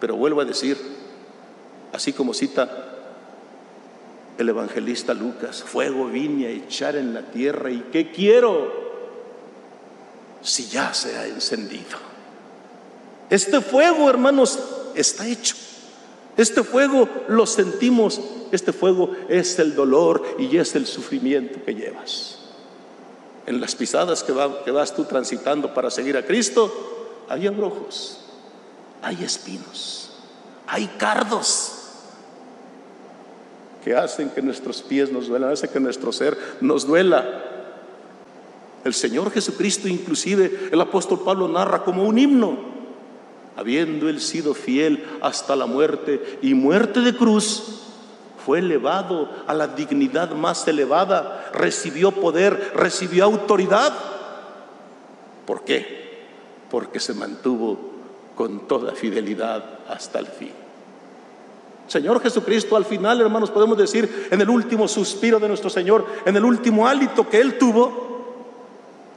[0.00, 0.76] Pero vuelvo a decir,
[1.92, 2.96] así como cita
[4.38, 8.86] el evangelista Lucas, fuego vine a echar en la tierra y ¿qué quiero?
[10.42, 11.98] Si ya se ha encendido.
[13.30, 14.58] Este fuego, hermanos,
[14.94, 15.56] está hecho.
[16.36, 18.20] Este fuego lo sentimos.
[18.52, 22.38] Este fuego es el dolor y es el sufrimiento que llevas.
[23.46, 28.18] En las pisadas que, que vas tú transitando para seguir a Cristo, hay abrojos,
[29.06, 30.10] hay espinos,
[30.66, 31.74] hay cardos
[33.84, 37.24] que hacen que nuestros pies nos duelan, hacen que nuestro ser nos duela.
[38.82, 42.58] El Señor Jesucristo, inclusive el apóstol Pablo narra como un himno
[43.54, 47.82] habiendo él sido fiel hasta la muerte y muerte de cruz,
[48.44, 53.92] fue elevado a la dignidad más elevada, recibió poder, recibió autoridad.
[55.46, 56.26] ¿Por qué?
[56.70, 57.95] Porque se mantuvo
[58.36, 60.52] con toda fidelidad hasta el fin.
[61.88, 66.36] Señor Jesucristo, al final, hermanos, podemos decir, en el último suspiro de nuestro Señor, en
[66.36, 68.04] el último hálito que Él tuvo,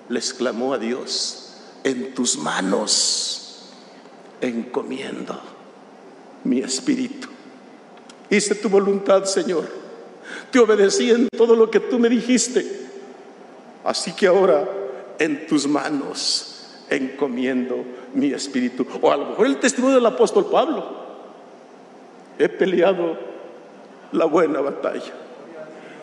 [0.08, 3.70] le exclamó a Dios, en tus manos
[4.42, 5.40] encomiendo
[6.44, 7.28] mi espíritu.
[8.30, 9.68] Hice tu voluntad, Señor.
[10.52, 12.88] Te obedecí en todo lo que tú me dijiste.
[13.84, 14.68] Así que ahora
[15.18, 17.84] en tus manos encomiendo
[18.14, 18.86] mi espíritu.
[19.02, 21.00] O a lo mejor el testimonio del apóstol Pablo.
[22.38, 23.18] He peleado
[24.12, 25.14] la buena batalla.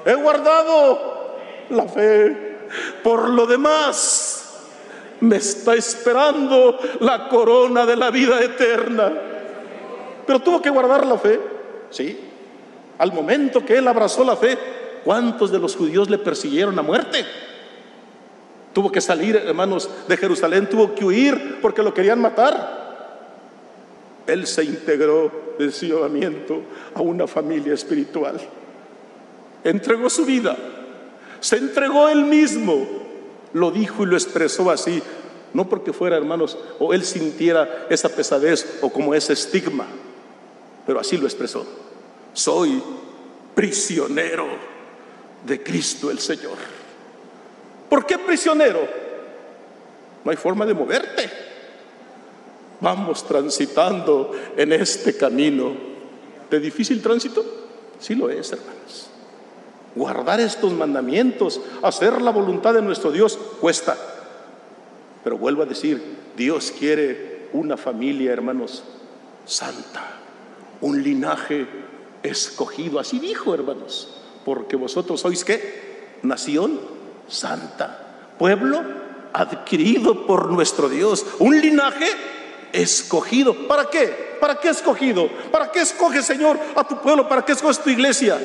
[0.04, 1.36] He guardado
[1.70, 2.56] la fe.
[3.02, 4.46] Por lo demás,
[5.20, 9.12] me está esperando la corona de la vida eterna.
[10.26, 11.40] Pero tuvo que guardar la fe,
[11.90, 12.18] ¿sí?
[12.98, 14.58] Al momento que él abrazó la fe,
[15.04, 17.24] ¿cuántos de los judíos le persiguieron a muerte?
[18.76, 23.24] Tuvo que salir, hermanos, de Jerusalén, tuvo que huir porque lo querían matar.
[24.26, 26.60] Él se integró de ciudadamiento
[26.92, 28.38] a una familia espiritual.
[29.64, 30.58] Entregó su vida,
[31.40, 32.86] se entregó él mismo
[33.54, 35.02] lo dijo y lo expresó así,
[35.54, 39.86] no porque fuera, hermanos, o él sintiera esa pesadez o como ese estigma,
[40.86, 41.66] pero así lo expresó.
[42.34, 42.82] Soy
[43.54, 44.46] prisionero
[45.46, 46.75] de Cristo el Señor.
[47.88, 48.86] ¿Por qué prisionero?
[50.24, 51.30] No hay forma de moverte.
[52.80, 55.72] Vamos transitando en este camino
[56.50, 57.44] de difícil tránsito.
[57.98, 59.10] Sí lo es, hermanos.
[59.94, 63.96] Guardar estos mandamientos, hacer la voluntad de nuestro Dios, cuesta.
[65.24, 66.02] Pero vuelvo a decir,
[66.36, 68.84] Dios quiere una familia, hermanos,
[69.46, 70.18] santa,
[70.80, 71.66] un linaje
[72.22, 72.98] escogido.
[72.98, 76.18] Así dijo, hermanos, porque vosotros sois qué?
[76.22, 76.95] Nación
[77.28, 78.82] santa, pueblo
[79.32, 82.06] adquirido por nuestro Dios, un linaje
[82.72, 83.54] escogido.
[83.68, 84.36] ¿Para qué?
[84.40, 85.28] ¿Para qué escogido?
[85.50, 87.28] ¿Para qué escoge, Señor, a tu pueblo?
[87.28, 88.38] ¿Para qué escoge tu iglesia?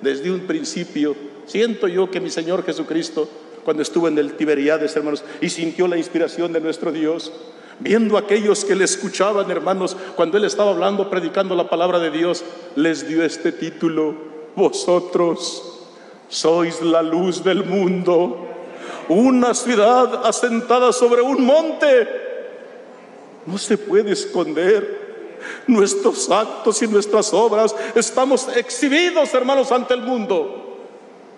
[0.00, 1.16] desde un principio.
[1.46, 3.28] Siento yo que mi Señor Jesucristo,
[3.64, 7.32] cuando estuvo en el Tiberiades, hermanos, y sintió la inspiración de nuestro Dios,
[7.78, 12.10] viendo a aquellos que le escuchaban, hermanos, cuando Él estaba hablando, predicando la palabra de
[12.10, 12.44] Dios,
[12.74, 14.14] les dio este título,
[14.54, 15.75] vosotros
[16.28, 18.48] sois la luz del mundo,
[19.08, 22.08] una ciudad asentada sobre un monte,
[23.46, 25.06] no se puede esconder
[25.66, 30.62] nuestros actos y nuestras obras, estamos exhibidos, hermanos, ante el mundo.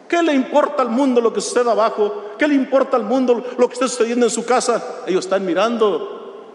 [0.09, 2.33] ¿Qué le importa al mundo lo que sucede abajo?
[2.39, 5.03] ¿Qué le importa al mundo lo que está sucediendo en su casa?
[5.07, 6.55] Ellos están mirando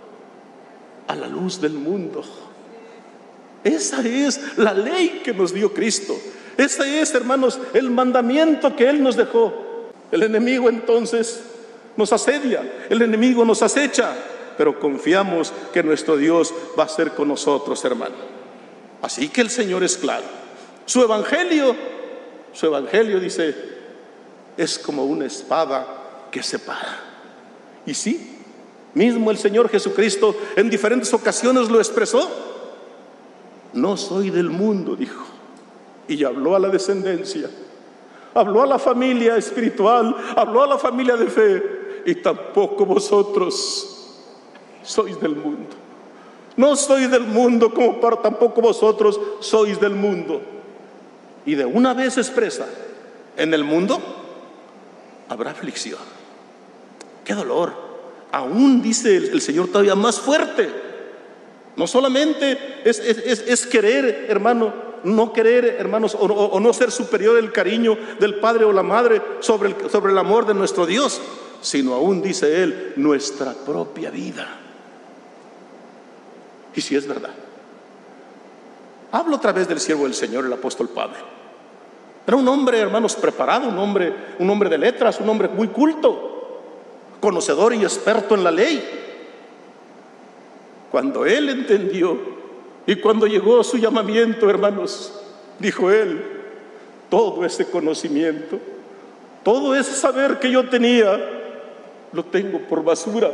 [1.07, 2.23] a la luz del mundo.
[3.63, 6.15] Esa es la ley que nos dio Cristo.
[6.57, 9.53] Ese es, hermanos, el mandamiento que Él nos dejó.
[10.11, 11.41] El enemigo entonces
[11.97, 14.15] nos asedia, el enemigo nos acecha,
[14.57, 18.15] pero confiamos que nuestro Dios va a ser con nosotros, hermano.
[19.01, 20.23] Así que el Señor es claro.
[20.85, 21.75] Su evangelio,
[22.53, 23.55] su evangelio dice,
[24.55, 26.99] es como una espada que separa.
[27.85, 28.37] Y sí,
[28.93, 32.29] mismo el Señor Jesucristo en diferentes ocasiones lo expresó.
[33.73, 35.32] No soy del mundo, dijo.
[36.07, 37.49] Y habló a la descendencia,
[38.33, 41.63] habló a la familia espiritual, habló a la familia de fe.
[42.05, 44.19] Y tampoco vosotros
[44.83, 45.69] sois del mundo.
[46.55, 50.41] No soy del mundo como para tampoco vosotros sois del mundo.
[51.45, 52.67] Y de una vez expresa,
[53.37, 53.99] en el mundo
[55.29, 55.99] habrá aflicción.
[57.23, 57.73] Qué dolor.
[58.31, 60.69] Aún dice el, Señor todavía más fuerte.
[61.75, 64.73] No solamente es, querer, hermano,
[65.03, 69.69] no querer, hermanos, o, no ser superior el cariño del Padre o la Madre sobre
[69.69, 71.21] el, sobre el amor de nuestro Dios,
[71.61, 74.59] sino aún dice Él, nuestra propia vida.
[76.75, 77.33] Y si es verdad.
[79.11, 81.17] Hablo otra vez del siervo del Señor, el apóstol Pablo.
[82.25, 86.61] Era un hombre, hermanos, preparado, un hombre, un hombre de letras, un hombre muy culto,
[87.19, 88.83] conocedor y experto en la ley.
[90.89, 92.32] Cuando él entendió
[92.85, 95.13] y cuando llegó su llamamiento, hermanos,
[95.59, 96.21] dijo él,
[97.09, 98.59] todo ese conocimiento,
[99.43, 101.17] todo ese saber que yo tenía,
[102.11, 103.31] lo tengo por basura.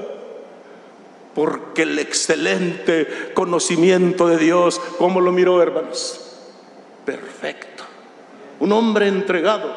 [1.34, 6.38] Porque el excelente conocimiento de Dios, ¿cómo lo miró, hermanos?
[7.05, 7.84] Perfecto.
[8.59, 9.73] Un hombre entregado.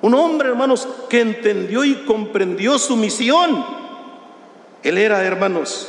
[0.00, 3.64] Un hombre, hermanos, que entendió y comprendió su misión.
[4.82, 5.88] Él era, hermanos,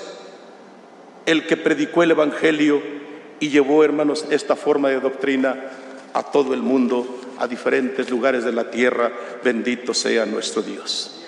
[1.26, 2.99] el que predicó el Evangelio
[3.40, 5.56] y llevó, hermanos, esta forma de doctrina
[6.14, 9.12] a todo el mundo, a diferentes lugares de la tierra.
[9.44, 11.26] Bendito sea nuestro Dios.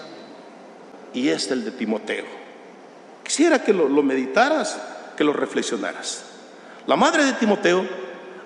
[1.13, 2.25] Y es el de Timoteo.
[3.23, 4.79] Quisiera que lo, meditaras,
[5.15, 6.25] que lo reflexionaras.
[6.87, 7.85] La madre de Timoteo,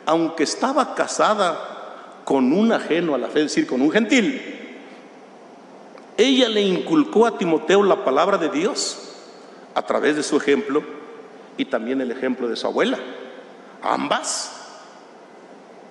[0.06, 4.42] aunque estaba casada con un ajeno a la fe, es decir, con un gentil,
[6.18, 9.16] ella le inculcó a Timoteo la palabra de Dios
[9.74, 10.84] a través de su ejemplo
[11.58, 12.98] y también el ejemplo de su abuela.
[13.86, 14.52] Ambas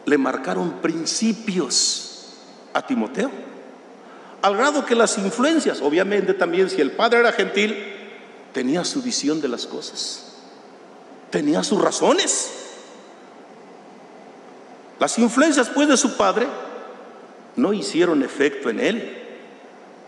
[0.04, 2.34] le marcaron principios
[2.72, 3.30] a Timoteo,
[4.42, 7.76] al grado que las influencias, obviamente también si el padre era gentil,
[8.52, 10.34] tenía su visión de las cosas,
[11.30, 12.52] tenía sus razones.
[14.98, 16.48] Las influencias pues de su padre
[17.54, 19.18] no hicieron efecto en él,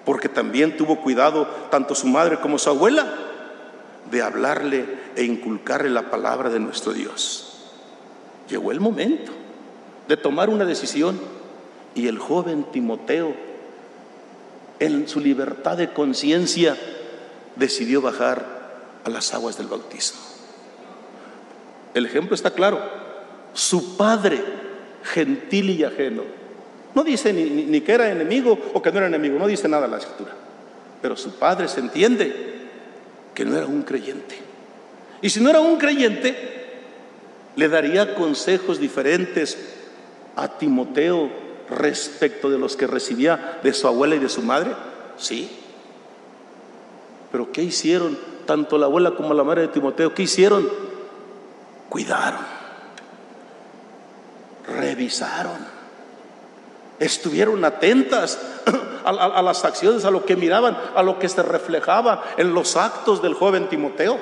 [0.04, 3.06] porque también tuvo cuidado tanto su madre como su abuela
[4.10, 7.45] de hablarle e inculcarle la palabra de nuestro Dios.
[8.48, 9.32] Llegó el momento
[10.08, 11.18] de tomar una decisión
[11.94, 13.34] y el joven Timoteo,
[14.78, 16.76] en su libertad de conciencia,
[17.56, 18.44] decidió bajar
[19.04, 20.20] a las aguas del bautismo.
[21.94, 22.78] El ejemplo está claro.
[23.54, 24.42] Su padre,
[25.02, 26.22] gentil y ajeno,
[26.94, 29.86] no dice ni, ni, que era enemigo o que no era enemigo, no dice nada
[29.86, 30.32] la escritura.
[31.00, 32.34] Pero su padre se entiende
[33.34, 34.36] que no era un creyente.
[35.22, 36.55] Y si no era un creyente,
[37.56, 39.58] le daría consejos diferentes
[40.36, 41.30] a Timoteo
[41.70, 44.72] respecto de los que recibía de su abuela y de su madre.
[45.16, 45.50] Sí.
[47.32, 50.14] Pero ¿qué hicieron tanto la abuela como la madre de Timoteo?
[50.14, 50.68] ¿Qué hicieron?
[51.88, 52.40] Cuidaron,
[54.66, 55.58] revisaron,
[56.98, 58.38] estuvieron atentas
[59.04, 62.76] a, a, las acciones, a lo que miraban, a lo que se reflejaba en los
[62.76, 64.18] actos del joven Timoteo.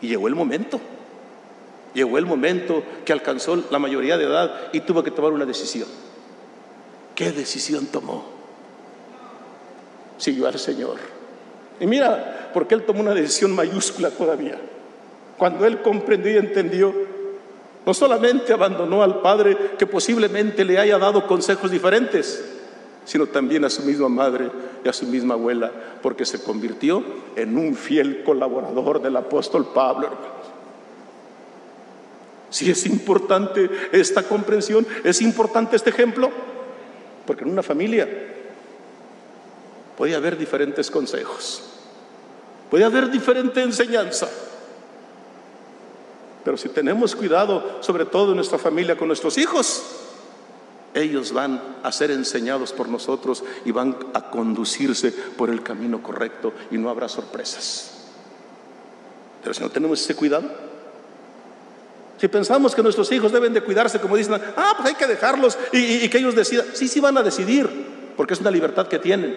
[0.00, 0.80] Y llegó el momento,
[1.94, 5.88] llegó el momento que alcanzó la mayoría de edad y tuvo que tomar una decisión.
[7.14, 8.24] ¿Qué decisión tomó?
[10.18, 10.96] Siguió al Señor.
[11.80, 14.58] Y mira, porque él tomó una decisión mayúscula todavía.
[15.36, 16.94] Cuando él comprendió y entendió,
[17.86, 22.44] no solamente abandonó al Padre que posiblemente le haya dado consejos diferentes,
[23.04, 24.50] sino también a su misma madre
[24.84, 27.02] y a su misma abuela, porque se convirtió
[27.36, 30.10] en un fiel colaborador del apóstol Pablo.
[32.50, 36.30] Si es importante esta comprensión, es importante este ejemplo,
[37.26, 38.08] porque en una familia
[39.96, 41.62] puede haber diferentes consejos,
[42.70, 44.28] puede haber diferente enseñanza.
[46.44, 49.82] Pero si tenemos cuidado, sobre todo en nuestra familia, con nuestros hijos,
[50.94, 56.54] ellos van a ser enseñados por nosotros y van a conducirse por el camino correcto
[56.70, 58.06] y no habrá sorpresas.
[59.42, 60.67] Pero si no tenemos ese cuidado,
[62.18, 65.56] si pensamos que nuestros hijos deben de cuidarse, como dicen, ah, pues hay que dejarlos
[65.72, 66.66] y, que ellos decidan.
[66.74, 67.68] Sí, sí van a decidir,
[68.16, 69.36] porque es una libertad que tienen.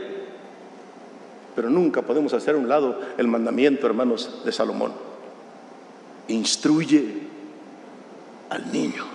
[1.55, 4.93] Pero nunca podemos hacer a un lado el mandamiento, hermanos, de Salomón.
[6.29, 7.13] Instruye
[8.49, 9.05] al niño.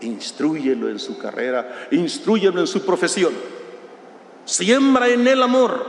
[0.00, 3.34] Instruyelo en su carrera, instruyelo en su profesión.
[4.46, 5.86] Siembra en él amor,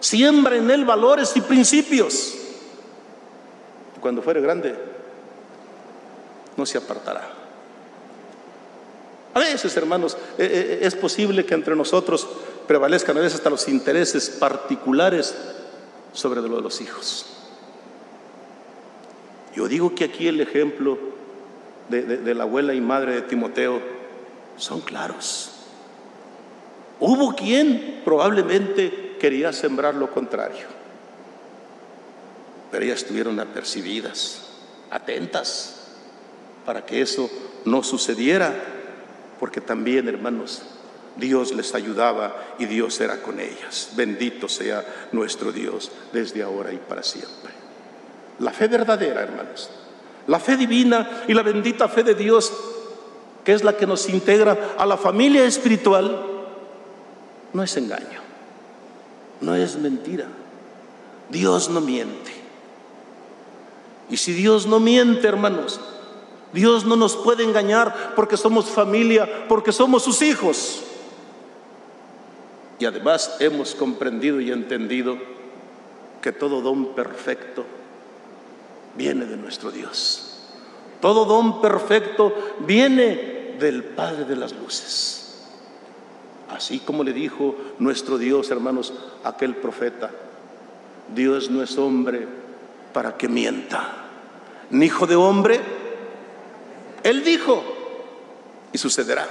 [0.00, 2.34] siembra en él valores y principios.
[4.00, 4.93] Cuando fuere grande,
[6.56, 7.44] no se apartará.
[9.34, 12.26] A veces, hermanos, eh, es posible que entre nosotros
[12.68, 15.34] prevalezcan a veces hasta los intereses particulares
[16.12, 17.26] sobre lo de los hijos.
[19.56, 20.98] Yo digo que aquí el ejemplo
[21.88, 23.80] de, de, la abuela y madre de Timoteo
[24.56, 25.50] son claros.
[27.00, 30.66] Hubo quien probablemente quería sembrar lo contrario,
[32.70, 34.48] pero ellas estuvieron apercibidas,
[34.90, 35.73] atentas,
[36.64, 37.30] para que eso
[37.64, 38.52] no sucediera,
[39.38, 40.62] porque también, hermanos,
[41.16, 43.90] Dios les ayudaba y Dios era con ellas.
[43.94, 47.52] Bendito sea nuestro Dios desde ahora y para siempre.
[48.40, 49.70] La fe verdadera, hermanos.
[50.26, 52.52] La fe divina y la bendita fe de Dios,
[53.44, 56.30] que es la que nos integra a la familia espiritual,
[57.52, 58.20] no es engaño,
[59.40, 60.26] no es mentira.
[61.30, 62.32] Dios no miente.
[64.10, 65.80] Y si Dios no miente, hermanos,
[66.54, 70.84] Dios no nos puede engañar porque somos familia, porque somos sus hijos.
[72.78, 75.18] Y además hemos comprendido y entendido
[76.22, 77.64] que todo don perfecto
[78.96, 80.38] viene de nuestro Dios.
[81.00, 85.42] Todo don perfecto viene del Padre de las Luces.
[86.50, 88.94] Así como le dijo nuestro Dios, hermanos,
[89.24, 90.10] aquel profeta,
[91.12, 92.28] Dios no es hombre
[92.92, 94.06] para que mienta,
[94.70, 95.83] ni hijo de hombre.
[97.04, 97.62] Él dijo,
[98.72, 99.28] y sucederá.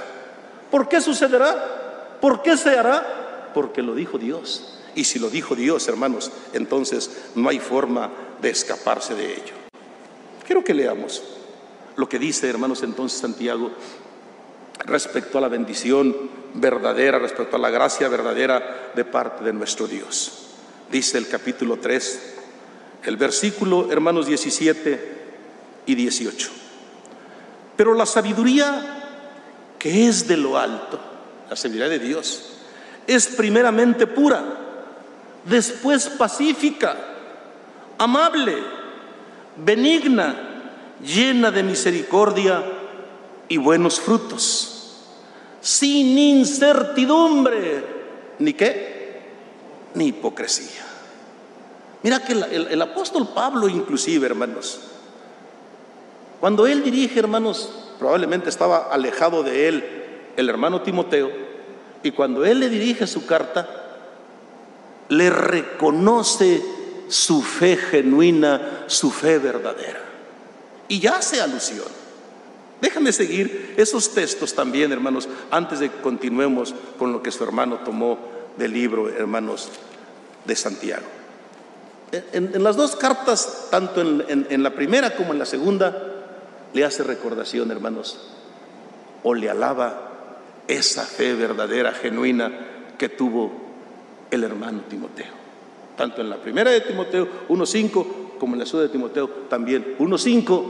[0.70, 2.18] ¿Por qué sucederá?
[2.20, 3.50] ¿Por qué se hará?
[3.52, 4.78] Porque lo dijo Dios.
[4.94, 8.10] Y si lo dijo Dios, hermanos, entonces no hay forma
[8.40, 9.54] de escaparse de ello.
[10.46, 11.22] Quiero que leamos
[11.96, 13.72] lo que dice, hermanos, entonces Santiago
[14.86, 16.14] respecto a la bendición
[16.54, 20.46] verdadera, respecto a la gracia verdadera de parte de nuestro Dios.
[20.90, 22.34] Dice el capítulo 3,
[23.04, 25.12] el versículo, hermanos, 17
[25.86, 26.63] y 18.
[27.76, 28.94] Pero la sabiduría
[29.78, 30.98] que es de lo alto,
[31.50, 32.42] la sabiduría de Dios,
[33.06, 34.42] es primeramente pura,
[35.44, 36.96] después pacífica,
[37.98, 38.56] amable,
[39.56, 40.36] benigna,
[41.04, 42.64] llena de misericordia
[43.48, 45.02] y buenos frutos,
[45.60, 47.84] sin incertidumbre,
[48.38, 49.20] ni qué,
[49.92, 50.82] ni hipocresía.
[52.02, 54.80] Mira que el, el, apóstol Pablo inclusive, hermanos,
[56.44, 59.84] cuando él dirige, hermanos, probablemente estaba alejado de él
[60.36, 61.30] el hermano Timoteo,
[62.02, 63.66] y cuando él le dirige su carta,
[65.08, 66.62] le reconoce
[67.08, 70.02] su fe genuina, su fe verdadera.
[70.86, 71.86] Y ya hace alusión.
[72.82, 77.76] Déjame seguir esos textos también, hermanos, antes de que continuemos con lo que su hermano
[77.86, 78.18] tomó
[78.58, 79.70] del libro, hermanos,
[80.44, 81.06] de Santiago.
[82.12, 86.10] En, las dos cartas, tanto en la primera como en la segunda,
[86.74, 88.20] le hace recordación, hermanos,
[89.22, 90.10] o le alaba
[90.68, 92.52] esa fe verdadera, genuina
[92.98, 93.52] que tuvo
[94.30, 95.32] el hermano Timoteo.
[95.96, 98.06] Tanto en la primera de Timoteo 1.5
[98.38, 100.64] como en la segunda de Timoteo también 1.5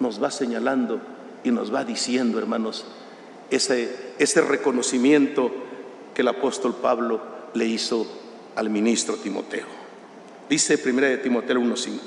[0.00, 1.00] nos va señalando
[1.44, 2.84] y nos va diciendo, hermanos,
[3.50, 5.50] ese, ese reconocimiento
[6.14, 7.20] que el apóstol Pablo
[7.54, 8.06] le hizo
[8.56, 9.66] al ministro Timoteo.
[10.48, 12.00] Dice primera de Timoteo 1.5,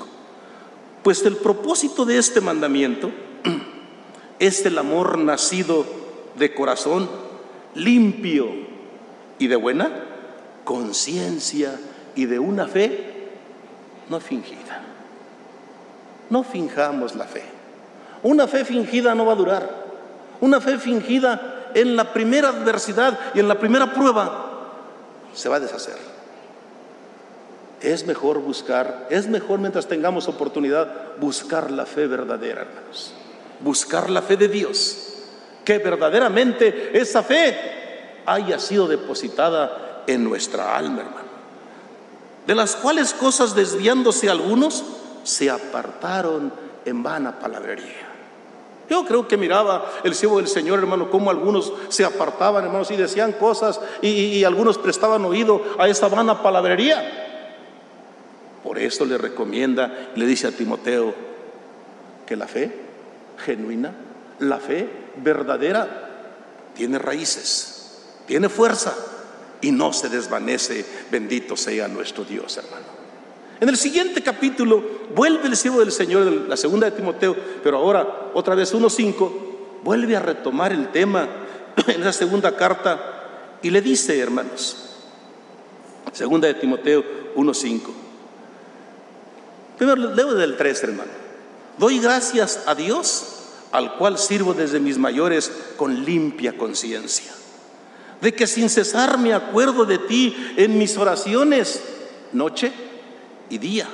[1.04, 3.12] pues el propósito de este mandamiento
[4.38, 5.84] es el amor nacido
[6.36, 7.08] de corazón
[7.74, 8.48] limpio
[9.38, 9.90] y de buena
[10.64, 11.78] conciencia
[12.16, 13.28] y de una fe
[14.08, 14.82] no fingida.
[16.30, 17.42] No finjamos la fe.
[18.22, 19.84] Una fe fingida no va a durar.
[20.40, 24.46] Una fe fingida en la primera adversidad y en la primera prueba
[25.34, 26.13] se va a deshacer.
[27.80, 33.12] Es mejor buscar, es mejor mientras tengamos oportunidad buscar la fe verdadera, hermanos.
[33.60, 35.14] Buscar la fe de Dios.
[35.64, 37.56] Que verdaderamente esa fe
[38.26, 41.34] haya sido depositada en nuestra alma, hermano.
[42.46, 44.84] De las cuales cosas desviándose algunos
[45.22, 46.52] se apartaron
[46.84, 48.14] en vana palabrería.
[48.88, 52.96] Yo creo que miraba el siervo del Señor, hermano, como algunos se apartaban, hermanos, y
[52.96, 57.23] decían cosas y, y, algunos prestaban oído a esa vana palabrería.
[58.64, 61.14] Por eso le recomienda, le dice a Timoteo
[62.26, 62.72] que la fe
[63.44, 63.92] genuina,
[64.38, 64.88] la fe
[65.22, 68.96] verdadera, tiene raíces, tiene fuerza
[69.60, 70.82] y no se desvanece.
[71.10, 72.86] Bendito sea nuestro Dios, hermano.
[73.60, 74.82] En el siguiente capítulo
[75.14, 79.30] vuelve el siervo del Señor, la segunda de Timoteo, pero ahora otra vez 1.5,
[79.84, 81.28] vuelve a retomar el tema
[81.86, 84.76] en esa segunda carta y le dice, hermanos,
[86.12, 87.04] segunda de Timoteo
[87.36, 88.03] 1.5.
[89.76, 91.10] Primero leo del 3, hermano.
[91.78, 93.34] Doy gracias a Dios,
[93.72, 97.32] al cual sirvo desde mis mayores con limpia conciencia,
[98.20, 101.82] de que sin cesar me acuerdo de ti en mis oraciones,
[102.32, 102.72] noche
[103.50, 103.88] y día,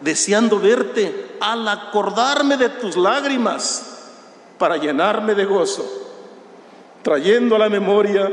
[0.00, 4.10] deseando verte al acordarme de tus lágrimas
[4.58, 5.84] para llenarme de gozo,
[7.02, 8.30] trayendo a la memoria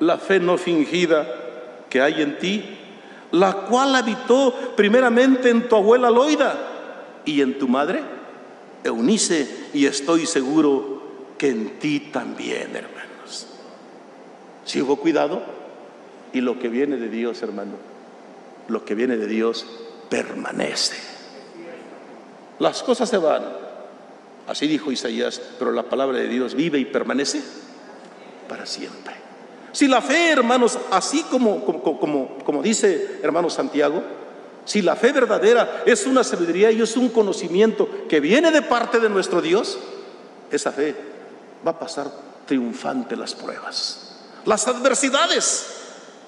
[0.00, 1.26] la fe no fingida
[1.88, 2.78] que hay en ti,
[3.32, 6.54] la cual habitó primeramente en tu abuela Loida
[7.24, 8.02] y en tu madre
[8.84, 11.02] Eunice, y estoy seguro
[11.38, 13.46] que en ti también, hermanos.
[14.64, 15.42] Si hubo cuidado,
[16.32, 17.72] y lo que viene de Dios, hermano,
[18.68, 19.66] lo que viene de Dios
[20.08, 20.96] permanece.
[22.58, 23.44] Las cosas se van,
[24.46, 27.42] así dijo Isaías, pero la palabra de Dios vive y permanece
[28.48, 29.21] para siempre.
[29.72, 34.02] Si la fe, hermanos, así como, como, como, dice hermano Santiago,
[34.64, 39.00] Si la fe verdadera es una sabiduría y es un conocimiento que viene de parte
[39.00, 39.76] de nuestro Dios,
[40.52, 40.94] esa fe
[41.66, 42.08] va a pasar
[42.46, 44.20] triunfante las pruebas.
[44.44, 45.66] Las adversidades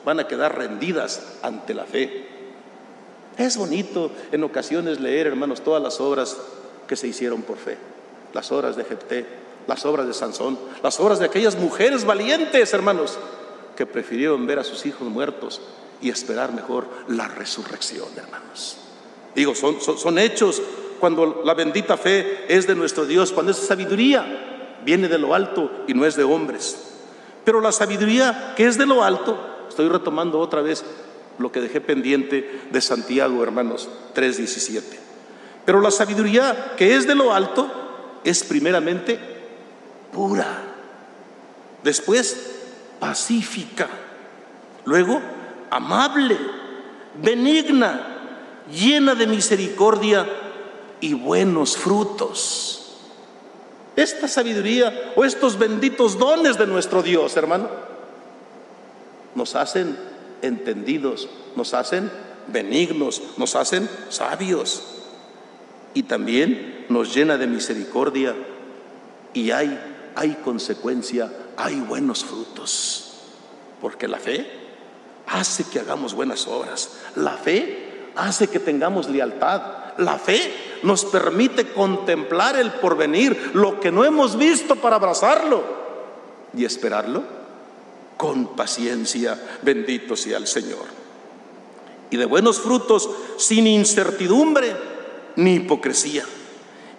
[0.04, 2.26] van a quedar rendidas ante la fe.
[3.36, 6.36] Es bonito en ocasiones leer, hermanos, todas las obras
[6.86, 7.76] que se hicieron por fe.
[8.32, 9.26] Las obras de Jepté,
[9.66, 13.18] las obras de Sansón, las obras de aquellas mujeres valientes, hermanos,
[13.76, 15.60] que prefirieron ver a sus hijos muertos
[16.00, 18.76] y esperar mejor la resurrección, hermanos.
[19.34, 20.62] Digo, son, hechos
[21.00, 25.70] cuando la bendita fe es de nuestro Dios, cuando esa sabiduría viene de lo alto
[25.88, 26.76] y no es de hombres.
[27.44, 30.84] Pero la sabiduría que es de lo alto, estoy retomando otra vez
[31.38, 34.82] lo que dejé pendiente de Santiago, hermanos, 3.17.
[35.64, 37.68] Pero la sabiduría que es de lo alto
[38.22, 39.33] es primeramente
[40.14, 40.46] pura,
[41.82, 42.52] después
[43.00, 43.88] pacífica,
[44.84, 45.20] luego
[45.70, 46.38] amable,
[47.20, 48.14] benigna,
[48.72, 50.26] llena de misericordia
[51.00, 52.80] y buenos frutos.
[53.96, 57.68] Esta sabiduría o estos benditos dones de nuestro Dios, hermano,
[59.34, 59.96] nos hacen
[60.42, 62.10] entendidos, nos hacen
[62.48, 64.82] benignos, nos hacen sabios.
[65.94, 68.34] Y también nos llena de misericordia
[69.32, 69.78] y hay,
[70.14, 73.14] hay consecuencia, hay buenos frutos,
[73.80, 74.50] porque la fe
[75.26, 79.62] hace que hagamos buenas obras, la fe hace que tengamos lealtad,
[79.98, 85.64] la fe nos permite contemplar el porvenir, lo que no hemos visto para abrazarlo
[86.56, 87.22] y esperarlo
[88.16, 89.40] con paciencia.
[89.62, 90.86] Bendito sea el Señor.
[92.10, 93.08] Y de buenos frutos,
[93.38, 94.76] sin incertidumbre
[95.36, 96.24] ni hipocresía.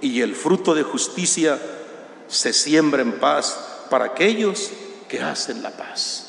[0.01, 1.59] Y el fruto de justicia
[2.27, 3.57] se siembra en paz
[3.89, 4.71] para aquellos
[5.07, 6.21] que hacen la paz.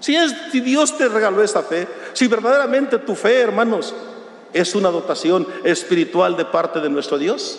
[0.00, 3.94] Si, es, si Dios te regaló esa fe, si verdaderamente tu fe, hermanos,
[4.52, 7.58] es una dotación espiritual de parte de nuestro Dios,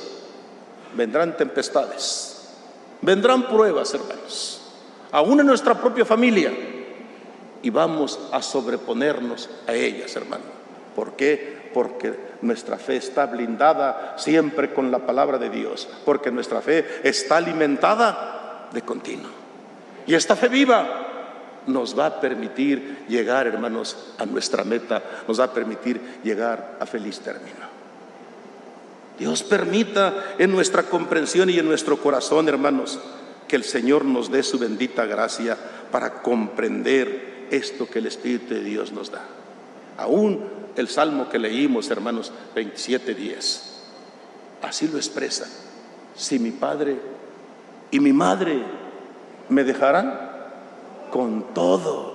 [0.95, 2.47] vendrán tempestades,
[3.01, 4.59] vendrán pruebas, hermanos
[5.11, 6.51] aún en nuestra propia familia,
[7.61, 10.43] y vamos a sobreponernos a ellas, hermano.
[10.95, 11.58] ¿Por qué?
[11.73, 17.37] Porque nuestra fe está blindada siempre con la palabra de Dios, porque nuestra fe está
[17.37, 19.31] alimentada de continuo.
[20.07, 21.07] Y esta fe viva
[21.67, 26.85] nos va a permitir llegar, hermanos, a nuestra meta, nos va a permitir llegar a
[26.85, 27.69] feliz término.
[29.19, 32.99] Dios permita en nuestra comprensión y en nuestro corazón, hermanos,
[33.47, 35.57] que el Señor nos dé su bendita gracia
[35.91, 39.25] para comprender esto que el Espíritu de Dios nos da.
[39.97, 43.61] Aún el salmo que leímos, hermanos, 27.10,
[44.61, 45.47] así lo expresa.
[46.15, 46.97] Si mi padre
[47.91, 48.63] y mi madre
[49.49, 50.29] me dejarán,
[51.11, 52.13] con todo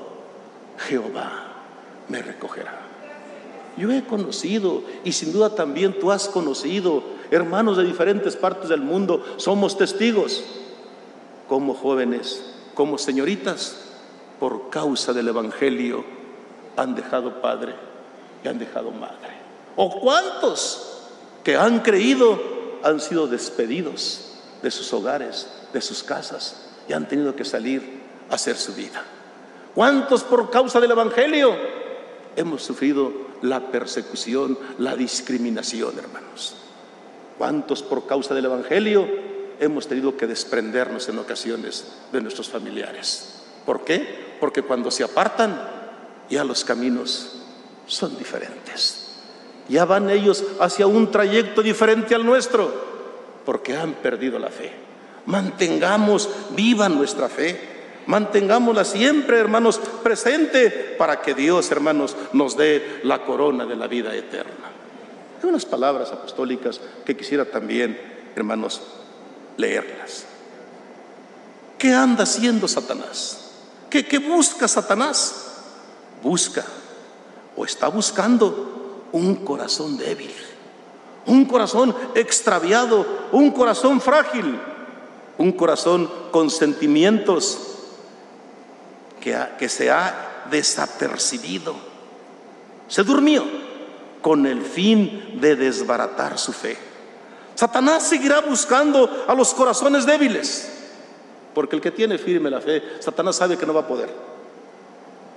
[0.79, 1.53] Jehová
[2.09, 2.81] me recogerá.
[3.77, 8.81] Yo he conocido y sin duda también tú has conocido hermanos de diferentes partes del
[8.81, 10.45] mundo, somos testigos
[11.49, 13.81] como jóvenes, como señoritas,
[14.39, 16.05] por causa del Evangelio,
[16.77, 17.75] han dejado padre
[18.45, 19.33] y han dejado madre.
[19.77, 21.01] ¿O cuántos
[21.43, 22.39] que han creído
[22.83, 28.35] han sido despedidos de sus hogares, de sus casas y han tenido que salir a
[28.35, 29.03] hacer su vida?
[29.75, 31.57] ¿Cuántos por causa del Evangelio
[32.37, 33.13] hemos sufrido
[33.43, 36.55] la persecución, la discriminación, hermanos?
[37.39, 39.25] ¿Cuántos por causa del Evangelio
[39.61, 43.43] hemos tenido que desprendernos en ocasiones de nuestros familiares.
[43.65, 44.37] ¿Por qué?
[44.41, 45.61] Porque cuando se apartan,
[46.29, 47.44] ya los caminos
[47.87, 49.05] son diferentes.
[49.69, 52.73] Ya van ellos hacia un trayecto diferente al nuestro,
[53.45, 54.73] porque han perdido la fe.
[55.27, 57.73] Mantengamos viva nuestra fe.
[58.07, 64.15] Mantengámosla siempre, hermanos, presente para que Dios, hermanos, nos dé la corona de la vida
[64.15, 64.73] eterna.
[65.43, 67.99] Hay unas palabras apostólicas que quisiera también,
[68.37, 68.83] hermanos,
[69.57, 70.27] leerlas.
[71.79, 73.53] ¿Qué anda haciendo Satanás?
[73.89, 75.63] ¿Qué, ¿Qué, busca Satanás?
[76.23, 76.65] Busca
[77.57, 80.33] o está buscando un corazón débil,
[81.27, 84.59] un corazón extraviado, un corazón frágil,
[85.39, 87.59] un corazón con sentimientos
[89.21, 91.75] que, que se ha desapercibido.
[92.89, 93.45] Se durmió
[94.21, 96.77] con el fin de desbaratar su fe.
[97.55, 100.71] Satanás seguirá buscando a los corazones débiles,
[101.55, 104.11] porque el que tiene firme la fe, Satanás sabe que no va a poder.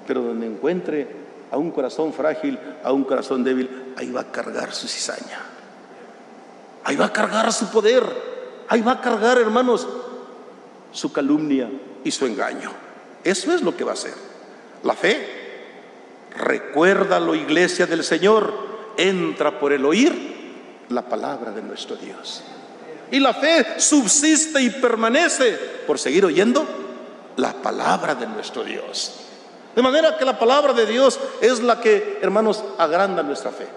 [0.07, 4.73] Pero donde encuentre a un corazón frágil, a un corazón débil, ahí va a cargar
[4.73, 5.39] su cizaña.
[6.83, 8.03] Ahí va a cargar su poder.
[8.69, 9.87] Ahí va a cargar, hermanos,
[10.91, 11.69] su calumnia
[12.03, 12.71] y su engaño.
[13.23, 14.13] Eso es lo que va a hacer.
[14.83, 15.35] La fe.
[16.37, 18.53] Recuérdalo, iglesia del Señor,
[18.97, 22.43] entra por el oír la palabra de nuestro Dios.
[23.11, 25.53] Y la fe subsiste y permanece
[25.87, 26.65] por seguir oyendo
[27.37, 29.26] la palabra de nuestro Dios.
[29.77, 33.67] De manera que la palabra de Dios es la que, hermanos, agranda nuestra fe.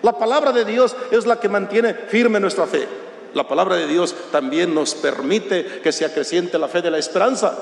[0.00, 2.88] La palabra de Dios es la que mantiene firme nuestra fe.
[3.34, 7.58] La palabra de Dios también nos permite que se acreciente la fe de la esperanza.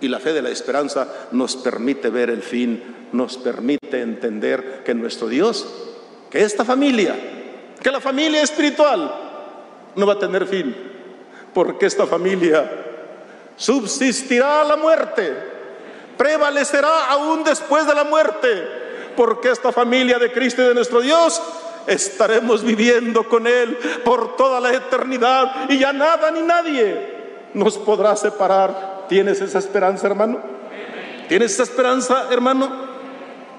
[0.00, 2.82] Y la fe de la esperanza nos permite ver el fin,
[3.12, 5.68] nos permite entender que nuestro Dios,
[6.30, 7.14] que esta familia,
[7.80, 9.14] que la familia espiritual
[9.94, 10.74] no va a tener fin,
[11.54, 12.68] porque esta familia
[13.54, 15.49] subsistirá a la muerte,
[16.20, 18.68] prevalecerá aún después de la muerte,
[19.16, 21.40] porque esta familia de Cristo y de nuestro Dios
[21.86, 28.14] estaremos viviendo con Él por toda la eternidad y ya nada ni nadie nos podrá
[28.16, 29.06] separar.
[29.08, 30.40] ¿Tienes esa esperanza, hermano?
[31.26, 32.70] ¿Tienes esa esperanza, hermano?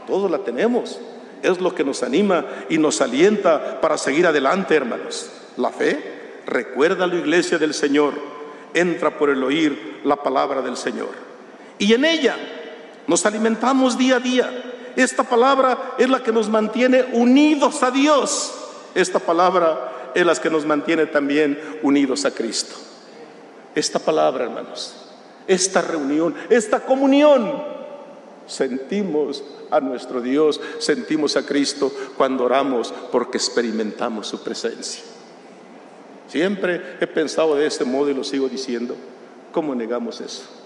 [0.06, 1.00] Todos la tenemos.
[1.42, 5.32] Es lo que nos anima y nos alienta para seguir adelante, hermanos.
[5.58, 8.14] La fe, recuerda la iglesia del Señor,
[8.76, 11.31] entra por el oír la palabra del Señor.
[11.82, 12.38] Y en ella
[13.08, 18.54] nos alimentamos día a día esta palabra es la que nos mantiene unidos a Dios.
[18.94, 22.76] Esta palabra es la que nos mantiene también unidos a Cristo.
[23.74, 24.94] Esta palabra, hermanos,
[25.48, 27.64] esta reunión, esta comunión,
[28.46, 35.02] sentimos a nuestro Dios, sentimos a Cristo cuando oramos porque experimentamos su presencia.
[36.28, 38.96] Siempre he pensado de este modo y lo sigo diciendo.
[39.52, 40.61] ¿Cómo negamos eso?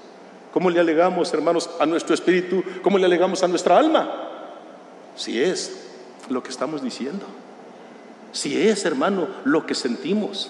[0.56, 2.64] ¿Cómo le alegamos, hermanos, a nuestro espíritu?
[2.82, 4.10] ¿Cómo le alegamos a nuestra alma?
[5.18, 5.86] Si es
[6.30, 7.26] lo que estamos diciendo.
[8.32, 10.50] Si es, hermano, lo que sentimos.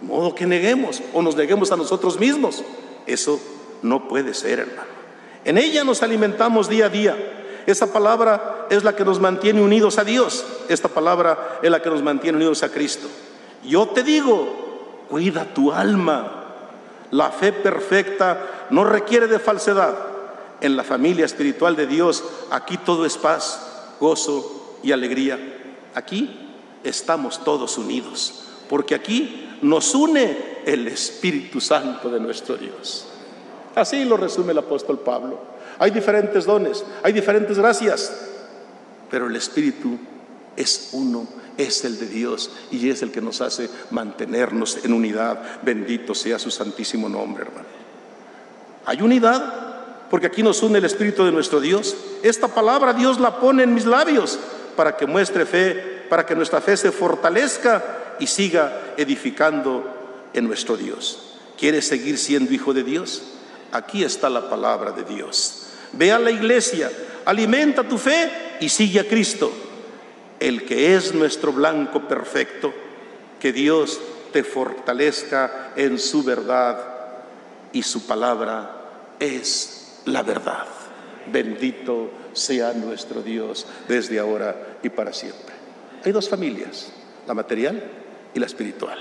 [0.00, 2.62] modo que neguemos o nos neguemos a nosotros mismos.
[3.04, 3.40] Eso
[3.82, 4.90] no puede ser, hermano.
[5.44, 7.16] En ella nos alimentamos día a día.
[7.66, 10.46] Esa palabra es la que nos mantiene unidos a Dios.
[10.68, 13.08] Esta palabra es la que nos mantiene unidos a Cristo.
[13.64, 16.42] Yo te digo, cuida tu alma
[17.14, 18.38] la fe perfecta
[18.70, 19.96] no requiere de falsedad.
[20.60, 23.60] En la familia espiritual de Dios, aquí todo es paz,
[24.00, 25.38] gozo y alegría.
[25.94, 26.52] Aquí
[26.84, 33.06] estamos todos unidos, porque aquí nos une el Espíritu Santo de nuestro Dios.
[33.74, 35.38] Así lo resume el apóstol Pablo.
[35.78, 38.30] Hay diferentes dones, hay diferentes gracias,
[39.10, 39.98] pero el Espíritu
[40.56, 41.26] es uno
[41.56, 45.62] es el de Dios y es el que nos hace mantenernos en unidad.
[45.62, 47.83] Bendito sea su santísimo nombre, hermano.
[48.86, 49.64] Hay unidad
[50.10, 51.96] porque aquí nos une el Espíritu de nuestro Dios.
[52.22, 54.38] Esta palabra Dios la pone en mis labios
[54.76, 57.82] para que muestre fe, para que nuestra fe se fortalezca
[58.18, 59.84] y siga edificando
[60.32, 61.38] en nuestro Dios.
[61.58, 63.22] ¿Quieres seguir siendo hijo de Dios?
[63.72, 65.66] Aquí está la palabra de Dios.
[65.92, 66.90] Ve a la iglesia,
[67.24, 69.50] alimenta tu fe y sigue a Cristo
[70.40, 72.72] el que es nuestro blanco perfecto,
[73.40, 74.00] que Dios
[74.32, 76.93] te fortalezca en su verdad
[77.74, 80.66] y su palabra es la verdad.
[81.30, 85.54] Bendito sea nuestro Dios desde ahora y para siempre.
[86.04, 86.88] Hay dos familias,
[87.26, 87.82] la material
[88.32, 88.98] y la espiritual.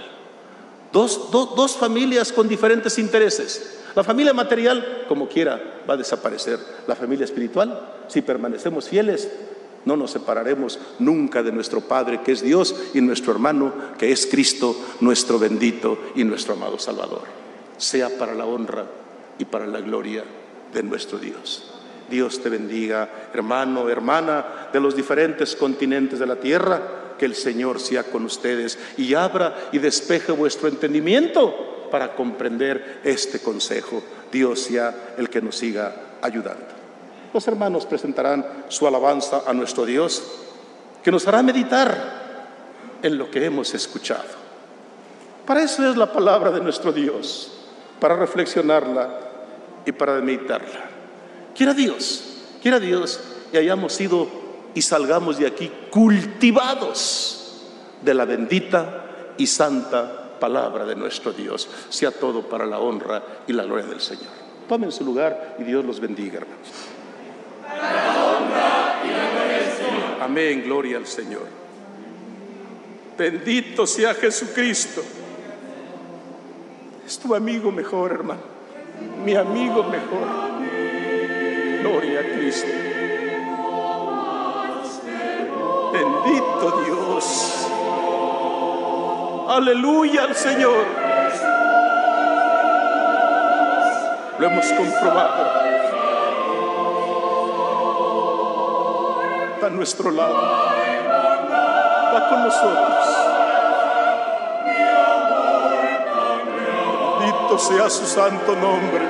[0.92, 3.80] Dos, dos familias con diferentes intereses.
[3.96, 6.60] La familia material, como quiera, va a desaparecer.
[6.88, 9.30] La familia espiritual, si permanecemos fieles,
[9.86, 14.26] no nos separaremos nunca de nuestro Padre, que es Dios, y nuestro hermano, que es
[14.26, 17.44] Cristo, nuestro bendito y nuestro amado Salvador.
[17.78, 18.86] Sea para la honra
[19.38, 20.24] y para la gloria
[20.74, 21.72] de nuestro Dios.
[22.10, 26.82] Dios te bendiga, hermano, hermana de los diferentes continentes de la tierra.
[27.18, 33.40] Que el Señor sea con ustedes y abra y despeje vuestro entendimiento para comprender este
[33.40, 34.02] consejo.
[34.32, 36.66] Dios sea el que nos siga ayudando.
[37.34, 40.24] Los hermanos presentarán su alabanza a nuestro Dios,
[41.04, 42.24] que nos hará meditar
[43.02, 44.24] en lo que hemos escuchado.
[45.46, 47.63] Para eso es la palabra de nuestro Dios,
[48.04, 49.18] para reflexionarla
[49.86, 50.90] y para meditarla.
[51.56, 53.18] Quiera Dios, quiera Dios
[53.54, 54.28] y hayamos sido
[54.74, 57.64] y salgamos de aquí cultivados
[58.02, 59.06] de la bendita
[59.38, 61.70] y santa palabra de nuestro Dios.
[61.88, 64.34] Sea todo para la honra y la gloria del Señor.
[64.68, 66.68] Tomen su lugar y Dios los bendiga, hermanos.
[70.20, 71.48] Amén, gloria al Señor.
[73.18, 75.02] Bendito sea Jesucristo.
[77.06, 78.42] Es tu amigo mejor, hermano.
[79.24, 80.28] Mi amigo mejor.
[81.82, 82.68] Gloria a Cristo.
[85.94, 87.68] Bendito Dios.
[89.50, 90.86] Aleluya al Señor.
[94.40, 95.64] Lo hemos comprobado.
[99.66, 100.36] a nuestro lado.
[102.14, 103.23] va con nosotros.
[107.58, 109.06] Sea su santo nombre.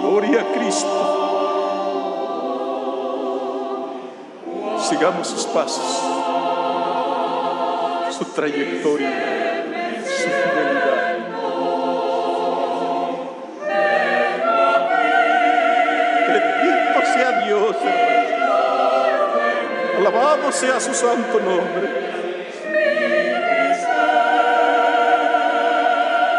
[0.00, 0.98] Gloria a Cristo.
[4.88, 6.02] Sigamos sus pasos,
[8.16, 9.10] su trayectoria,
[10.04, 10.81] su.
[20.12, 21.88] Alabado sea su santo nombre.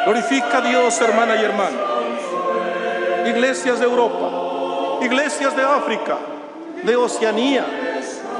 [0.06, 1.78] Glorifica a Dios, hermana y hermano.
[3.26, 6.18] Iglesias de Europa, iglesias de África,
[6.84, 7.66] de Oceanía,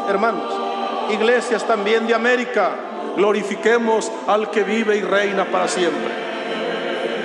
[0.08, 0.54] hermanos,
[1.12, 2.72] iglesias también de América.
[3.16, 6.12] Glorifiquemos al que vive y reina para siempre.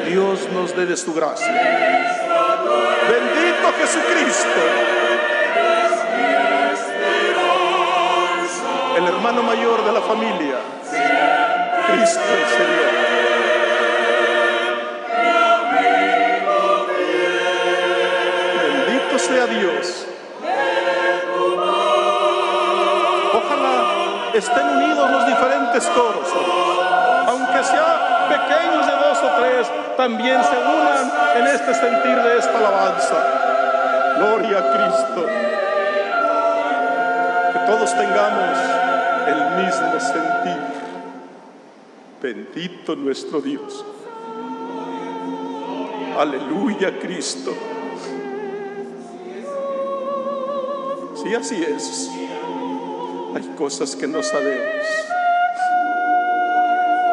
[0.09, 1.53] Dios nos dé de su gracia.
[3.11, 5.08] Bendito Jesucristo.
[9.09, 10.57] Hermano mayor de la familia.
[11.87, 12.91] Cristo el Señor.
[18.63, 20.07] Bendito sea Dios.
[23.33, 26.29] Ojalá estén unidos los diferentes coros,
[27.29, 32.59] aunque sea pequeños de dos o tres, también se unan en este sentir de esta
[32.59, 33.17] alabanza.
[34.19, 35.27] Gloria a Cristo.
[37.53, 38.78] Que todos tengamos
[39.29, 40.59] el mismo sentir.
[42.23, 43.85] Bendito nuestro Dios.
[46.19, 47.53] Aleluya Cristo.
[51.23, 52.11] Sí, así es.
[53.35, 54.87] Hay cosas que no sabemos.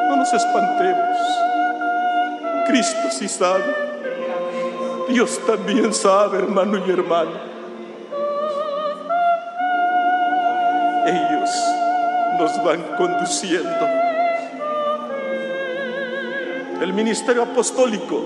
[0.10, 1.18] No nos espantemos.
[2.68, 3.64] Cristo sí sabe.
[5.10, 7.55] Dios también sabe, hermano y hermana.
[12.66, 13.88] Van conduciendo.
[16.82, 18.22] El ministerio apostólico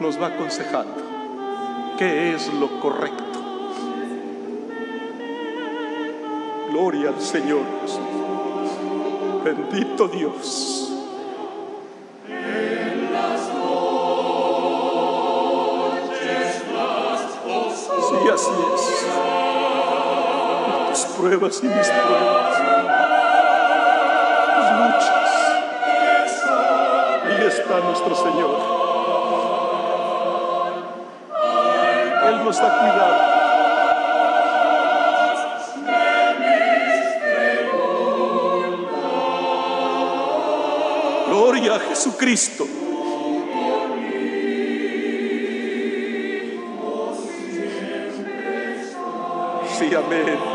[0.00, 1.00] nos va aconsejando
[1.96, 3.24] qué es lo correcto.
[6.70, 7.62] Gloria al Señor.
[9.44, 10.79] Bendito Dios.
[21.20, 22.58] Pruebas y mis pruebas.
[24.78, 25.30] Luchas.
[27.26, 28.56] Ahí está nuestro Señor.
[32.28, 33.40] Él nos ha cuidado.
[41.28, 42.64] Gloria a Jesucristo.
[49.78, 50.49] Sí, amén.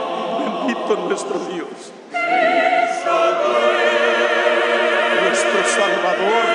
[0.94, 1.91] Nuestro Dios.
[5.24, 6.45] Nuestro Salvador.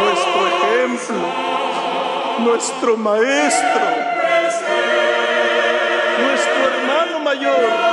[0.00, 1.20] Nuestro ejemplo.
[2.40, 3.80] Nuestro Maestro.
[6.20, 7.87] Nuestro hermano mayor.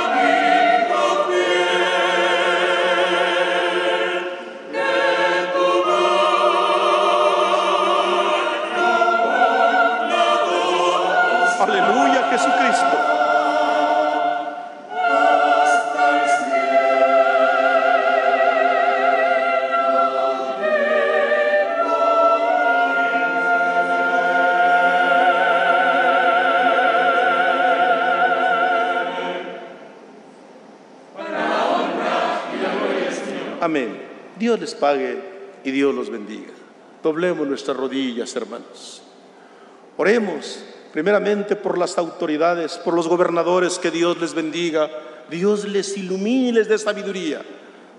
[34.46, 35.18] Dios les pague
[35.64, 36.52] y Dios los bendiga.
[37.02, 39.02] Doblemos nuestras rodillas, hermanos.
[39.96, 40.60] Oremos
[40.92, 44.88] primeramente por las autoridades, por los gobernadores, que Dios les bendiga,
[45.28, 47.42] Dios les ilumine les dé sabiduría.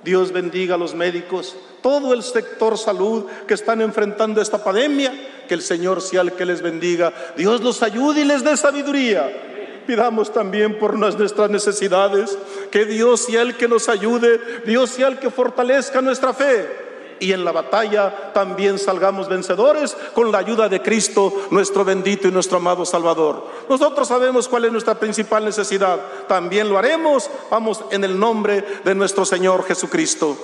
[0.05, 5.53] Dios bendiga a los médicos, todo el sector salud que están enfrentando esta pandemia, que
[5.53, 9.83] el Señor sea el que les bendiga, Dios los ayude y les dé sabiduría.
[9.85, 12.37] Pidamos también por nuestras necesidades,
[12.71, 16.87] que Dios sea el que nos ayude, Dios sea el que fortalezca nuestra fe
[17.19, 22.31] y en la batalla también salgamos vencedores con la ayuda de Cristo, nuestro bendito y
[22.31, 23.47] nuestro amado Salvador.
[23.69, 28.95] Nosotros sabemos cuál es nuestra principal necesidad, también lo haremos, vamos en el nombre de
[28.95, 30.37] nuestro Señor Jesucristo.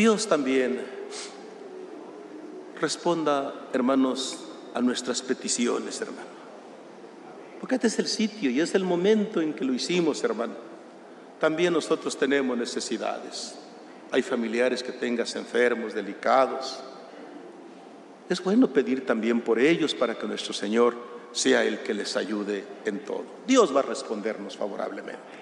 [0.00, 0.80] Dios también
[2.80, 4.38] responda, hermanos,
[4.72, 6.30] a nuestras peticiones, hermano.
[7.60, 10.54] Porque este es el sitio y es el momento en que lo hicimos, hermano.
[11.38, 13.56] También nosotros tenemos necesidades.
[14.10, 16.80] Hay familiares que tengas enfermos, delicados.
[18.30, 20.96] Es bueno pedir también por ellos para que nuestro Señor
[21.32, 23.26] sea el que les ayude en todo.
[23.46, 25.39] Dios va a respondernos favorablemente.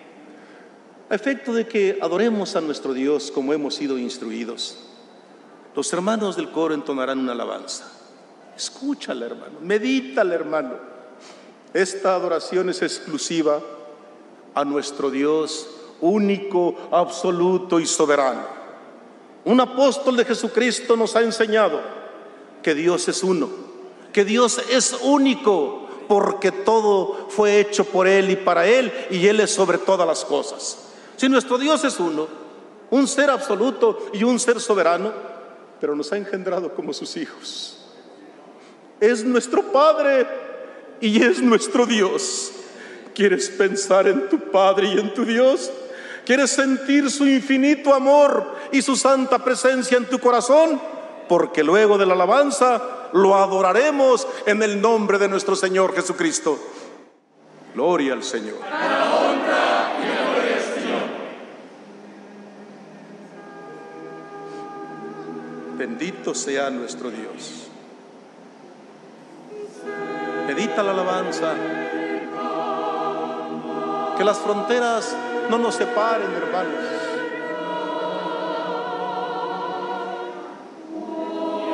[1.11, 4.77] A efecto de que adoremos a nuestro Dios como hemos sido instruidos,
[5.75, 7.91] los hermanos del coro entonarán una alabanza.
[8.55, 9.59] Escúchala, hermano.
[9.63, 10.75] Medítala, hermano.
[11.73, 13.61] Esta adoración es exclusiva
[14.55, 15.69] a nuestro Dios
[16.01, 18.43] único, absoluto y soberano.
[19.45, 21.81] Un apóstol de Jesucristo nos ha enseñado
[22.63, 23.49] que Dios es uno,
[24.13, 29.41] que Dios es único, porque todo fue hecho por Él y para Él, y Él
[29.41, 30.88] es sobre todas las cosas.
[31.19, 32.29] Si nuestro Dios es uno,
[32.91, 35.13] un ser absoluto y un ser soberano,
[35.81, 37.77] pero nos ha engendrado como sus hijos.
[39.01, 40.29] Es nuestro Padre
[41.01, 42.53] y es nuestro Dios.
[43.17, 45.73] ¿Quieres pensar en tu Padre y en tu Dios?
[46.25, 50.81] ¿Quieres sentir su infinito amor y su santa presencia en tu corazón?
[51.29, 56.61] Porque luego de la alabanza lo adoraremos en el nombre de nuestro Señor Jesucristo.
[57.75, 58.59] Gloria al Señor.
[65.79, 67.69] Bendito sea nuestro Dios.
[70.49, 71.55] Medita la alabanza.
[74.17, 75.15] Que las fronteras
[75.49, 76.85] no nos separen, hermanos.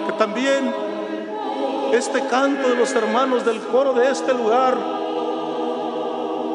[0.07, 0.75] Que también
[1.95, 4.77] este canto de los hermanos del coro de este lugar,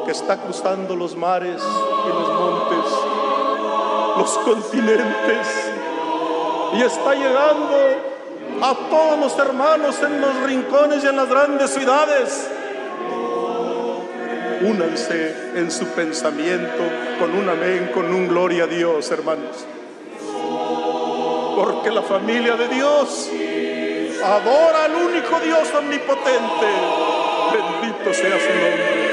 [0.05, 2.93] que está cruzando los mares y los montes,
[4.17, 5.68] los continentes,
[6.73, 7.77] y está llegando
[8.61, 12.49] a todos los hermanos en los rincones y en las grandes ciudades.
[14.61, 16.83] Únanse en su pensamiento
[17.17, 19.65] con un amén, con un gloria a Dios, hermanos.
[21.55, 23.29] Porque la familia de Dios
[24.23, 26.67] adora al único Dios omnipotente.
[27.53, 29.08] Bendito sea su nombre.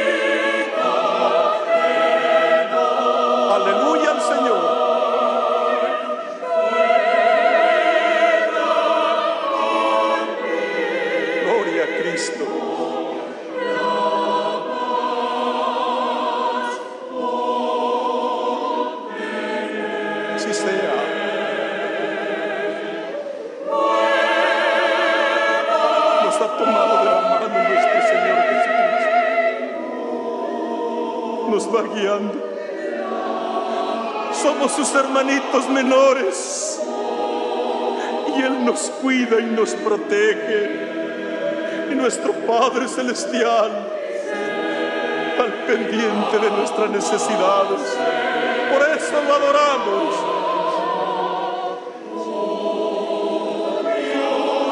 [35.68, 36.80] Menores.
[38.36, 40.86] Y Él nos cuida y nos protege.
[41.90, 43.70] Y nuestro Padre Celestial,
[45.38, 47.80] al pendiente de nuestras necesidades.
[48.72, 50.14] Por eso lo adoramos.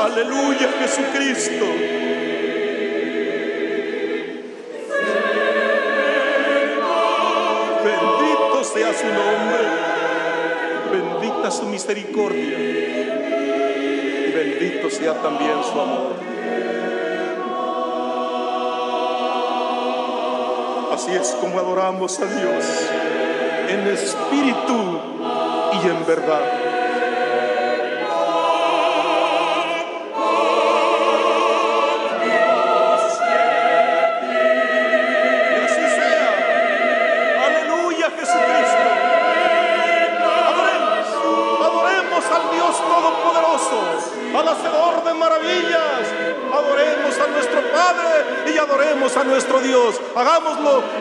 [0.04, 1.64] Aleluya Jesucristo.
[7.84, 9.73] Bendito sea su nombre.
[11.54, 12.58] Su misericordia.
[14.26, 16.14] Y bendito sea también su amor.
[20.92, 22.64] Así es como adoramos a Dios.
[23.68, 24.98] En espíritu
[25.74, 26.73] y en verdad.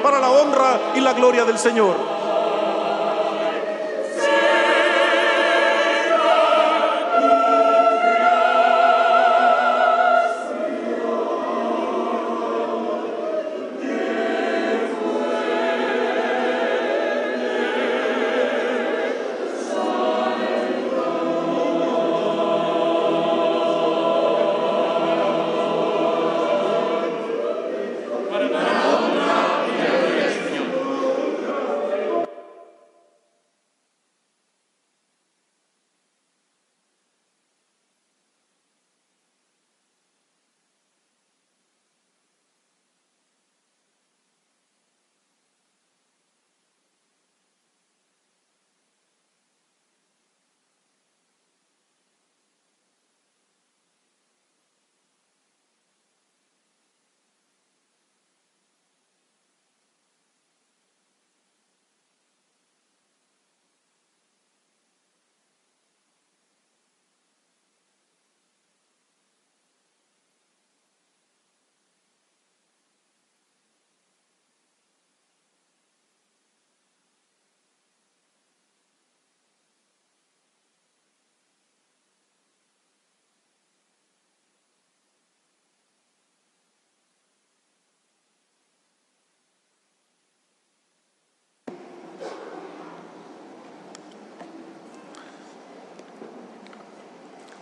[0.01, 2.12] Para la honra y la gloria del Señor.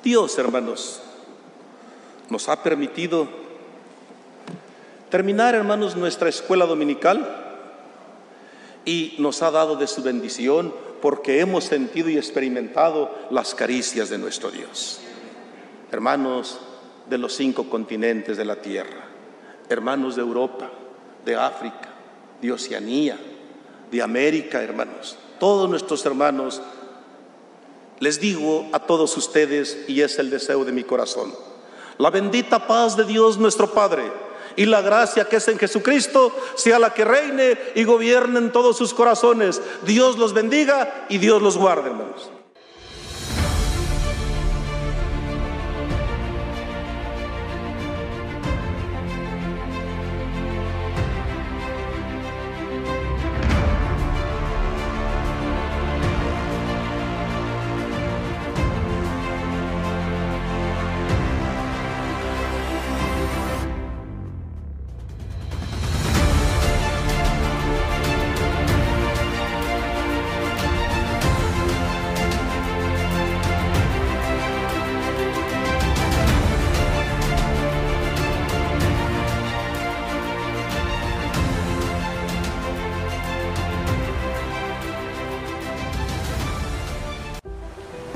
[0.04, 1.02] Dios, hermanos,
[2.30, 3.28] nos ha permitido
[5.10, 7.28] terminar, hermanos, nuestra escuela dominical
[8.86, 14.18] y nos ha dado de su bendición porque hemos sentido y experimentado las caricias de
[14.18, 15.00] nuestro Dios.
[15.92, 16.60] Hermanos
[17.10, 19.06] de los cinco continentes de la tierra,
[19.70, 20.72] hermanos de Europa,
[21.26, 21.90] de África,
[22.42, 23.20] de Oceanía,
[23.92, 26.62] de América, hermanos, todos nuestros hermanos,
[28.02, 31.34] les digo a todos ustedes, y es el deseo de mi corazón,
[31.98, 34.12] la bendita paz de Dios nuestro Padre
[34.56, 38.76] y la gracia que es en Jesucristo sea la que reine y gobierne en todos
[38.76, 39.62] sus corazones.
[39.86, 42.32] Dios los bendiga y Dios los guarde, hermanos.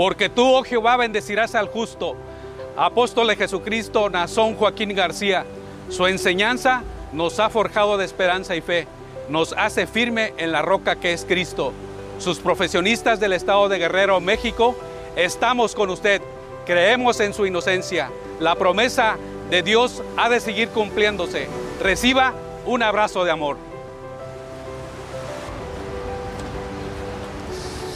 [0.05, 2.15] Porque tú, oh Jehová, bendecirás al justo.
[2.77, 5.47] Apóstol de Jesucristo, Nazón Joaquín García,
[5.89, 8.87] su enseñanza nos ha forjado de esperanza y fe,
[9.29, 11.73] nos hace firme en la roca que es Cristo.
[12.19, 14.75] Sus profesionistas del estado de Guerrero, México,
[15.15, 16.21] estamos con usted,
[16.67, 18.11] creemos en su inocencia.
[18.39, 19.17] La promesa
[19.49, 21.47] de Dios ha de seguir cumpliéndose.
[21.81, 22.35] Reciba
[22.67, 23.57] un abrazo de amor.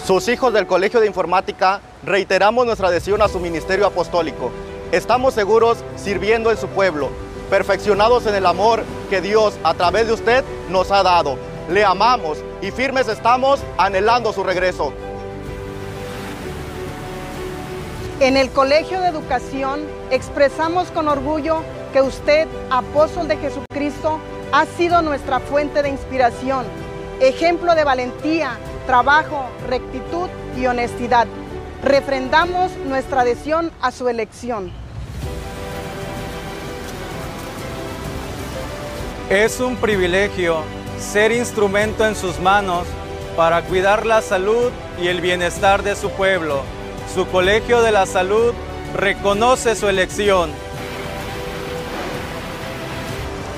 [0.10, 4.50] Sus hijos del Colegio de Informática reiteramos nuestra adhesión a su ministerio apostólico.
[4.92, 7.12] Estamos seguros sirviendo en su pueblo,
[7.52, 11.38] perfeccionados en el amor que Dios a través de usted nos ha dado.
[11.70, 14.94] Le amamos y firmes estamos anhelando su regreso.
[18.20, 21.62] En el Colegio de Educación expresamos con orgullo
[21.94, 24.20] que usted, apóstol de Jesucristo,
[24.54, 26.66] ha sido nuestra fuente de inspiración,
[27.20, 28.58] ejemplo de valentía,
[28.90, 31.28] trabajo, rectitud y honestidad.
[31.84, 34.72] Refrendamos nuestra adhesión a su elección.
[39.30, 40.64] Es un privilegio
[40.98, 42.88] ser instrumento en sus manos
[43.38, 46.64] para cuidar la salud y el bienestar de su pueblo.
[47.14, 48.56] Su Colegio de la Salud
[48.96, 50.50] reconoce su elección.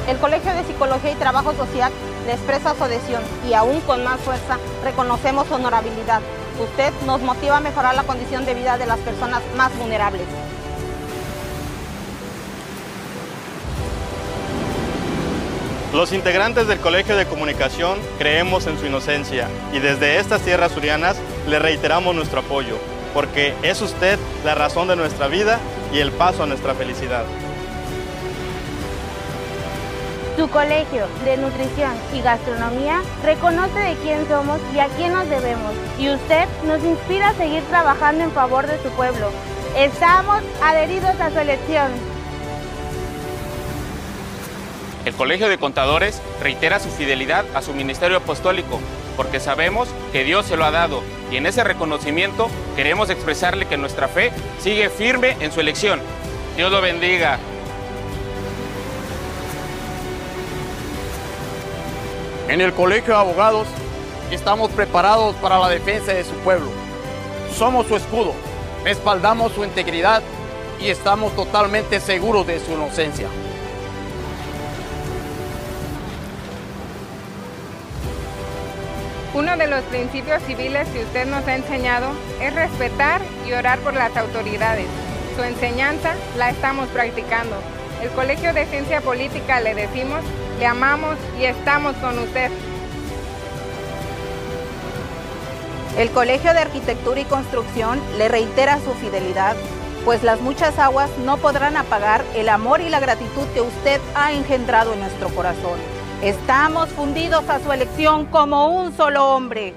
[0.10, 1.94] El Colegio de Psicología y Trabajo Social
[2.26, 6.22] le expresa su adhesión y aún con más fuerza reconocemos su honorabilidad.
[6.60, 10.28] Usted nos motiva a mejorar la condición de vida de las personas más vulnerables.
[15.94, 21.18] Los integrantes del Colegio de Comunicación creemos en su inocencia y desde estas tierras surianas
[21.50, 22.78] le reiteramos nuestro apoyo,
[23.14, 25.60] porque es usted la razón de nuestra vida
[25.92, 27.26] y el paso a nuestra felicidad.
[30.38, 35.74] Su colegio de nutrición y gastronomía reconoce de quién somos y a quién nos debemos.
[36.00, 39.30] Y usted nos inspira a seguir trabajando en favor de su pueblo.
[39.78, 41.92] Estamos adheridos a su elección.
[45.06, 48.80] El Colegio de Contadores reitera su fidelidad a su ministerio apostólico,
[49.18, 51.02] porque sabemos que Dios se lo ha dado
[51.32, 56.00] y en ese reconocimiento queremos expresarle que nuestra fe sigue firme en su elección.
[56.56, 57.40] Dios lo bendiga.
[62.52, 63.66] En el Colegio de Abogados
[64.30, 66.70] estamos preparados para la defensa de su pueblo.
[67.58, 68.34] Somos su escudo,
[68.84, 70.22] respaldamos su integridad
[70.78, 73.30] y estamos totalmente seguros de su inocencia.
[79.34, 82.10] Uno de los principios civiles que usted nos ha enseñado
[82.42, 84.88] es respetar y orar por las autoridades.
[85.38, 87.56] Su enseñanza la estamos practicando.
[88.02, 90.22] El Colegio de Ciencia Política le decimos,
[90.58, 92.50] le amamos y estamos con usted.
[96.00, 99.56] El Colegio de Arquitectura y Construcción le reitera su fidelidad,
[100.04, 104.32] pues las muchas aguas no podrán apagar el amor y la gratitud que usted ha
[104.32, 105.80] engendrado en nuestro corazón.
[106.24, 109.76] Estamos fundidos a su elección como un solo hombre.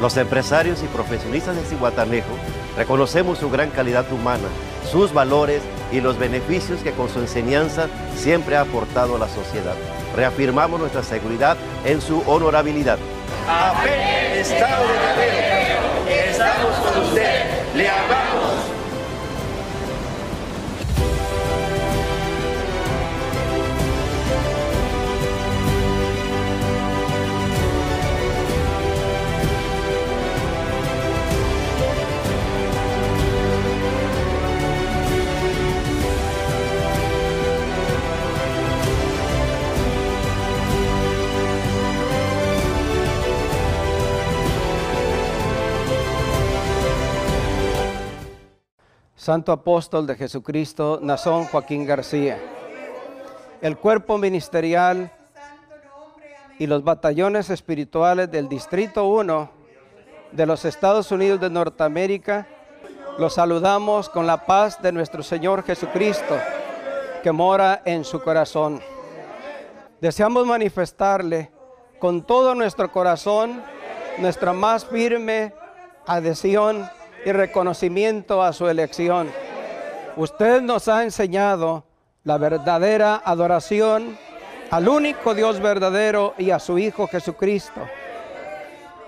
[0.00, 2.32] Los empresarios y profesionistas de Cihuatanejo
[2.76, 4.48] reconocemos su gran calidad humana,
[4.90, 9.74] sus valores y los beneficios que con su enseñanza siempre ha aportado a la sociedad.
[10.14, 12.98] Reafirmamos nuestra seguridad en su honorabilidad.
[13.48, 14.84] a fe estado
[15.16, 16.30] de.
[16.30, 17.74] Estamos con usted.
[17.74, 18.45] Le amamos.
[49.26, 52.38] Santo Apóstol de Jesucristo, Nazón Joaquín García.
[53.60, 55.10] El cuerpo ministerial
[56.60, 59.50] y los batallones espirituales del Distrito 1
[60.30, 62.46] de los Estados Unidos de Norteamérica,
[63.18, 66.38] los saludamos con la paz de nuestro Señor Jesucristo,
[67.24, 68.80] que mora en su corazón.
[70.00, 71.50] Deseamos manifestarle
[71.98, 73.60] con todo nuestro corazón
[74.18, 75.52] nuestra más firme
[76.06, 76.88] adhesión
[77.26, 79.28] y reconocimiento a su elección.
[80.14, 81.82] Usted nos ha enseñado
[82.22, 84.16] la verdadera adoración
[84.70, 87.80] al único Dios verdadero y a su Hijo Jesucristo,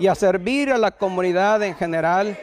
[0.01, 2.37] y a servir a la comunidad en general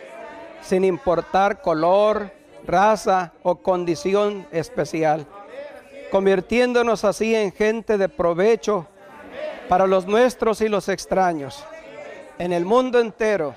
[0.62, 2.32] sin importar color,
[2.66, 5.28] raza o condición especial,
[6.10, 8.88] convirtiéndonos así en gente de provecho
[9.68, 11.66] para los nuestros y los extraños.
[12.40, 13.56] En el mundo entero,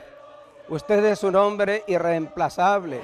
[0.69, 3.01] usted es un hombre irreemplazable,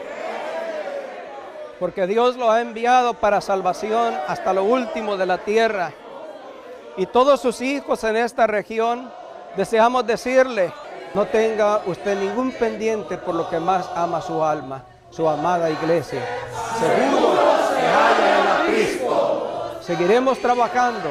[1.78, 5.92] porque Dios lo ha enviado para salvación hasta lo último de la tierra.
[6.96, 9.10] Y todos sus hijos en esta región
[9.56, 10.72] deseamos decirle,
[11.14, 16.20] no tenga usted ningún pendiente por lo que más ama su alma, su amada iglesia.
[16.78, 19.76] Seguro que haya en Cristo.
[19.80, 21.10] Seguiremos trabajando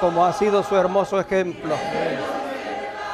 [0.00, 1.74] como ha sido su hermoso ejemplo.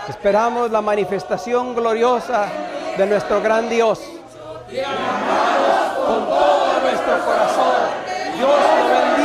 [0.09, 2.47] Esperamos la manifestación gloriosa
[2.97, 4.01] de nuestro gran Dios.
[8.37, 9.22] Dios lo bendiga.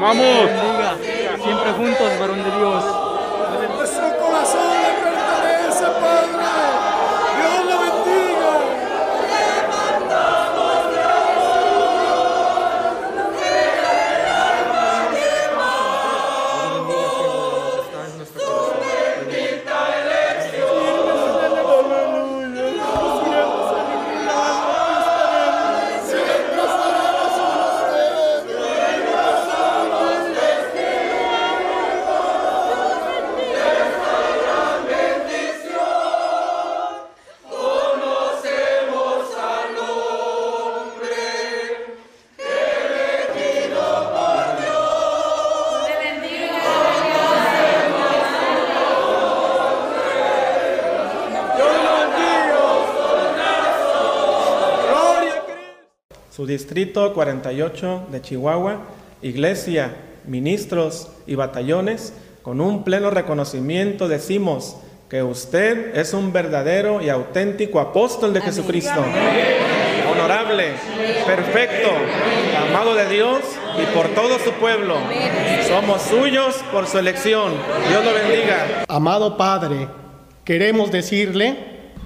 [0.00, 0.59] Le
[56.60, 58.80] distrito 48 de Chihuahua,
[59.22, 59.96] iglesia,
[60.26, 62.12] ministros y batallones,
[62.42, 64.76] con un pleno reconocimiento decimos
[65.08, 69.02] que usted es un verdadero y auténtico apóstol de Jesucristo,
[70.12, 70.74] honorable,
[71.24, 71.88] perfecto,
[72.68, 73.38] amado de Dios
[73.82, 74.96] y por todo su pueblo.
[75.66, 77.54] Somos suyos por su elección.
[77.88, 78.84] Dios lo bendiga.
[78.86, 79.88] Amado Padre,
[80.44, 81.56] queremos decirle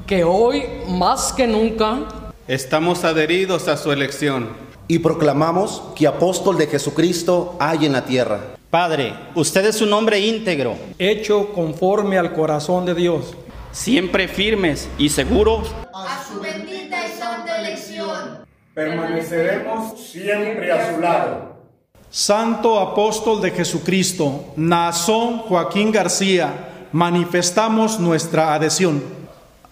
[0.07, 4.51] que hoy más que nunca Estamos adheridos a su elección.
[4.87, 8.57] Y proclamamos que apóstol de Jesucristo hay en la tierra.
[8.69, 13.35] Padre, usted es un hombre íntegro, hecho conforme al corazón de Dios,
[13.73, 15.75] siempre firmes y seguros.
[15.95, 18.45] a su bendita y santa elección.
[18.75, 21.57] Permaneceremos siempre a su lado.
[22.11, 29.03] Santo Apóstol de Jesucristo, Nazón Joaquín García, manifestamos nuestra adhesión.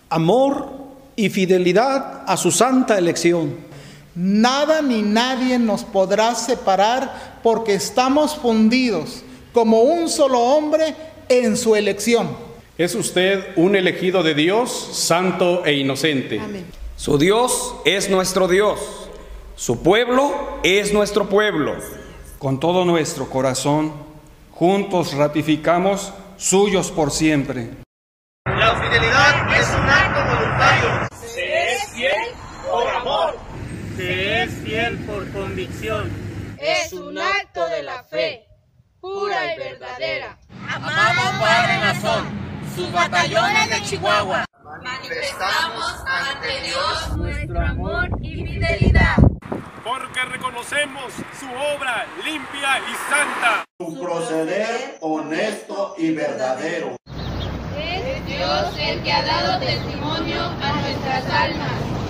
[0.08, 0.81] Amor
[1.16, 3.56] y fidelidad a su santa elección.
[4.14, 9.22] Nada ni nadie nos podrá separar porque estamos fundidos
[9.52, 10.94] como un solo hombre
[11.28, 12.28] en su elección.
[12.78, 16.40] Es usted un elegido de Dios, santo e inocente.
[16.96, 18.78] Su Dios es nuestro Dios,
[19.56, 21.74] su pueblo es nuestro pueblo.
[22.38, 23.92] Con todo nuestro corazón,
[24.50, 27.70] juntos ratificamos suyos por siempre.
[28.46, 31.08] La fidelidad es un acto voluntario.
[31.24, 32.34] Se es fiel
[32.68, 33.36] por amor.
[33.96, 35.24] Se es fiel por
[35.62, 36.10] convicción.
[36.58, 38.46] Es un acto de la fe,
[39.00, 40.38] pura y verdadera.
[40.68, 42.24] Amamos Padre Nazón,
[42.74, 44.44] sus batallones de Chihuahua.
[44.82, 49.16] Manifestamos ante Dios nuestro amor y fidelidad.
[49.84, 53.64] Porque reconocemos su obra limpia y santa.
[53.78, 56.96] Su proceder honesto y verdadero.
[57.76, 62.01] Es Dios el que ha dado testimonio a nuestras almas.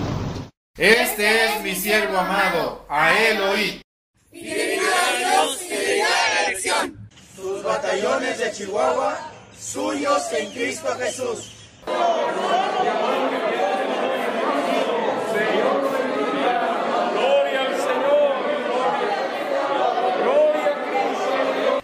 [0.78, 3.82] Este es mi siervo amado, a él oí.
[4.30, 7.10] Fidelidad a Dios, fidelidad a la elección.
[7.36, 9.18] Sus batallones de Chihuahua,
[9.54, 11.52] suyos en Cristo Jesús.
[17.12, 18.32] Gloria al Señor.
[20.22, 21.82] Gloria a Cristo.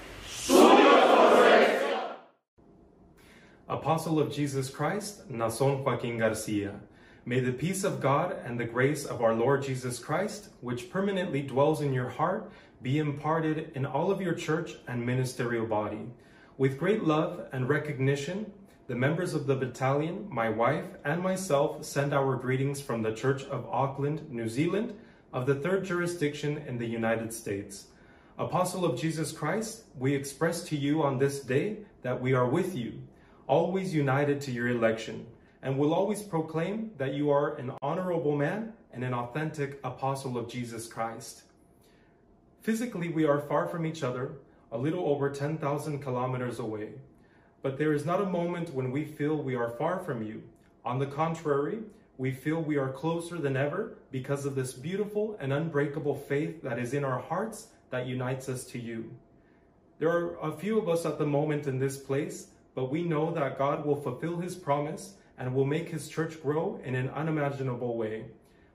[3.66, 6.80] Apostle of Jesus Christ, Nason Joaquin Garcia.
[7.28, 11.42] May the peace of God and the grace of our Lord Jesus Christ, which permanently
[11.42, 12.50] dwells in your heart,
[12.80, 16.08] be imparted in all of your church and ministerial body.
[16.56, 18.50] With great love and recognition,
[18.86, 23.44] the members of the battalion, my wife, and myself send our greetings from the Church
[23.44, 24.98] of Auckland, New Zealand,
[25.30, 27.88] of the third jurisdiction in the United States.
[28.38, 32.74] Apostle of Jesus Christ, we express to you on this day that we are with
[32.74, 33.02] you,
[33.46, 35.26] always united to your election,
[35.62, 40.48] and will always proclaim that you are an honorable man and an authentic apostle of
[40.48, 41.42] Jesus Christ.
[42.60, 44.32] Physically, we are far from each other,
[44.72, 46.90] a little over 10,000 kilometers away.
[47.62, 50.42] But there is not a moment when we feel we are far from you.
[50.84, 51.80] On the contrary,
[52.18, 56.78] we feel we are closer than ever because of this beautiful and unbreakable faith that
[56.78, 59.10] is in our hearts that unites us to you.
[59.98, 63.32] There are a few of us at the moment in this place, but we know
[63.32, 67.96] that God will fulfill his promise and will make his church grow in an unimaginable
[67.96, 68.24] way.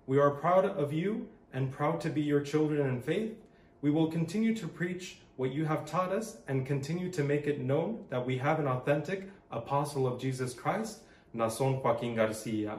[0.07, 3.33] We are proud of you and proud to be your children in faith.
[3.81, 7.59] We will continue to preach what you have taught us and continue to make it
[7.59, 10.99] known that we have an authentic apostle of Jesus Christ,
[11.33, 12.77] Nason Joaquin Garcia.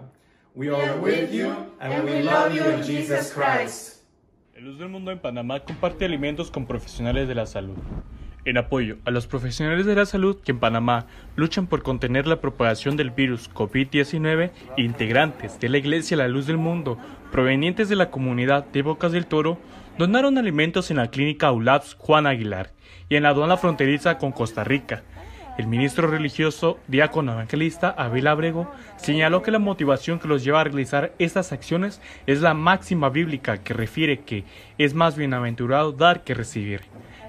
[0.55, 4.03] We are with you and we love you in Jesus Christ.
[4.57, 7.77] El Luz del Mundo en Panamá comparte alimentos con profesionales de la salud.
[8.47, 12.43] En apoyo a los profesionales de la salud que en Panamá luchan por contener la
[12.43, 16.99] propagación del virus COVID-19, integrantes de la Iglesia La Luz del Mundo,
[17.33, 19.59] provenientes de la comunidad de Bocas del Toro,
[19.97, 22.73] donaron alimentos en la clínica ULAPS Juan Aguilar
[23.09, 25.05] y en la aduana fronteriza con Costa Rica.
[25.57, 30.65] El ministro religioso, diácono evangelista Abel Abrego, señaló que la motivación que los lleva a
[30.65, 34.45] realizar estas acciones es la máxima bíblica que refiere que
[34.77, 36.83] es más bienaventurado dar que recibir.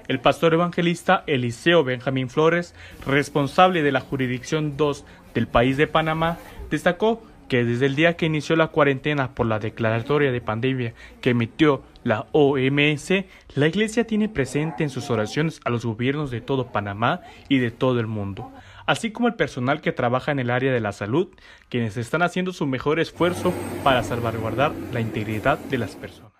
[0.08, 2.74] El pastor evangelista Eliseo Benjamín Flores,
[3.06, 5.04] responsable de la jurisdicción 2
[5.34, 6.38] del país de Panamá,
[6.70, 11.30] destacó que desde el día que inició la cuarentena por la declaratoria de pandemia que
[11.30, 13.24] emitió la OMS,
[13.54, 17.70] la Iglesia tiene presente en sus oraciones a los gobiernos de todo Panamá y de
[17.70, 18.52] todo el mundo,
[18.86, 21.28] así como el personal que trabaja en el área de la salud,
[21.68, 23.52] quienes están haciendo su mejor esfuerzo
[23.82, 26.35] para salvaguardar la integridad de las personas.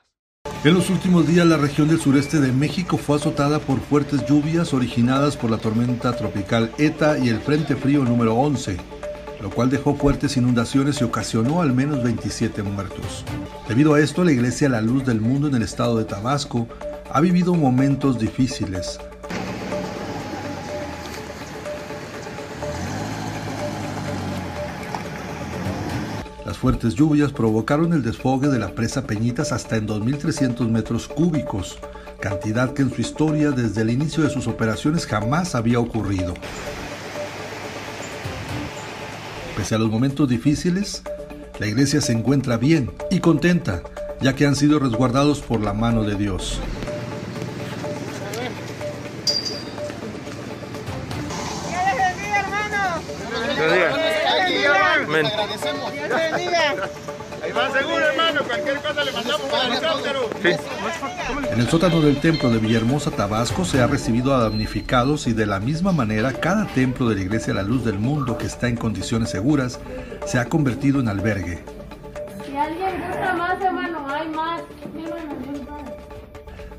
[0.66, 4.74] En los últimos días la región del sureste de México fue azotada por fuertes lluvias
[4.74, 8.76] originadas por la tormenta tropical ETA y el Frente Frío número 11
[9.40, 13.24] lo cual dejó fuertes inundaciones y ocasionó al menos 27 muertos.
[13.68, 16.66] Debido a esto, la Iglesia La Luz del Mundo en el estado de Tabasco
[17.12, 18.98] ha vivido momentos difíciles.
[26.46, 31.76] Las fuertes lluvias provocaron el desfogue de la presa Peñitas hasta en 2.300 metros cúbicos,
[32.20, 36.34] cantidad que en su historia desde el inicio de sus operaciones jamás había ocurrido.
[39.56, 41.02] Pese a los momentos difíciles,
[41.58, 43.82] la iglesia se encuentra bien y contenta,
[44.20, 46.60] ya que han sido resguardados por la mano de Dios.
[61.50, 65.46] En el sótano del templo de Villahermosa, Tabasco, se ha recibido a damnificados y de
[65.46, 68.76] la misma manera cada templo de la Iglesia La Luz del Mundo que está en
[68.76, 69.80] condiciones seguras
[70.26, 71.64] se ha convertido en albergue.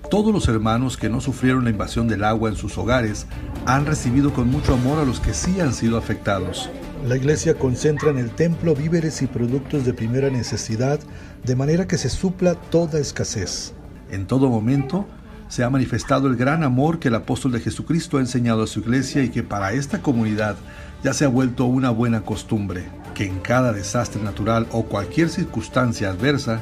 [0.10, 3.28] Todos los hermanos que no sufrieron la invasión del agua en sus hogares
[3.66, 6.70] han recibido con mucho amor a los que sí han sido afectados.
[7.08, 11.00] La iglesia concentra en el templo víveres y productos de primera necesidad,
[11.46, 13.74] de manera que se supla toda escasez.
[14.12, 15.08] En todo momento
[15.48, 18.82] se ha manifestado el gran amor que el apóstol de Jesucristo ha enseñado a su
[18.82, 20.58] iglesia y que para esta comunidad
[21.02, 26.10] ya se ha vuelto una buena costumbre, que en cada desastre natural o cualquier circunstancia
[26.10, 26.60] adversa,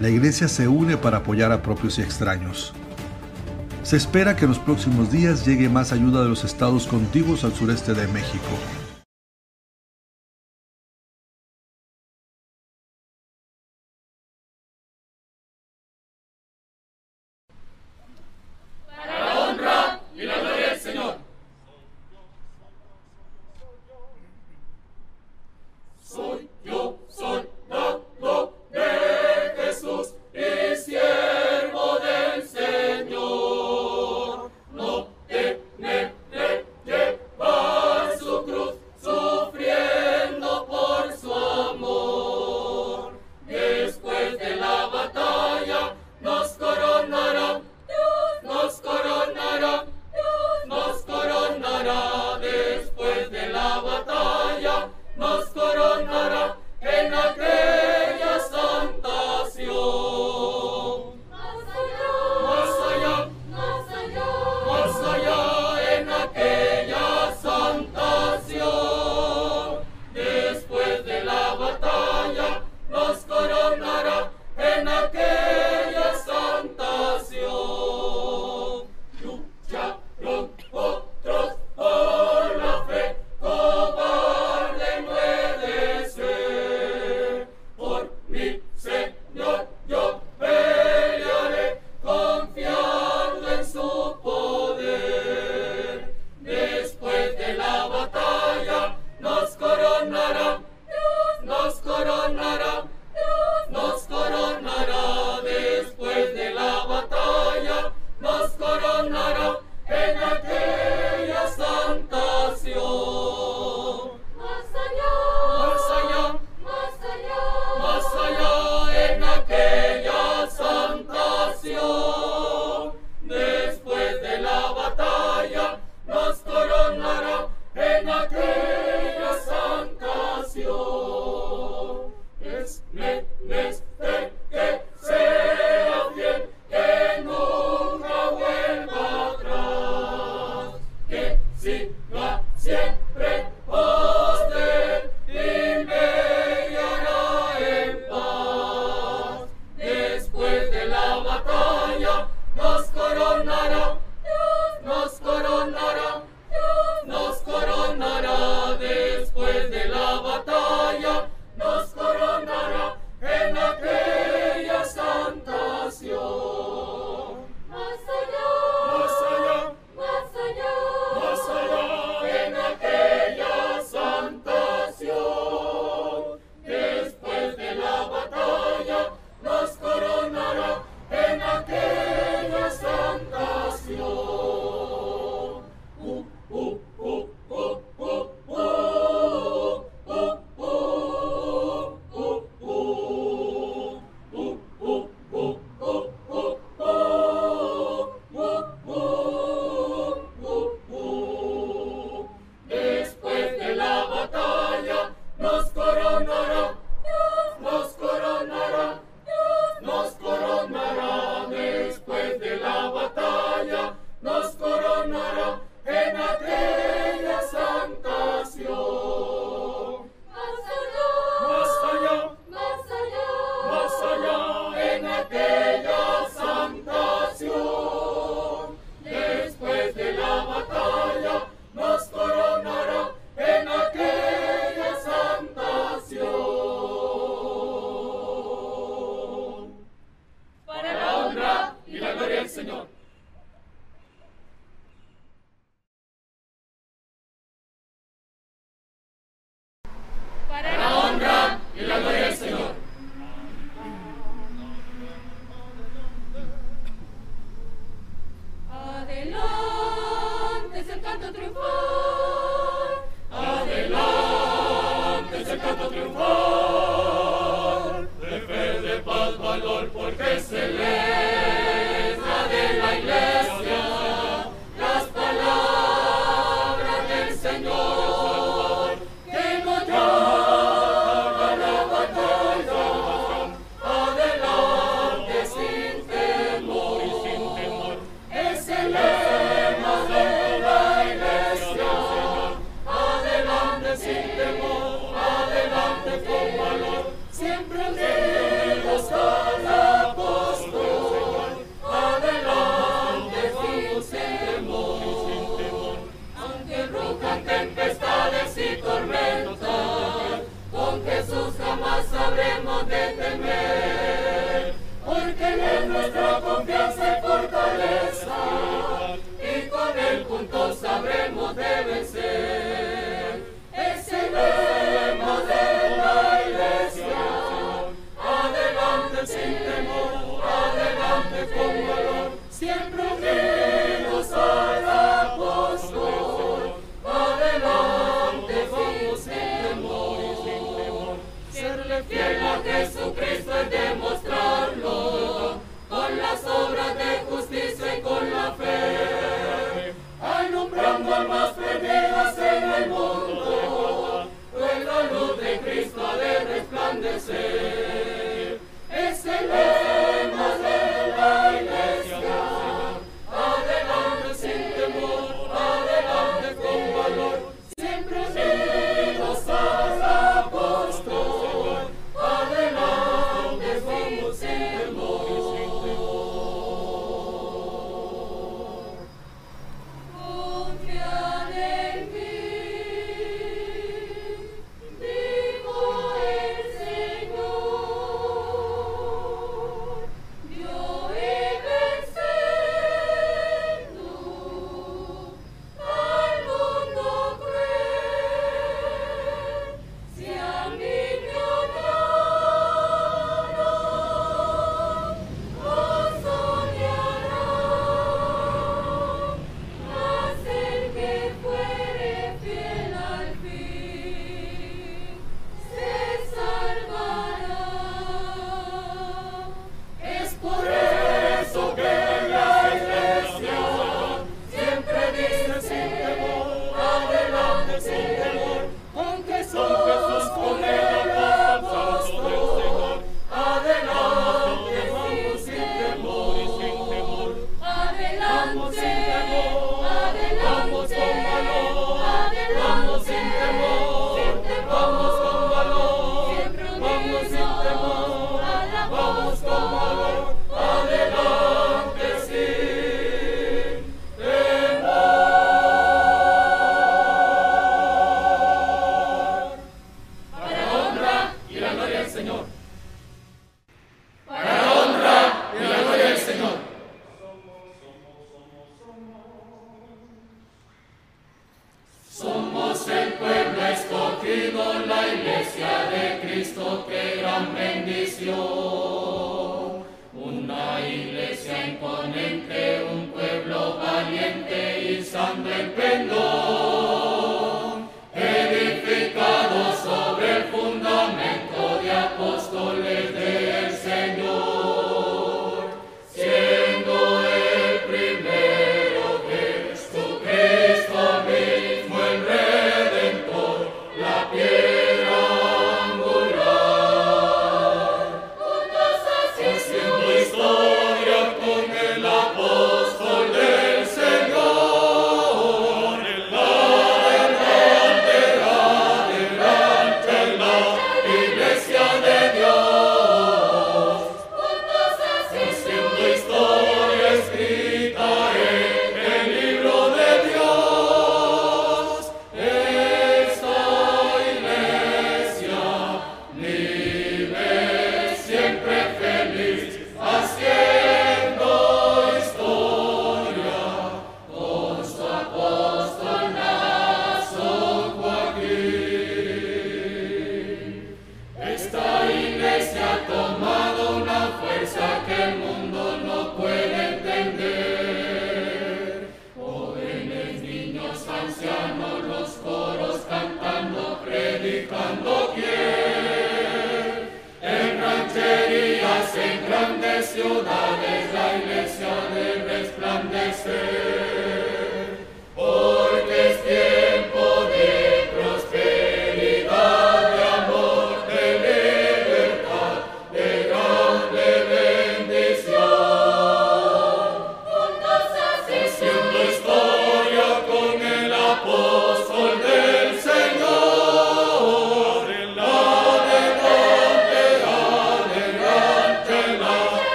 [0.00, 2.72] la iglesia se une para apoyar a propios y extraños.
[3.82, 7.52] Se espera que en los próximos días llegue más ayuda de los estados contiguos al
[7.52, 8.46] sureste de México.